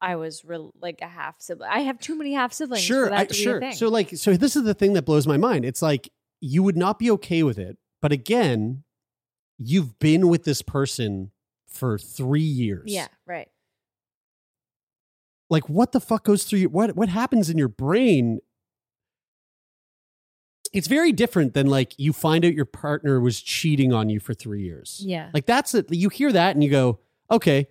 I 0.04 0.16
was 0.16 0.44
re- 0.44 0.70
like 0.82 1.00
a 1.00 1.06
half 1.06 1.40
sibling. 1.40 1.70
I 1.72 1.80
have 1.80 1.98
too 1.98 2.14
many 2.14 2.34
half 2.34 2.52
siblings. 2.52 2.84
sure, 2.84 3.12
I, 3.12 3.24
to 3.24 3.32
be 3.32 3.40
a 3.40 3.42
sure. 3.42 3.72
So 3.72 3.88
like, 3.88 4.10
so 4.10 4.34
this 4.34 4.54
is 4.54 4.64
the 4.64 4.74
thing 4.74 4.92
that 4.92 5.06
blows 5.06 5.26
my 5.26 5.38
mind. 5.38 5.64
It's 5.64 5.80
like 5.80 6.10
you 6.40 6.62
would 6.62 6.76
not 6.76 6.98
be 6.98 7.10
okay 7.12 7.42
with 7.42 7.58
it, 7.58 7.78
but 8.02 8.12
again, 8.12 8.84
you've 9.56 9.98
been 9.98 10.28
with 10.28 10.44
this 10.44 10.60
person 10.60 11.30
for 11.66 11.96
three 11.96 12.42
years. 12.42 12.92
yeah, 12.92 13.08
right. 13.26 13.48
Like, 15.48 15.68
what 15.70 15.92
the 15.92 16.00
fuck 16.00 16.24
goes 16.24 16.44
through 16.44 16.58
your 16.58 16.70
what? 16.70 16.96
What 16.96 17.08
happens 17.08 17.48
in 17.48 17.56
your 17.56 17.68
brain? 17.68 18.40
It's 20.74 20.88
very 20.88 21.12
different 21.12 21.54
than 21.54 21.66
like 21.66 21.94
you 21.98 22.12
find 22.12 22.44
out 22.44 22.52
your 22.52 22.64
partner 22.66 23.20
was 23.20 23.40
cheating 23.40 23.92
on 23.92 24.10
you 24.10 24.20
for 24.20 24.34
three 24.34 24.62
years. 24.64 25.00
Yeah. 25.02 25.30
Like 25.32 25.46
that's 25.46 25.74
it. 25.74 25.90
You 25.90 26.08
hear 26.10 26.32
that 26.32 26.56
and 26.56 26.62
you 26.64 26.70
go, 26.70 26.98
okay, 27.30 27.68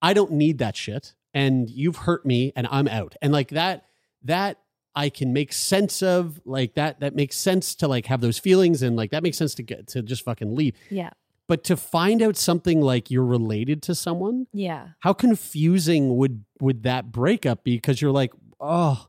I 0.00 0.14
don't 0.14 0.32
need 0.32 0.58
that 0.58 0.74
shit. 0.74 1.14
And 1.34 1.68
you've 1.70 1.96
hurt 1.96 2.24
me 2.26 2.52
and 2.56 2.66
I'm 2.70 2.88
out. 2.88 3.14
And 3.22 3.32
like 3.32 3.48
that, 3.50 3.84
that 4.24 4.58
I 4.94 5.10
can 5.10 5.32
make 5.32 5.52
sense 5.52 6.02
of 6.02 6.40
like 6.44 6.74
that, 6.74 7.00
that 7.00 7.14
makes 7.14 7.36
sense 7.36 7.74
to 7.76 7.88
like 7.88 8.06
have 8.06 8.20
those 8.20 8.38
feelings 8.38 8.82
and 8.82 8.96
like 8.96 9.10
that 9.12 9.22
makes 9.22 9.36
sense 9.38 9.54
to 9.56 9.62
get 9.62 9.86
to 9.88 10.02
just 10.02 10.24
fucking 10.24 10.54
leave. 10.56 10.74
Yeah. 10.90 11.10
But 11.46 11.64
to 11.64 11.76
find 11.76 12.20
out 12.22 12.36
something 12.36 12.80
like 12.80 13.10
you're 13.10 13.24
related 13.24 13.82
to 13.84 13.94
someone, 13.94 14.46
Yeah. 14.52 14.88
how 15.00 15.12
confusing 15.12 16.16
would 16.16 16.44
would 16.60 16.82
that 16.82 17.12
breakup 17.12 17.62
be? 17.64 17.76
Because 17.76 18.02
you're 18.02 18.10
like, 18.10 18.32
oh, 18.60 19.06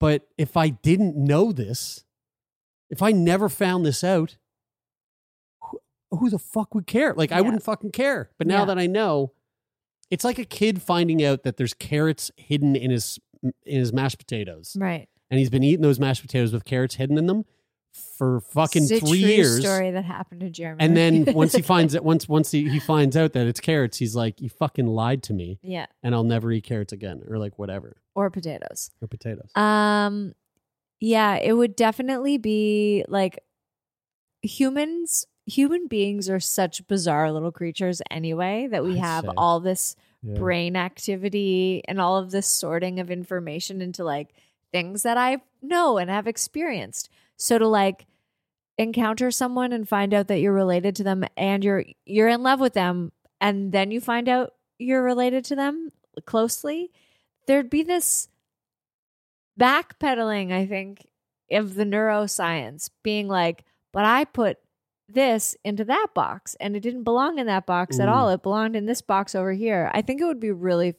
but 0.00 0.28
if 0.38 0.56
I 0.56 0.68
didn't 0.70 1.16
know 1.16 1.52
this, 1.52 2.04
if 2.90 3.02
I 3.02 3.12
never 3.12 3.48
found 3.48 3.84
this 3.84 4.02
out, 4.04 4.36
who, 5.62 5.80
who 6.10 6.30
the 6.30 6.38
fuck 6.38 6.74
would 6.74 6.86
care? 6.86 7.14
Like, 7.14 7.32
I 7.32 7.40
wouldn't 7.40 7.62
fucking 7.62 7.92
care. 7.92 8.30
But 8.38 8.46
now 8.46 8.60
Yeah. 8.60 8.64
that 8.66 8.78
I 8.78 8.86
know, 8.86 9.32
it's 10.12 10.22
like 10.24 10.38
a 10.38 10.44
kid 10.44 10.80
finding 10.82 11.24
out 11.24 11.42
that 11.42 11.56
there's 11.56 11.74
carrots 11.74 12.30
hidden 12.36 12.76
in 12.76 12.90
his 12.90 13.18
in 13.42 13.80
his 13.80 13.92
mashed 13.92 14.18
potatoes, 14.18 14.76
Right. 14.78 15.08
and 15.30 15.40
he's 15.40 15.50
been 15.50 15.64
eating 15.64 15.82
those 15.82 15.98
mashed 15.98 16.22
potatoes 16.22 16.52
with 16.52 16.64
carrots 16.64 16.94
hidden 16.96 17.18
in 17.18 17.26
them 17.26 17.44
for 18.16 18.40
fucking 18.40 18.84
It's 18.88 19.06
three 19.08 19.18
years. 19.18 19.60
story 19.60 19.90
that 19.90 20.04
happened 20.04 20.40
to 20.42 20.50
Jeremy. 20.50 20.82
And 20.84 20.96
then 20.96 21.24
once 21.34 21.52
he 21.54 21.60
finds 21.62 21.94
it, 21.94 22.04
once 22.04 22.28
once 22.28 22.50
he, 22.50 22.68
he 22.68 22.78
finds 22.78 23.16
out 23.16 23.32
that 23.32 23.46
it's 23.46 23.58
carrots, 23.60 23.98
he's 23.98 24.14
like, 24.14 24.40
"You 24.40 24.48
fucking 24.50 24.86
lied 24.86 25.22
to 25.24 25.32
me." 25.34 25.58
yeah, 25.62 25.86
and 26.02 26.14
I'll 26.14 26.24
never 26.24 26.52
eat 26.52 26.64
carrots 26.64 26.92
again, 26.92 27.22
or 27.26 27.38
like 27.38 27.58
whatever, 27.58 27.96
or 28.14 28.30
potatoes. 28.30 28.90
or 29.00 29.08
potatoes. 29.08 29.50
Um, 29.56 30.34
yeah, 31.00 31.36
it 31.36 31.52
would 31.54 31.74
definitely 31.74 32.38
be 32.38 33.04
like 33.08 33.40
humans. 34.42 35.26
Human 35.46 35.86
beings 35.88 36.28
are 36.30 36.40
such 36.40 36.86
bizarre 36.86 37.32
little 37.32 37.52
creatures 37.52 38.00
anyway 38.10 38.68
that 38.70 38.84
we 38.84 38.92
I'd 38.94 39.04
have 39.04 39.24
say. 39.24 39.30
all 39.36 39.60
this 39.60 39.96
Yeah. 40.22 40.38
brain 40.38 40.76
activity 40.76 41.82
and 41.88 42.00
all 42.00 42.16
of 42.16 42.30
this 42.30 42.46
sorting 42.46 43.00
of 43.00 43.10
information 43.10 43.82
into 43.82 44.04
like 44.04 44.34
things 44.70 45.02
that 45.02 45.16
I 45.18 45.38
know 45.60 45.98
and 45.98 46.08
have 46.08 46.28
experienced. 46.28 47.08
So 47.36 47.58
to 47.58 47.66
like 47.66 48.06
encounter 48.78 49.30
someone 49.32 49.72
and 49.72 49.88
find 49.88 50.14
out 50.14 50.28
that 50.28 50.38
you're 50.38 50.52
related 50.52 50.94
to 50.96 51.02
them 51.04 51.24
and 51.36 51.62
you're 51.64 51.84
you're 52.06 52.28
in 52.28 52.42
love 52.42 52.60
with 52.60 52.72
them 52.72 53.10
and 53.40 53.72
then 53.72 53.90
you 53.90 54.00
find 54.00 54.28
out 54.28 54.54
you're 54.78 55.02
related 55.02 55.44
to 55.46 55.56
them 55.56 55.90
closely, 56.24 56.90
there'd 57.46 57.68
be 57.70 57.82
this 57.82 58.28
backpedaling, 59.58 60.52
I 60.52 60.66
think, 60.66 61.06
of 61.50 61.74
the 61.74 61.84
neuroscience 61.84 62.90
being 63.02 63.28
like, 63.28 63.64
but 63.92 64.04
I 64.04 64.24
put 64.24 64.58
this 65.08 65.56
into 65.64 65.84
that 65.84 66.08
box 66.14 66.56
and 66.60 66.74
it 66.76 66.80
didn't 66.80 67.02
belong 67.04 67.38
in 67.38 67.46
that 67.46 67.66
box 67.66 67.98
at 68.00 68.08
all. 68.08 68.28
It 68.30 68.42
belonged 68.42 68.76
in 68.76 68.86
this 68.86 69.02
box 69.02 69.34
over 69.34 69.52
here. 69.52 69.90
I 69.92 70.02
think 70.02 70.20
it 70.20 70.24
would 70.24 70.40
be 70.40 70.52
really 70.52 70.94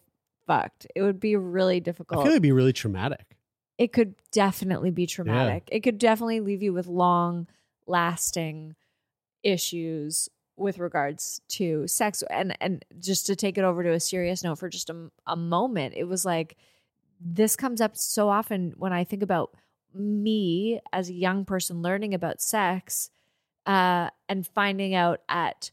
fucked. 0.45 0.85
It 0.95 1.01
would 1.01 1.19
be 1.19 1.35
really 1.35 1.79
difficult. 1.79 2.19
I 2.21 2.23
feel 2.23 2.31
it'd 2.33 2.41
be 2.41 2.51
really 2.51 2.73
traumatic. 2.73 3.37
it 3.77 3.91
could 3.93 4.15
definitely 4.31 4.91
be 4.91 5.07
traumatic. 5.07 5.67
It 5.71 5.79
could 5.81 5.97
definitely 5.97 6.41
leave 6.41 6.61
you 6.61 6.73
with 6.73 6.87
long 6.87 7.47
lasting 7.87 8.75
issues 9.41 10.29
with 10.55 10.77
regards 10.77 11.41
to 11.49 11.87
sex 11.87 12.23
and 12.29 12.55
and 12.61 12.85
just 12.99 13.25
to 13.25 13.35
take 13.35 13.57
it 13.57 13.63
over 13.63 13.83
to 13.83 13.91
a 13.91 13.99
serious 13.99 14.43
note 14.43 14.59
for 14.59 14.69
just 14.69 14.89
a, 14.89 15.09
a 15.25 15.35
moment 15.35 15.95
it 15.97 16.03
was 16.03 16.23
like 16.23 16.55
this 17.19 17.55
comes 17.55 17.81
up 17.81 17.97
so 17.97 18.29
often 18.29 18.73
when 18.77 18.93
i 18.93 19.03
think 19.03 19.23
about 19.23 19.51
me 19.95 20.79
as 20.93 21.09
a 21.09 21.13
young 21.13 21.43
person 21.43 21.81
learning 21.81 22.13
about 22.13 22.39
sex 22.41 23.09
uh 23.65 24.09
and 24.29 24.45
finding 24.47 24.93
out 24.95 25.21
at 25.29 25.71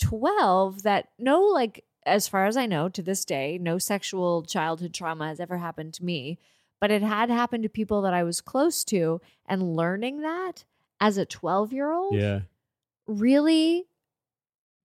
12 0.00 0.82
that 0.82 1.08
no 1.18 1.40
like 1.42 1.84
as 2.04 2.26
far 2.26 2.46
as 2.46 2.56
i 2.56 2.66
know 2.66 2.88
to 2.88 3.02
this 3.02 3.24
day 3.24 3.58
no 3.60 3.78
sexual 3.78 4.42
childhood 4.42 4.92
trauma 4.92 5.28
has 5.28 5.38
ever 5.40 5.58
happened 5.58 5.94
to 5.94 6.04
me 6.04 6.38
but 6.80 6.90
it 6.90 7.02
had 7.02 7.30
happened 7.30 7.62
to 7.62 7.68
people 7.68 8.02
that 8.02 8.12
i 8.14 8.24
was 8.24 8.40
close 8.40 8.82
to 8.84 9.20
and 9.46 9.76
learning 9.76 10.22
that 10.22 10.64
as 11.00 11.16
a 11.16 11.24
12 11.26 11.72
year 11.72 11.92
old 11.92 12.14
Yeah, 12.16 12.40
really 13.06 13.86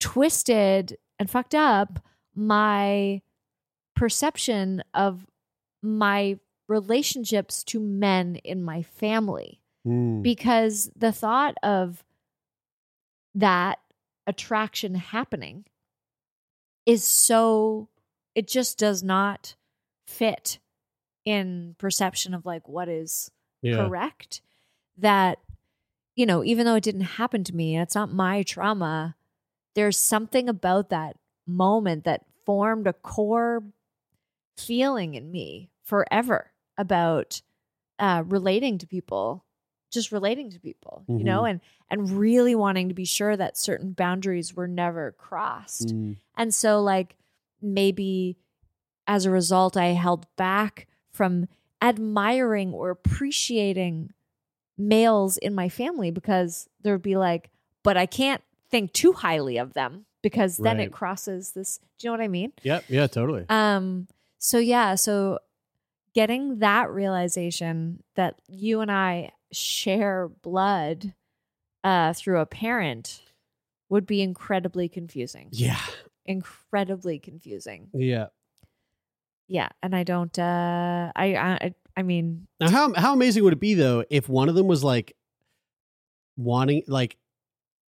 twisted 0.01 0.99
and 1.18 1.30
fucked 1.30 1.55
up 1.55 2.01
my 2.35 3.22
perception 3.95 4.82
of 4.93 5.26
my 5.82 6.39
relationships 6.68 7.62
to 7.64 7.78
men 7.80 8.37
in 8.37 8.62
my 8.62 8.82
family 8.82 9.61
Mm. 9.87 10.22
because 10.22 10.91
the 10.97 11.12
thought 11.12 11.57
of 11.62 12.03
that 13.35 13.78
attraction 14.26 14.95
happening 14.95 15.64
is 16.87 17.05
so 17.05 17.89
it 18.35 18.49
just 18.49 18.78
does 18.78 19.03
not 19.03 19.55
fit 20.07 20.59
in 21.24 21.74
perception 21.78 22.35
of 22.35 22.45
like 22.45 22.68
what 22.68 22.89
is 22.89 23.30
yeah, 23.62 23.76
correct 23.76 24.43
that 24.99 25.39
you 26.14 26.26
know 26.26 26.45
even 26.45 26.66
though 26.66 26.74
it 26.74 26.85
didn't 26.85 27.01
happen 27.03 27.43
to 27.45 27.55
me 27.55 27.78
it's 27.78 27.95
not 27.95 28.12
my 28.12 28.43
trauma 28.43 29.16
there's 29.74 29.99
something 29.99 30.49
about 30.49 30.91
that 30.91 31.16
moment 31.47 32.05
that 32.05 32.24
formed 32.45 32.87
a 32.87 32.93
core 32.93 33.62
feeling 34.57 35.14
in 35.14 35.30
me 35.30 35.70
forever 35.82 36.53
about 36.76 37.41
uh 37.99 38.22
relating 38.26 38.78
to 38.78 38.87
people 38.87 39.45
just 39.95 40.12
relating 40.12 40.51
to 40.51 40.59
people 40.61 41.05
you 41.09 41.24
know 41.24 41.42
Mhm. 41.42 41.51
and 41.51 41.61
and 41.90 42.11
really 42.11 42.55
wanting 42.55 42.88
to 42.88 42.95
be 42.95 43.05
sure 43.05 43.36
that 43.36 43.57
certain 43.57 43.92
boundaries 43.92 44.55
were 44.55 44.68
never 44.68 45.12
crossed 45.12 45.88
Mm. 45.95 46.16
and 46.36 46.53
so, 46.55 46.82
like, 46.82 47.16
maybe 47.62 48.36
as 49.07 49.24
a 49.26 49.30
result, 49.30 49.76
I 49.76 49.88
held 49.88 50.26
back 50.36 50.86
from 51.12 51.47
admiring 51.80 52.72
or 52.72 52.90
appreciating 52.90 54.11
males 54.76 55.36
in 55.36 55.55
my 55.55 55.68
family 55.68 56.11
because 56.11 56.68
there 56.82 56.95
would 56.95 57.03
be 57.03 57.16
like, 57.16 57.51
but 57.82 57.97
I 57.97 58.07
can't 58.07 58.42
think 58.70 58.92
too 58.92 59.12
highly 59.12 59.59
of 59.59 59.74
them 59.74 60.07
because 60.22 60.57
then 60.57 60.78
Right. 60.78 60.86
it 60.88 60.92
crosses 60.92 61.53
this. 61.53 61.78
Do 61.99 62.07
you 62.07 62.09
know 62.09 62.12
what 62.14 62.24
I 62.24 62.28
mean? 62.28 62.53
Yep, 62.62 62.84
yeah, 62.88 63.07
totally. 63.07 63.45
Um, 63.49 64.09
so 64.38 64.59
yeah, 64.59 64.95
so 64.97 65.38
getting 66.14 66.59
that 66.61 66.90
realization 66.90 68.03
that 68.14 68.40
you 68.49 68.80
and 68.80 68.90
I 68.90 69.32
share 69.55 70.28
blood 70.42 71.14
uh 71.82 72.12
through 72.12 72.40
a 72.40 72.46
parent 72.46 73.22
would 73.88 74.07
be 74.07 74.20
incredibly 74.20 74.88
confusing 74.88 75.48
yeah, 75.52 75.80
incredibly 76.26 77.18
confusing. 77.18 77.88
yeah. 77.92 78.26
Yeah, 79.46 79.68
and 79.82 79.94
I 79.94 80.05
don't. 80.05 80.36
uh 80.38 81.12
I 81.14 81.36
I 81.36 81.74
I 81.96 82.02
mean, 82.02 82.46
Now, 82.61 82.70
how 82.70 82.94
how 82.94 83.12
amazing 83.12 83.44
would 83.44 83.52
it 83.52 83.61
be 83.61 83.74
though 83.74 84.05
if 84.09 84.28
one 84.28 84.48
of 84.48 84.55
them 84.55 84.66
was 84.66 84.82
like 84.82 85.14
wanting, 86.36 86.82
like, 86.88 87.18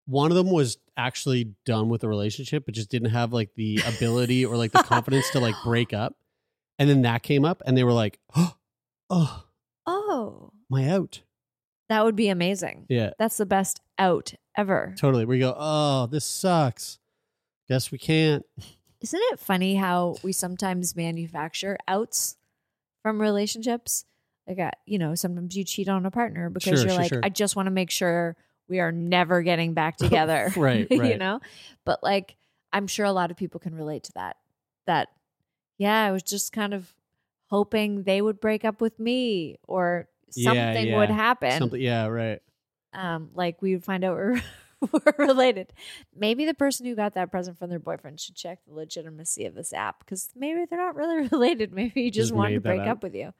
one 0.05 0.32
of 0.32 0.38
them 0.38 0.51
was 0.51 0.78
actually 0.97 1.55
done 1.66 1.89
with 1.89 2.01
the 2.01 2.09
relationship, 2.09 2.66
but 2.66 2.76
just 2.76 2.89
didn't 2.89 3.09
have 3.11 3.34
like 3.34 3.53
the 3.55 3.80
ability 3.88 4.45
or 4.45 4.57
like 4.57 4.72
the 4.72 4.84
confidence 4.84 5.30
to 5.32 5.39
like 5.39 5.55
break 5.63 5.93
up, 5.93 6.16
and 6.78 6.89
then 6.89 7.03
that 7.03 7.24
came 7.24 7.45
up, 7.45 7.61
and 7.66 7.78
they 7.78 7.84
were 7.86 7.93
like, 7.93 8.20
"Oh, 9.09 9.45
oh, 9.88 10.51
my 10.70 10.89
out." 10.89 11.22
That 11.90 12.04
would 12.04 12.16
be 12.16 12.30
amazing. 12.30 12.86
Yeah, 12.90 13.12
That's 13.20 13.38
the 13.38 13.46
best 13.46 13.82
out 13.98 14.34
ever. 14.58 14.96
totally. 14.98 15.26
We 15.26 15.40
go, 15.40 15.56
"Oh, 15.58 16.08
this 16.08 16.26
sucks." 16.26 17.00
Guess 17.68 17.92
we 17.92 17.98
can't. 17.98 18.46
Isn't 19.02 19.22
it 19.34 19.40
funny 19.40 19.76
how 19.76 20.16
we 20.24 20.32
sometimes 20.32 20.96
manufacture 20.96 21.78
outs 21.88 22.38
from 23.04 23.22
relationships? 23.22 24.06
Like, 24.48 24.60
uh, 24.60 24.72
you 24.86 25.00
know, 25.00 25.16
sometimes 25.16 25.56
you 25.56 25.64
cheat 25.64 25.90
on 25.90 26.06
a 26.06 26.12
partner 26.12 26.50
because 26.50 26.80
Sure, 26.80 26.88
you're 26.88 26.90
sure, 26.90 27.00
like, 27.02 27.10
sure. 27.10 27.20
I 27.24 27.30
just 27.30 27.56
want 27.56 27.66
to 27.68 27.72
make 27.72 27.90
sure 27.90 28.36
we 28.70 28.80
are 28.80 28.92
never 28.92 29.42
getting 29.42 29.74
back 29.74 29.98
together. 30.06 30.52
Right, 30.58 30.88
you 30.90 31.18
know? 31.18 31.40
But 31.86 32.04
like, 32.04 32.36
I'm 32.72 32.88
sure 32.88 33.06
a 33.06 33.12
lot 33.12 33.32
of 33.32 33.38
people 33.38 33.60
can 33.60 33.74
relate 33.76 34.04
to 34.06 34.12
that. 34.14 34.38
That, 34.86 35.08
yeah, 35.78 36.04
I 36.04 36.12
was 36.12 36.24
just 36.24 36.52
kind 36.52 36.74
of 36.74 36.94
hoping 37.48 38.04
they 38.04 38.22
would 38.22 38.40
break 38.40 38.64
up 38.66 38.82
with 38.82 39.00
me 39.00 39.58
or 39.68 40.08
Yeah, 40.36 40.50
something 40.74 40.96
would 40.96 41.10
happen. 41.10 41.58
Something. 41.60 41.82
Yeah, 41.82 42.08
right. 42.08 42.40
um, 42.94 43.30
like 43.34 43.62
we 43.62 43.74
would 43.74 43.84
find 43.84 44.04
out 44.04 44.16
we're 44.16 44.42
we're 44.92 45.14
related. 45.18 45.74
Maybe 46.16 46.46
the 46.46 46.54
person 46.54 46.86
who 46.86 46.96
got 46.96 47.14
that 47.16 47.32
present 47.32 47.58
from 47.58 47.70
their 47.70 47.80
boyfriend 47.80 48.20
should 48.20 48.36
check 48.36 48.60
the 48.68 48.74
legitimacy 48.74 49.46
of 49.46 49.56
this 49.56 49.74
app 49.74 50.00
because 50.00 50.30
maybe 50.36 50.66
they're 50.70 50.80
not 50.80 50.96
really 50.96 51.28
related. 51.32 51.74
Maybe 51.74 52.04
he 52.04 52.12
just, 52.12 52.30
Just 52.30 52.36
wanted 52.36 52.56
to 52.56 52.62
break 52.62 52.82
up. 52.82 52.88
up 52.88 53.04
with 53.04 53.16
you. 53.16 53.34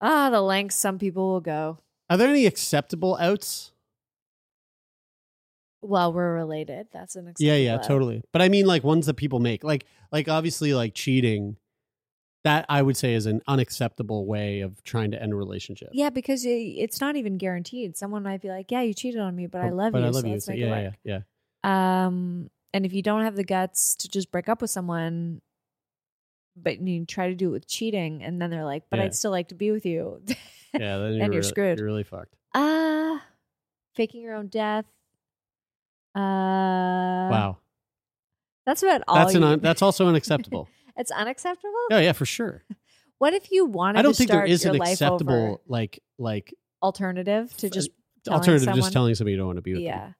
Ah, 0.00 0.30
the 0.30 0.40
lengths 0.40 0.76
some 0.76 0.98
people 0.98 1.28
will 1.28 1.40
go. 1.40 1.78
Are 2.10 2.16
there 2.16 2.28
any 2.28 2.46
acceptable 2.46 3.16
outs? 3.20 3.72
Well, 5.80 6.12
we're 6.12 6.34
related. 6.34 6.88
That's 6.92 7.14
an 7.16 7.32
Yeah, 7.38 7.54
yeah, 7.56 7.74
out. 7.76 7.84
totally. 7.84 8.22
But 8.32 8.42
I 8.42 8.48
mean, 8.48 8.66
like 8.66 8.82
ones 8.82 9.06
that 9.06 9.14
people 9.14 9.38
make, 9.38 9.62
like, 9.62 9.84
like 10.10 10.28
obviously, 10.28 10.74
like 10.74 10.94
cheating. 10.94 11.56
That 12.48 12.64
I 12.70 12.80
would 12.80 12.96
say 12.96 13.12
is 13.12 13.26
an 13.26 13.42
unacceptable 13.46 14.24
way 14.24 14.60
of 14.62 14.82
trying 14.82 15.10
to 15.10 15.22
end 15.22 15.34
a 15.34 15.36
relationship. 15.36 15.90
Yeah, 15.92 16.08
because 16.08 16.46
it- 16.46 16.48
it's 16.50 16.98
not 16.98 17.14
even 17.14 17.36
guaranteed. 17.36 17.94
Someone 17.94 18.22
might 18.22 18.40
be 18.40 18.48
like, 18.48 18.70
"Yeah, 18.70 18.80
you 18.80 18.94
cheated 18.94 19.20
on 19.20 19.36
me, 19.36 19.46
but 19.46 19.60
I 19.60 19.68
love 19.68 19.92
but 19.92 19.98
you, 19.98 20.04
I 20.06 20.08
love 20.08 20.22
so 20.22 20.28
you. 20.28 20.40
So, 20.40 20.52
yeah, 20.54 20.90
yeah, 21.04 21.20
yeah. 21.64 22.06
Um, 22.06 22.48
and 22.72 22.86
if 22.86 22.94
you 22.94 23.02
don't 23.02 23.22
have 23.22 23.36
the 23.36 23.44
guts 23.44 23.94
to 23.96 24.08
just 24.08 24.32
break 24.32 24.48
up 24.48 24.62
with 24.62 24.70
someone, 24.70 25.42
but 26.56 26.80
you 26.80 27.04
try 27.04 27.28
to 27.28 27.34
do 27.34 27.48
it 27.48 27.52
with 27.52 27.66
cheating, 27.68 28.22
and 28.22 28.40
then 28.40 28.48
they're 28.48 28.64
like, 28.64 28.84
"But 28.88 28.98
Yeah. 29.00 29.04
I'd 29.04 29.14
still 29.14 29.30
like 29.30 29.48
to 29.48 29.54
be 29.54 29.70
with 29.70 29.84
you," 29.84 30.22
Yeah, 30.72 30.96
then 30.96 31.12
you're, 31.12 31.12
you're 31.18 31.28
really- 31.28 31.42
screwed. 31.42 31.78
You're 31.78 31.86
really 31.86 32.02
fucked. 32.04 32.34
Ah, 32.54 33.26
faking 33.94 34.22
your 34.22 34.34
own 34.34 34.46
death. 34.48 34.86
Uh, 36.14 37.28
wow, 37.30 37.58
that's 38.64 38.82
about 38.82 39.02
all. 39.06 39.16
that's 39.16 39.34
an 39.34 39.44
un, 39.44 39.60
that's 39.60 39.82
also 39.82 40.06
unacceptable. 40.08 40.66
it's 40.98 41.10
unacceptable. 41.10 41.72
oh 41.92 41.98
yeah, 41.98 42.12
for 42.12 42.26
sure. 42.26 42.64
What 43.18 43.32
if 43.34 43.50
you 43.50 43.64
wanted? 43.64 43.94
To 43.94 43.98
do 43.98 43.98
that? 43.98 43.98
I 43.98 44.02
don't 44.02 44.12
to 44.12 44.16
think 44.18 44.30
there 44.30 44.38
start 44.40 44.50
is 44.50 44.64
your 44.64 44.74
an 44.74 44.78
life 44.80 44.92
acceptable 44.92 45.60
like 45.66 46.02
like 46.18 46.54
alternative 46.82 47.56
to 47.56 47.70
just 47.70 47.88
uh, 47.88 47.92
telling 48.24 48.38
alternative 48.40 48.64
someone? 48.66 48.80
just 48.80 48.92
telling 48.92 49.14
somebody 49.14 49.32
you 49.32 49.38
don't 49.38 49.46
want 49.46 49.56
to 49.56 49.62
be 49.62 49.72
with. 49.72 49.80
them. 49.82 49.86
Yeah. 49.86 50.12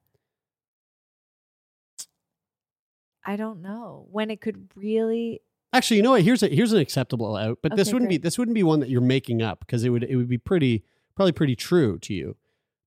I 3.25 3.37
don't 3.37 3.61
know 3.61 4.07
when 4.11 4.31
it 4.31 4.41
could 4.41 4.69
really. 4.75 5.43
Actually, 5.73 5.99
you 5.99 6.03
know 6.03 6.13
what? 6.13 6.23
Here's 6.23 6.43
a 6.43 6.49
here's 6.49 6.73
an 6.73 6.79
acceptable 6.81 7.37
out, 7.37 7.59
but 7.63 7.77
this 7.77 7.89
Okay, 7.89 7.95
wouldn't 7.95 8.09
be 8.09 8.17
great. 8.17 8.23
this 8.23 8.39
wouldn't 8.39 8.55
be 8.55 8.63
one 8.63 8.81
that 8.81 8.89
you're 8.89 9.03
making 9.03 9.43
up 9.43 9.61
because 9.61 9.85
it 9.85 9.91
would 9.91 10.05
it 10.05 10.17
would 10.17 10.29
be 10.29 10.39
pretty 10.39 10.83
probably 11.15 11.33
pretty 11.33 11.55
true 11.55 11.99
to 11.99 12.15
you. 12.15 12.37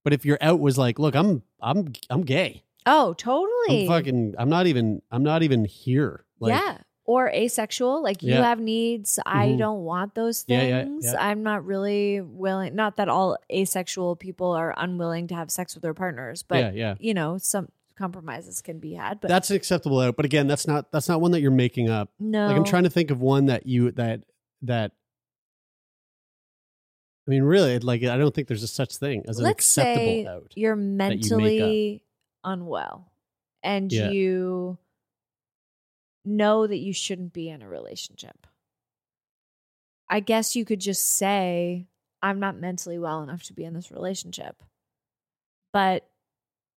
But 0.04 0.14
if 0.14 0.26
your 0.26 0.40
out 0.42 0.60
was 0.60 0.80
like, 0.80 0.98
look, 0.98 1.16
I'm 1.16 1.44
I'm 1.62 1.94
I'm 2.10 2.24
gay. 2.24 2.64
Oh, 2.88 3.14
totally. 3.14 3.84
I'm 3.84 3.88
fucking 3.88 4.34
I'm 4.40 4.50
not 4.50 4.66
even 4.66 5.04
I'm 5.12 5.22
not 5.22 5.44
even 5.44 5.64
here. 5.66 6.26
Like, 6.40 6.60
yeah. 6.60 6.78
Or 7.12 7.30
asexual, 7.30 8.02
like 8.02 8.24
you 8.24 8.34
have 8.36 8.60
needs. 8.60 9.20
I 9.26 9.48
Mhm. 9.50 9.58
don't 9.58 9.84
want 9.84 10.16
those 10.16 10.46
Yeah, 10.48 10.62
yeah, 10.64 10.84
things. 10.84 11.06
yeah. 11.06 11.16
I'm 11.30 11.44
not 11.44 11.66
really 11.66 12.22
willing. 12.22 12.74
Not 12.76 12.96
that 12.96 13.10
all 13.10 13.38
asexual 13.52 14.16
people 14.16 14.52
are 14.52 14.74
unwilling 14.78 15.28
to 15.28 15.36
have 15.36 15.52
sex 15.52 15.74
with 15.76 15.82
their 15.82 15.94
partners, 15.94 16.44
but 16.44 16.60
Yeah, 16.60 16.72
yeah. 16.74 16.96
you 17.00 17.14
know, 17.14 17.38
some 17.38 17.68
compromises 17.98 18.62
can 18.62 18.80
be 18.80 18.94
had. 18.94 19.20
But 19.20 19.28
that's 19.28 19.50
an 19.50 19.56
acceptable 19.58 20.00
out. 20.00 20.16
But 20.16 20.26
again, 20.26 20.48
that's 20.48 20.66
not 20.68 20.92
that's 20.92 21.10
not 21.10 21.20
one 21.20 21.32
that 21.32 21.42
you're 21.42 21.52
making 21.52 21.90
up. 21.90 22.10
no, 22.20 22.48
Like 22.48 22.56
I'm 22.56 22.64
trying 22.64 22.84
to 22.84 22.90
think 22.90 23.12
of 23.12 23.20
one 23.22 23.48
that 23.48 23.66
you 23.66 23.92
that 23.92 24.22
that. 24.62 24.92
I 27.28 27.32
mean, 27.32 27.44
really, 27.44 27.78
like 27.80 28.04
I 28.04 28.18
don't 28.18 28.34
think 28.34 28.48
there's 28.48 28.64
a 28.64 28.68
such 28.68 28.96
thing 28.98 29.24
as 29.28 29.38
an 29.38 29.44
Let's 29.44 29.66
acceptable 29.66 30.06
say 30.06 30.26
out. 30.26 30.52
you're 30.56 30.76
you 30.76 30.82
mentally 30.82 32.04
unwell, 32.44 33.12
and 33.64 33.92
Yeah. 33.92 34.10
you 34.10 34.78
know 36.26 36.68
that 36.68 36.78
you 36.78 36.94
shouldn't 36.94 37.34
be 37.34 37.50
in 37.50 37.62
a 37.62 37.68
relationship. 37.70 38.48
I 40.10 40.20
guess 40.20 40.56
you 40.56 40.66
could 40.66 40.80
just 40.82 41.16
say, 41.18 41.88
"I'm 42.22 42.40
not 42.40 42.58
mentally 42.58 43.00
well 43.00 43.24
enough 43.24 43.44
to 43.44 43.54
be 43.54 43.64
in 43.64 43.74
this 43.74 43.92
relationship," 43.92 44.62
but 45.74 46.08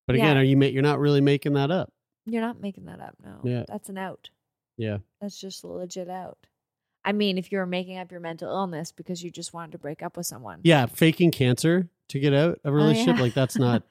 But 0.07 0.17
again, 0.17 0.37
yeah. 0.37 0.41
are 0.41 0.45
you 0.45 0.57
ma- 0.57 0.67
you're 0.67 0.83
not 0.83 1.01
really 1.01 1.21
making 1.21 1.55
that 1.55 1.71
up? 1.71 1.93
You're 2.27 2.43
not 2.43 2.61
making 2.61 2.85
that 2.87 3.01
up. 3.01 3.17
No. 3.23 3.41
Yeah. 3.43 3.65
That's 3.69 3.89
an 3.89 3.99
out. 3.99 4.31
Yeah. 4.77 4.99
That's 5.21 5.39
just 5.39 5.63
a 5.65 5.67
legit 5.67 6.09
out. 6.09 6.39
I 7.05 7.13
mean, 7.13 7.37
if 7.37 7.53
you're 7.53 7.67
making 7.67 7.99
up 7.99 8.11
your 8.11 8.21
mental 8.21 8.49
illness 8.51 8.93
because 8.93 9.23
you 9.23 9.31
just 9.31 9.53
wanted 9.53 9.73
to 9.73 9.79
break 9.79 10.03
up 10.03 10.17
with 10.17 10.27
someone. 10.27 10.61
Yeah, 10.63 10.87
faking 10.87 11.33
cancer 11.33 11.89
to 12.09 12.19
get 12.19 12.33
out 12.33 12.61
of 12.65 12.65
a 12.65 12.69
Oh, 12.69 12.73
relationship 12.73 13.17
yeah. 13.17 13.23
like 13.23 13.35
that's 13.35 13.59
not 13.59 13.83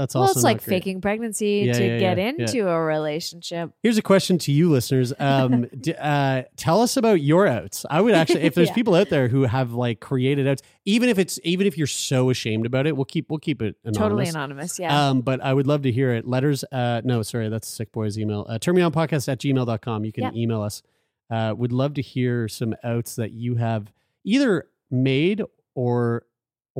that's 0.00 0.14
well, 0.14 0.22
also 0.22 0.38
it's 0.38 0.44
like 0.44 0.64
great. 0.64 0.76
faking 0.76 1.00
pregnancy 1.02 1.64
Yeah, 1.66 1.72
to 1.74 1.86
yeah, 1.86 1.98
get 1.98 2.18
yeah, 2.18 2.28
into 2.28 2.68
a 2.68 2.80
relationship. 2.80 3.72
Here's 3.82 3.98
a 3.98 4.02
question 4.02 4.38
to 4.38 4.52
you 4.52 4.70
listeners. 4.70 5.12
Um, 5.18 5.66
d- 5.80 5.94
uh, 5.94 6.44
tell 6.56 6.80
us 6.80 6.96
about 6.96 7.20
your 7.20 7.46
outs. 7.46 7.84
I 7.90 8.00
would 8.00 8.14
actually, 8.14 8.40
if 8.42 8.54
there's 8.54 8.70
people 8.72 8.94
out 8.94 9.10
there 9.10 9.28
who 9.28 9.42
have 9.42 9.72
like 9.72 10.00
created 10.00 10.48
outs, 10.48 10.62
even 10.86 11.10
if 11.10 11.18
it's 11.18 11.38
even 11.44 11.66
if 11.66 11.76
you're 11.76 11.86
so 11.86 12.30
ashamed 12.30 12.64
about 12.64 12.86
it, 12.86 12.96
we'll 12.96 13.04
keep 13.04 13.28
we'll 13.28 13.38
keep 13.38 13.60
it 13.60 13.76
anonymous. 13.84 13.98
Totally 13.98 14.28
anonymous. 14.28 14.78
Yeah. 14.78 15.08
Um, 15.10 15.20
but 15.20 15.42
I 15.42 15.52
would 15.52 15.66
love 15.66 15.82
to 15.82 15.92
hear 15.92 16.14
it. 16.14 16.26
Letters, 16.26 16.64
uh, 16.72 17.02
no, 17.04 17.22
sorry, 17.22 17.50
that's 17.50 17.68
Sick 17.68 17.92
Boy's 17.92 18.18
email. 18.18 18.46
Uh, 18.48 18.58
turn 18.58 18.74
me 18.74 18.82
on 18.82 18.92
podcast 18.92 19.30
at 19.30 19.38
gmail.com. 19.38 20.04
You 20.04 20.12
can 20.12 20.34
email 20.34 20.62
us. 20.62 20.82
Uh, 21.30 21.54
would 21.56 21.72
love 21.72 21.94
to 21.94 22.02
hear 22.02 22.48
some 22.48 22.74
outs 22.82 23.16
that 23.16 23.32
you 23.32 23.54
have 23.56 23.92
either 24.24 24.66
made 24.90 25.42
or 25.74 26.24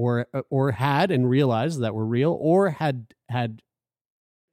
or 0.00 0.26
uh, 0.34 0.42
or 0.50 0.72
had 0.72 1.10
and 1.10 1.28
realized 1.28 1.80
that 1.80 1.94
were 1.94 2.06
real 2.06 2.36
or 2.40 2.70
had 2.70 3.06
had 3.28 3.62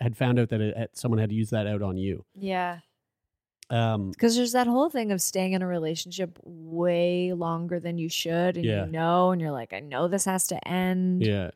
had 0.02 0.16
found 0.18 0.40
out 0.40 0.50
that 0.50 0.62
it, 0.62 0.92
someone 0.94 1.20
had 1.20 1.32
used 1.32 1.52
that 1.52 1.66
out 1.68 1.82
on 1.82 1.98
you. 1.98 2.26
yeah. 2.36 2.80
Um, 3.70 4.12
Because 4.12 4.36
there's 4.38 4.54
that 4.54 4.68
whole 4.68 4.90
thing 4.90 5.12
of 5.12 5.22
staying 5.22 5.54
in 5.54 5.62
a 5.62 5.68
relationship 5.68 6.40
way 6.44 7.34
longer 7.34 7.80
than 7.80 7.98
you 7.98 8.08
should. 8.08 8.56
And 8.58 8.66
Yeah. 8.66 8.86
you 8.86 8.92
know, 8.92 9.32
and 9.32 9.42
you're 9.42 9.52
like, 9.52 9.74
I 9.74 9.80
know 9.82 10.08
this 10.08 10.26
has 10.26 10.48
to 10.48 10.68
end. 10.68 11.22
yeah. 11.24 11.52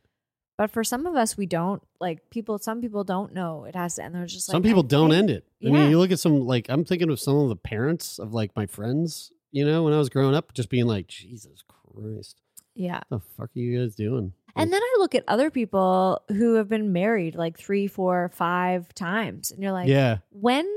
But 0.57 0.69
for 0.71 0.83
some 0.83 1.05
of 1.07 1.15
us, 1.15 1.37
we 1.37 1.45
don't. 1.45 1.81
Like 1.99 2.29
people, 2.29 2.57
some 2.59 2.81
people 2.81 3.03
don't 3.03 3.33
know 3.33 3.63
it 3.65 3.75
has 3.75 3.95
to 3.95 4.03
end. 4.03 4.13
They're 4.13 4.25
just 4.25 4.47
like, 4.49 4.53
Some 4.55 4.63
people 4.63 4.83
don't 4.83 5.13
end 5.13 5.29
it. 5.29 5.45
I 5.63 5.67
Yeah. 5.67 5.71
mean, 5.71 5.89
you 5.89 5.97
look 5.99 6.11
at 6.11 6.19
some 6.19 6.41
like 6.41 6.65
I'm 6.69 6.83
thinking 6.83 7.09
of 7.09 7.19
some 7.19 7.37
of 7.37 7.49
the 7.49 7.55
parents 7.55 8.19
of 8.19 8.33
like 8.33 8.55
my 8.55 8.65
friends. 8.65 9.31
You 9.53 9.65
know, 9.65 9.83
when 9.83 9.93
I 9.93 9.97
was 9.97 10.09
growing 10.09 10.33
up, 10.35 10.53
just 10.53 10.69
being 10.69 10.85
like, 10.87 11.07
Jesus 11.07 11.63
Christ, 11.67 12.41
Yeah. 12.76 13.01
what 13.09 13.22
the 13.22 13.30
fuck 13.38 13.49
are 13.55 13.59
you 13.59 13.80
guys 13.80 13.95
doing? 13.95 14.34
And 14.55 14.72
then 14.72 14.82
I 14.82 14.95
look 14.99 15.15
at 15.15 15.24
other 15.28 15.49
people 15.49 16.22
who 16.30 16.55
have 16.55 16.67
been 16.67 16.91
married 16.91 17.36
like 17.36 17.57
three, 17.57 17.88
four, 17.88 18.30
five 18.34 18.93
times, 18.93 19.51
and 19.51 19.63
you're 19.63 19.72
like, 19.72 19.88
yeah, 19.88 20.17
when 20.30 20.67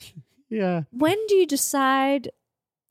yeah. 0.50 0.82
when 0.90 1.16
do 1.26 1.34
you 1.34 1.46
decide? 1.46 2.30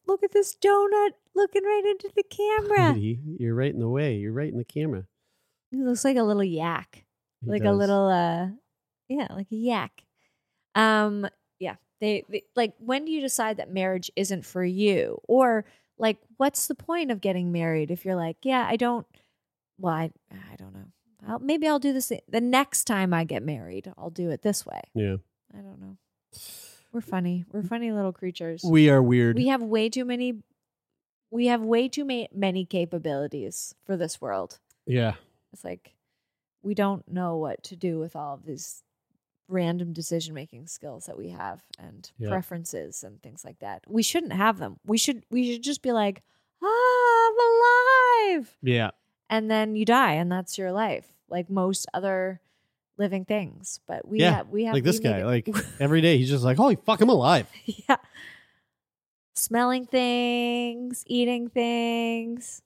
Look 0.05 0.23
at 0.23 0.31
this 0.31 0.55
donut 0.55 1.11
looking 1.35 1.63
right 1.63 1.83
into 1.85 2.09
the 2.15 2.23
camera. 2.23 2.95
You're 3.39 3.55
right 3.55 3.73
in 3.73 3.79
the 3.81 3.89
way. 3.89 4.15
You're 4.15 4.31
right 4.31 4.49
in 4.49 4.57
the 4.57 4.63
camera. 4.63 5.03
He 5.71 5.83
looks 5.83 6.05
like 6.05 6.15
a 6.15 6.23
little 6.23 6.43
yak, 6.43 7.03
He 7.41 7.49
like 7.49 7.65
a 7.65 7.71
little, 7.71 8.07
uh, 8.07 8.47
yeah, 9.09 9.27
like 9.31 9.47
a 9.51 9.55
yak. 9.55 9.91
Um, 10.75 11.27
yeah. 11.59 11.75
They, 11.99 12.23
they 12.29 12.43
like 12.55 12.73
when 12.79 13.03
do 13.03 13.11
you 13.11 13.19
decide 13.19 13.57
that 13.57 13.73
marriage 13.73 14.11
isn't 14.15 14.45
for 14.45 14.63
you, 14.63 15.19
or 15.27 15.65
like 15.97 16.17
what's 16.37 16.67
the 16.67 16.75
point 16.75 17.11
of 17.11 17.21
getting 17.21 17.51
married 17.51 17.91
if 17.91 18.05
you're 18.05 18.15
like, 18.15 18.37
yeah, 18.43 18.65
I 18.69 18.75
don't. 18.75 19.05
Well, 19.79 19.93
I, 19.93 20.11
I 20.31 20.55
don't 20.57 20.73
know. 20.73 20.85
I'll, 21.27 21.39
maybe 21.39 21.67
I'll 21.67 21.79
do 21.79 21.93
this 21.93 22.11
the 22.29 22.41
next 22.41 22.85
time 22.85 23.13
I 23.13 23.23
get 23.23 23.43
married. 23.43 23.91
I'll 23.97 24.09
do 24.09 24.29
it 24.29 24.41
this 24.41 24.65
way. 24.65 24.81
Yeah, 24.93 25.17
I 25.53 25.57
don't 25.61 25.79
know. 25.81 25.97
We're 26.93 27.01
funny. 27.01 27.45
We're 27.51 27.63
funny 27.63 27.91
little 27.91 28.13
creatures. 28.13 28.61
we 28.63 28.89
are 28.89 29.01
weird. 29.01 29.35
we 29.35 29.47
have 29.47 29.61
way 29.61 29.89
too 29.89 30.05
many. 30.05 30.41
We 31.29 31.47
have 31.47 31.61
way 31.61 31.89
too 31.89 32.05
ma- 32.05 32.27
many 32.33 32.65
capabilities 32.65 33.75
for 33.85 33.97
this 33.97 34.21
world. 34.21 34.59
yeah, 34.85 35.15
It's 35.51 35.63
like 35.63 35.93
we 36.63 36.73
don't 36.73 37.07
know 37.11 37.35
what 37.37 37.63
to 37.63 37.75
do 37.75 37.99
with 37.99 38.15
all 38.15 38.33
of 38.35 38.45
these 38.45 38.83
random 39.47 39.93
decision 39.93 40.33
making 40.33 40.67
skills 40.67 41.05
that 41.05 41.17
we 41.17 41.29
have 41.29 41.61
and 41.79 42.09
Yeah. 42.17 42.29
preferences 42.29 43.03
and 43.03 43.21
things 43.21 43.45
like 43.45 43.59
that. 43.59 43.83
We 43.87 44.03
shouldn't 44.03 44.33
have 44.33 44.57
them. 44.59 44.79
We 44.85 44.97
should 44.97 45.23
we 45.29 45.53
should 45.53 45.63
just 45.63 45.81
be 45.81 45.91
like, 45.91 46.21
ah, 46.61 46.67
I'm 46.67 48.37
alive. 48.39 48.57
yeah. 48.61 48.91
And 49.29 49.49
then 49.51 49.75
you 49.75 49.85
die 49.85 50.13
and 50.13 50.31
that's 50.31 50.57
your 50.57 50.71
life. 50.71 51.05
Like 51.29 51.49
most 51.49 51.85
other 51.93 52.39
living 52.97 53.25
things. 53.25 53.79
But 53.87 54.07
we 54.07 54.19
yeah, 54.21 54.37
have 54.37 54.49
we 54.49 54.65
have 54.65 54.73
like 54.73 54.83
this 54.83 54.99
guy. 54.99 55.23
Like 55.25 55.47
every 55.79 56.01
day, 56.01 56.17
he's 56.17 56.29
just 56.29 56.43
like, 56.43 56.57
"Holy 56.57 56.75
fuck, 56.77 57.01
I'm 57.01 57.09
alive." 57.09 57.47
yeah. 57.65 57.97
Smelling 59.35 59.85
things, 59.85 61.03
eating 61.07 61.47
things. 61.49 62.61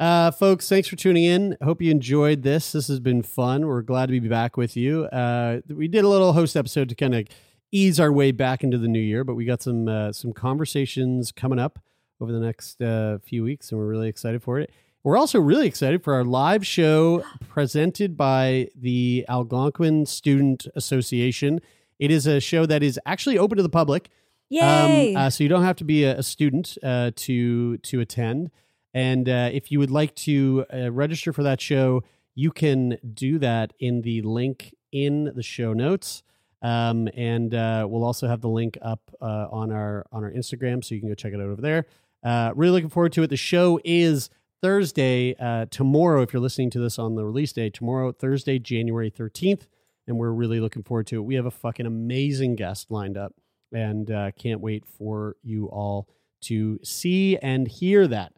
Uh, 0.00 0.30
folks, 0.32 0.68
thanks 0.68 0.88
for 0.88 0.96
tuning 0.96 1.24
in. 1.24 1.56
Hope 1.62 1.80
you 1.80 1.90
enjoyed 1.90 2.42
this. 2.42 2.72
This 2.72 2.88
has 2.88 2.98
been 2.98 3.22
fun. 3.22 3.66
We're 3.66 3.82
glad 3.82 4.06
to 4.06 4.20
be 4.20 4.28
back 4.28 4.56
with 4.56 4.76
you. 4.76 5.04
Uh, 5.04 5.60
we 5.68 5.86
did 5.86 6.04
a 6.04 6.08
little 6.08 6.32
host 6.32 6.56
episode 6.56 6.88
to 6.88 6.94
kind 6.94 7.14
of 7.14 7.28
ease 7.70 8.00
our 8.00 8.12
way 8.12 8.32
back 8.32 8.64
into 8.64 8.76
the 8.76 8.88
new 8.88 9.00
year, 9.00 9.22
but 9.22 9.34
we 9.34 9.44
got 9.44 9.62
some 9.62 9.86
uh, 9.86 10.12
some 10.12 10.32
conversations 10.32 11.30
coming 11.30 11.58
up 11.60 11.78
over 12.20 12.32
the 12.32 12.40
next 12.40 12.80
uh, 12.82 13.18
few 13.18 13.44
weeks, 13.44 13.70
and 13.70 13.78
we're 13.78 13.86
really 13.86 14.08
excited 14.08 14.42
for 14.42 14.58
it. 14.58 14.70
We're 15.04 15.16
also 15.16 15.38
really 15.38 15.66
excited 15.66 16.02
for 16.02 16.14
our 16.14 16.24
live 16.24 16.66
show 16.66 17.22
presented 17.48 18.16
by 18.16 18.68
the 18.74 19.24
Algonquin 19.28 20.06
Student 20.06 20.66
Association. 20.74 21.60
It 21.98 22.10
is 22.10 22.26
a 22.26 22.40
show 22.40 22.66
that 22.66 22.82
is 22.82 22.98
actually 23.06 23.38
open 23.38 23.56
to 23.58 23.62
the 23.62 23.68
public. 23.68 24.08
Yay! 24.48 25.14
Um, 25.14 25.22
uh, 25.22 25.30
so 25.30 25.44
you 25.44 25.48
don't 25.48 25.62
have 25.62 25.76
to 25.76 25.84
be 25.84 26.04
a, 26.04 26.18
a 26.18 26.22
student 26.22 26.78
uh, 26.82 27.12
to 27.14 27.76
to 27.78 28.00
attend. 28.00 28.50
And 28.94 29.28
uh, 29.28 29.50
if 29.52 29.72
you 29.72 29.80
would 29.80 29.90
like 29.90 30.14
to 30.14 30.64
uh, 30.72 30.92
register 30.92 31.32
for 31.32 31.42
that 31.42 31.60
show, 31.60 32.04
you 32.36 32.52
can 32.52 32.96
do 33.12 33.38
that 33.40 33.72
in 33.80 34.02
the 34.02 34.22
link 34.22 34.72
in 34.92 35.32
the 35.34 35.42
show 35.42 35.72
notes. 35.72 36.22
Um, 36.62 37.08
and 37.14 37.52
uh, 37.54 37.86
we'll 37.90 38.04
also 38.04 38.28
have 38.28 38.40
the 38.40 38.48
link 38.48 38.78
up 38.80 39.14
uh, 39.20 39.48
on 39.50 39.70
our 39.70 40.06
on 40.12 40.24
our 40.24 40.30
Instagram, 40.30 40.82
so 40.82 40.94
you 40.94 41.00
can 41.00 41.10
go 41.10 41.14
check 41.14 41.34
it 41.34 41.40
out 41.40 41.48
over 41.48 41.60
there. 41.60 41.84
Uh, 42.22 42.52
really 42.54 42.72
looking 42.72 42.88
forward 42.88 43.12
to 43.12 43.22
it. 43.22 43.28
The 43.28 43.36
show 43.36 43.78
is 43.84 44.30
Thursday 44.62 45.34
uh, 45.38 45.66
tomorrow. 45.70 46.22
If 46.22 46.32
you're 46.32 46.40
listening 46.40 46.70
to 46.70 46.78
this 46.78 46.98
on 46.98 47.16
the 47.16 47.24
release 47.24 47.52
day, 47.52 47.68
tomorrow, 47.68 48.12
Thursday, 48.12 48.58
January 48.58 49.10
13th, 49.10 49.66
and 50.06 50.16
we're 50.16 50.30
really 50.30 50.58
looking 50.58 50.82
forward 50.82 51.06
to 51.08 51.16
it. 51.16 51.24
We 51.24 51.34
have 51.34 51.44
a 51.44 51.50
fucking 51.50 51.84
amazing 51.84 52.56
guest 52.56 52.90
lined 52.90 53.18
up, 53.18 53.34
and 53.72 54.06
can't 54.38 54.60
wait 54.60 54.86
for 54.86 55.36
you 55.42 55.66
all 55.66 56.08
to 56.42 56.78
see 56.82 57.36
and 57.38 57.68
hear 57.68 58.06
that. 58.08 58.32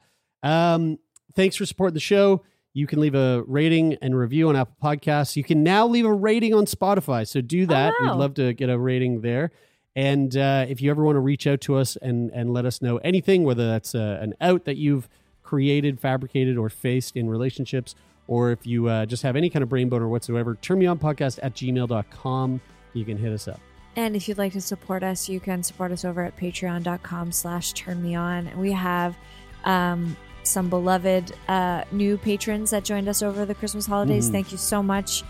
Um, 0.46 0.98
thanks 1.34 1.56
for 1.56 1.66
supporting 1.66 1.94
the 1.94 2.00
show. 2.00 2.44
You 2.72 2.86
can 2.86 3.00
leave 3.00 3.14
a 3.14 3.42
rating 3.46 3.94
and 4.02 4.16
review 4.16 4.48
on 4.48 4.56
Apple 4.56 4.76
Podcasts. 4.82 5.34
You 5.34 5.42
can 5.42 5.62
now 5.62 5.86
leave 5.86 6.04
a 6.04 6.12
rating 6.12 6.54
on 6.54 6.66
Spotify. 6.66 7.26
So 7.26 7.40
do 7.40 7.66
that. 7.66 7.94
wow. 7.98 8.12
We'd 8.12 8.18
love 8.18 8.34
to 8.34 8.52
get 8.52 8.68
a 8.68 8.78
rating 8.78 9.22
there. 9.22 9.50
And 9.96 10.36
uh, 10.36 10.66
if 10.68 10.82
you 10.82 10.90
ever 10.90 11.02
want 11.02 11.16
to 11.16 11.20
reach 11.20 11.46
out 11.46 11.62
to 11.62 11.76
us 11.76 11.96
and, 11.96 12.30
and 12.32 12.52
let 12.52 12.66
us 12.66 12.82
know 12.82 12.98
anything, 12.98 13.44
whether 13.44 13.66
that's 13.66 13.94
uh, 13.94 14.18
an 14.20 14.34
out 14.42 14.66
that 14.66 14.76
you've 14.76 15.08
created, 15.42 15.98
fabricated, 15.98 16.58
or 16.58 16.68
faced 16.68 17.16
in 17.16 17.30
relationships, 17.30 17.94
or 18.28 18.50
if 18.50 18.66
you 18.66 18.88
uh, 18.88 19.06
just 19.06 19.22
have 19.22 19.36
any 19.36 19.48
kind 19.48 19.62
of 19.62 19.70
brain 19.70 19.88
boner 19.88 20.06
whatsoever, 20.06 20.54
turn 20.56 20.78
me 20.78 20.86
on 20.86 20.98
podcast 20.98 21.38
at 21.42 21.54
gmail.com. 21.54 22.60
You 22.92 23.04
can 23.04 23.16
hit 23.16 23.32
us 23.32 23.48
up. 23.48 23.60
And 23.96 24.14
if 24.14 24.28
you'd 24.28 24.36
like 24.36 24.52
to 24.52 24.60
support 24.60 25.02
us, 25.02 25.30
you 25.30 25.40
can 25.40 25.62
support 25.62 25.92
us 25.92 26.04
over 26.04 26.22
at 26.22 26.36
patreon.com 26.36 27.32
slash 27.32 27.72
turn 27.72 28.02
me 28.02 28.14
on. 28.14 28.50
We 28.58 28.72
have 28.72 29.16
um, 29.64 30.14
some 30.46 30.68
beloved 30.68 31.34
uh, 31.48 31.84
new 31.92 32.16
patrons 32.16 32.70
that 32.70 32.84
joined 32.84 33.08
us 33.08 33.22
over 33.22 33.44
the 33.44 33.54
Christmas 33.54 33.86
holidays. 33.86 34.28
Mhm. 34.28 34.32
Thank 34.32 34.52
you 34.52 34.58
so 34.58 34.82
much. 34.82 35.22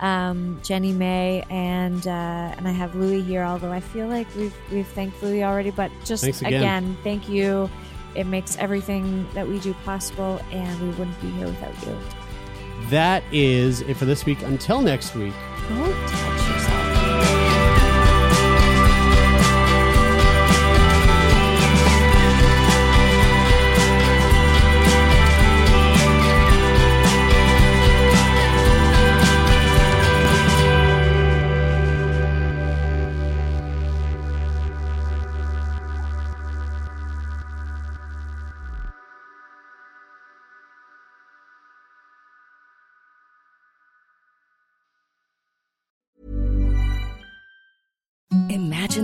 Um, 0.00 0.58
Jenny 0.64 0.92
May 0.92 1.44
and 1.48 2.04
uh, 2.06 2.10
and 2.56 2.66
I 2.66 2.72
have 2.72 2.96
Louie 2.96 3.20
here, 3.22 3.44
although 3.44 3.70
I 3.70 3.78
feel 3.80 4.08
like 4.08 4.26
we've 4.34 4.54
we've 4.72 4.86
thanked 4.88 5.22
Louie 5.22 5.44
already, 5.44 5.70
but 5.70 5.92
just 6.04 6.24
again. 6.24 6.44
again, 6.54 6.96
thank 7.04 7.28
you. 7.28 7.70
It 8.14 8.26
makes 8.26 8.58
everything 8.58 9.26
that 9.34 9.46
we 9.46 9.58
do 9.60 9.72
possible, 9.84 10.40
and 10.50 10.80
we 10.82 10.88
wouldn't 10.98 11.20
be 11.22 11.30
here 11.30 11.46
without 11.46 11.86
you. 11.86 11.96
That 12.90 13.22
is 13.32 13.80
it 13.82 13.96
for 13.96 14.04
this 14.06 14.26
week. 14.26 14.42
Until 14.42 14.82
next 14.82 15.14
week. 15.14 15.32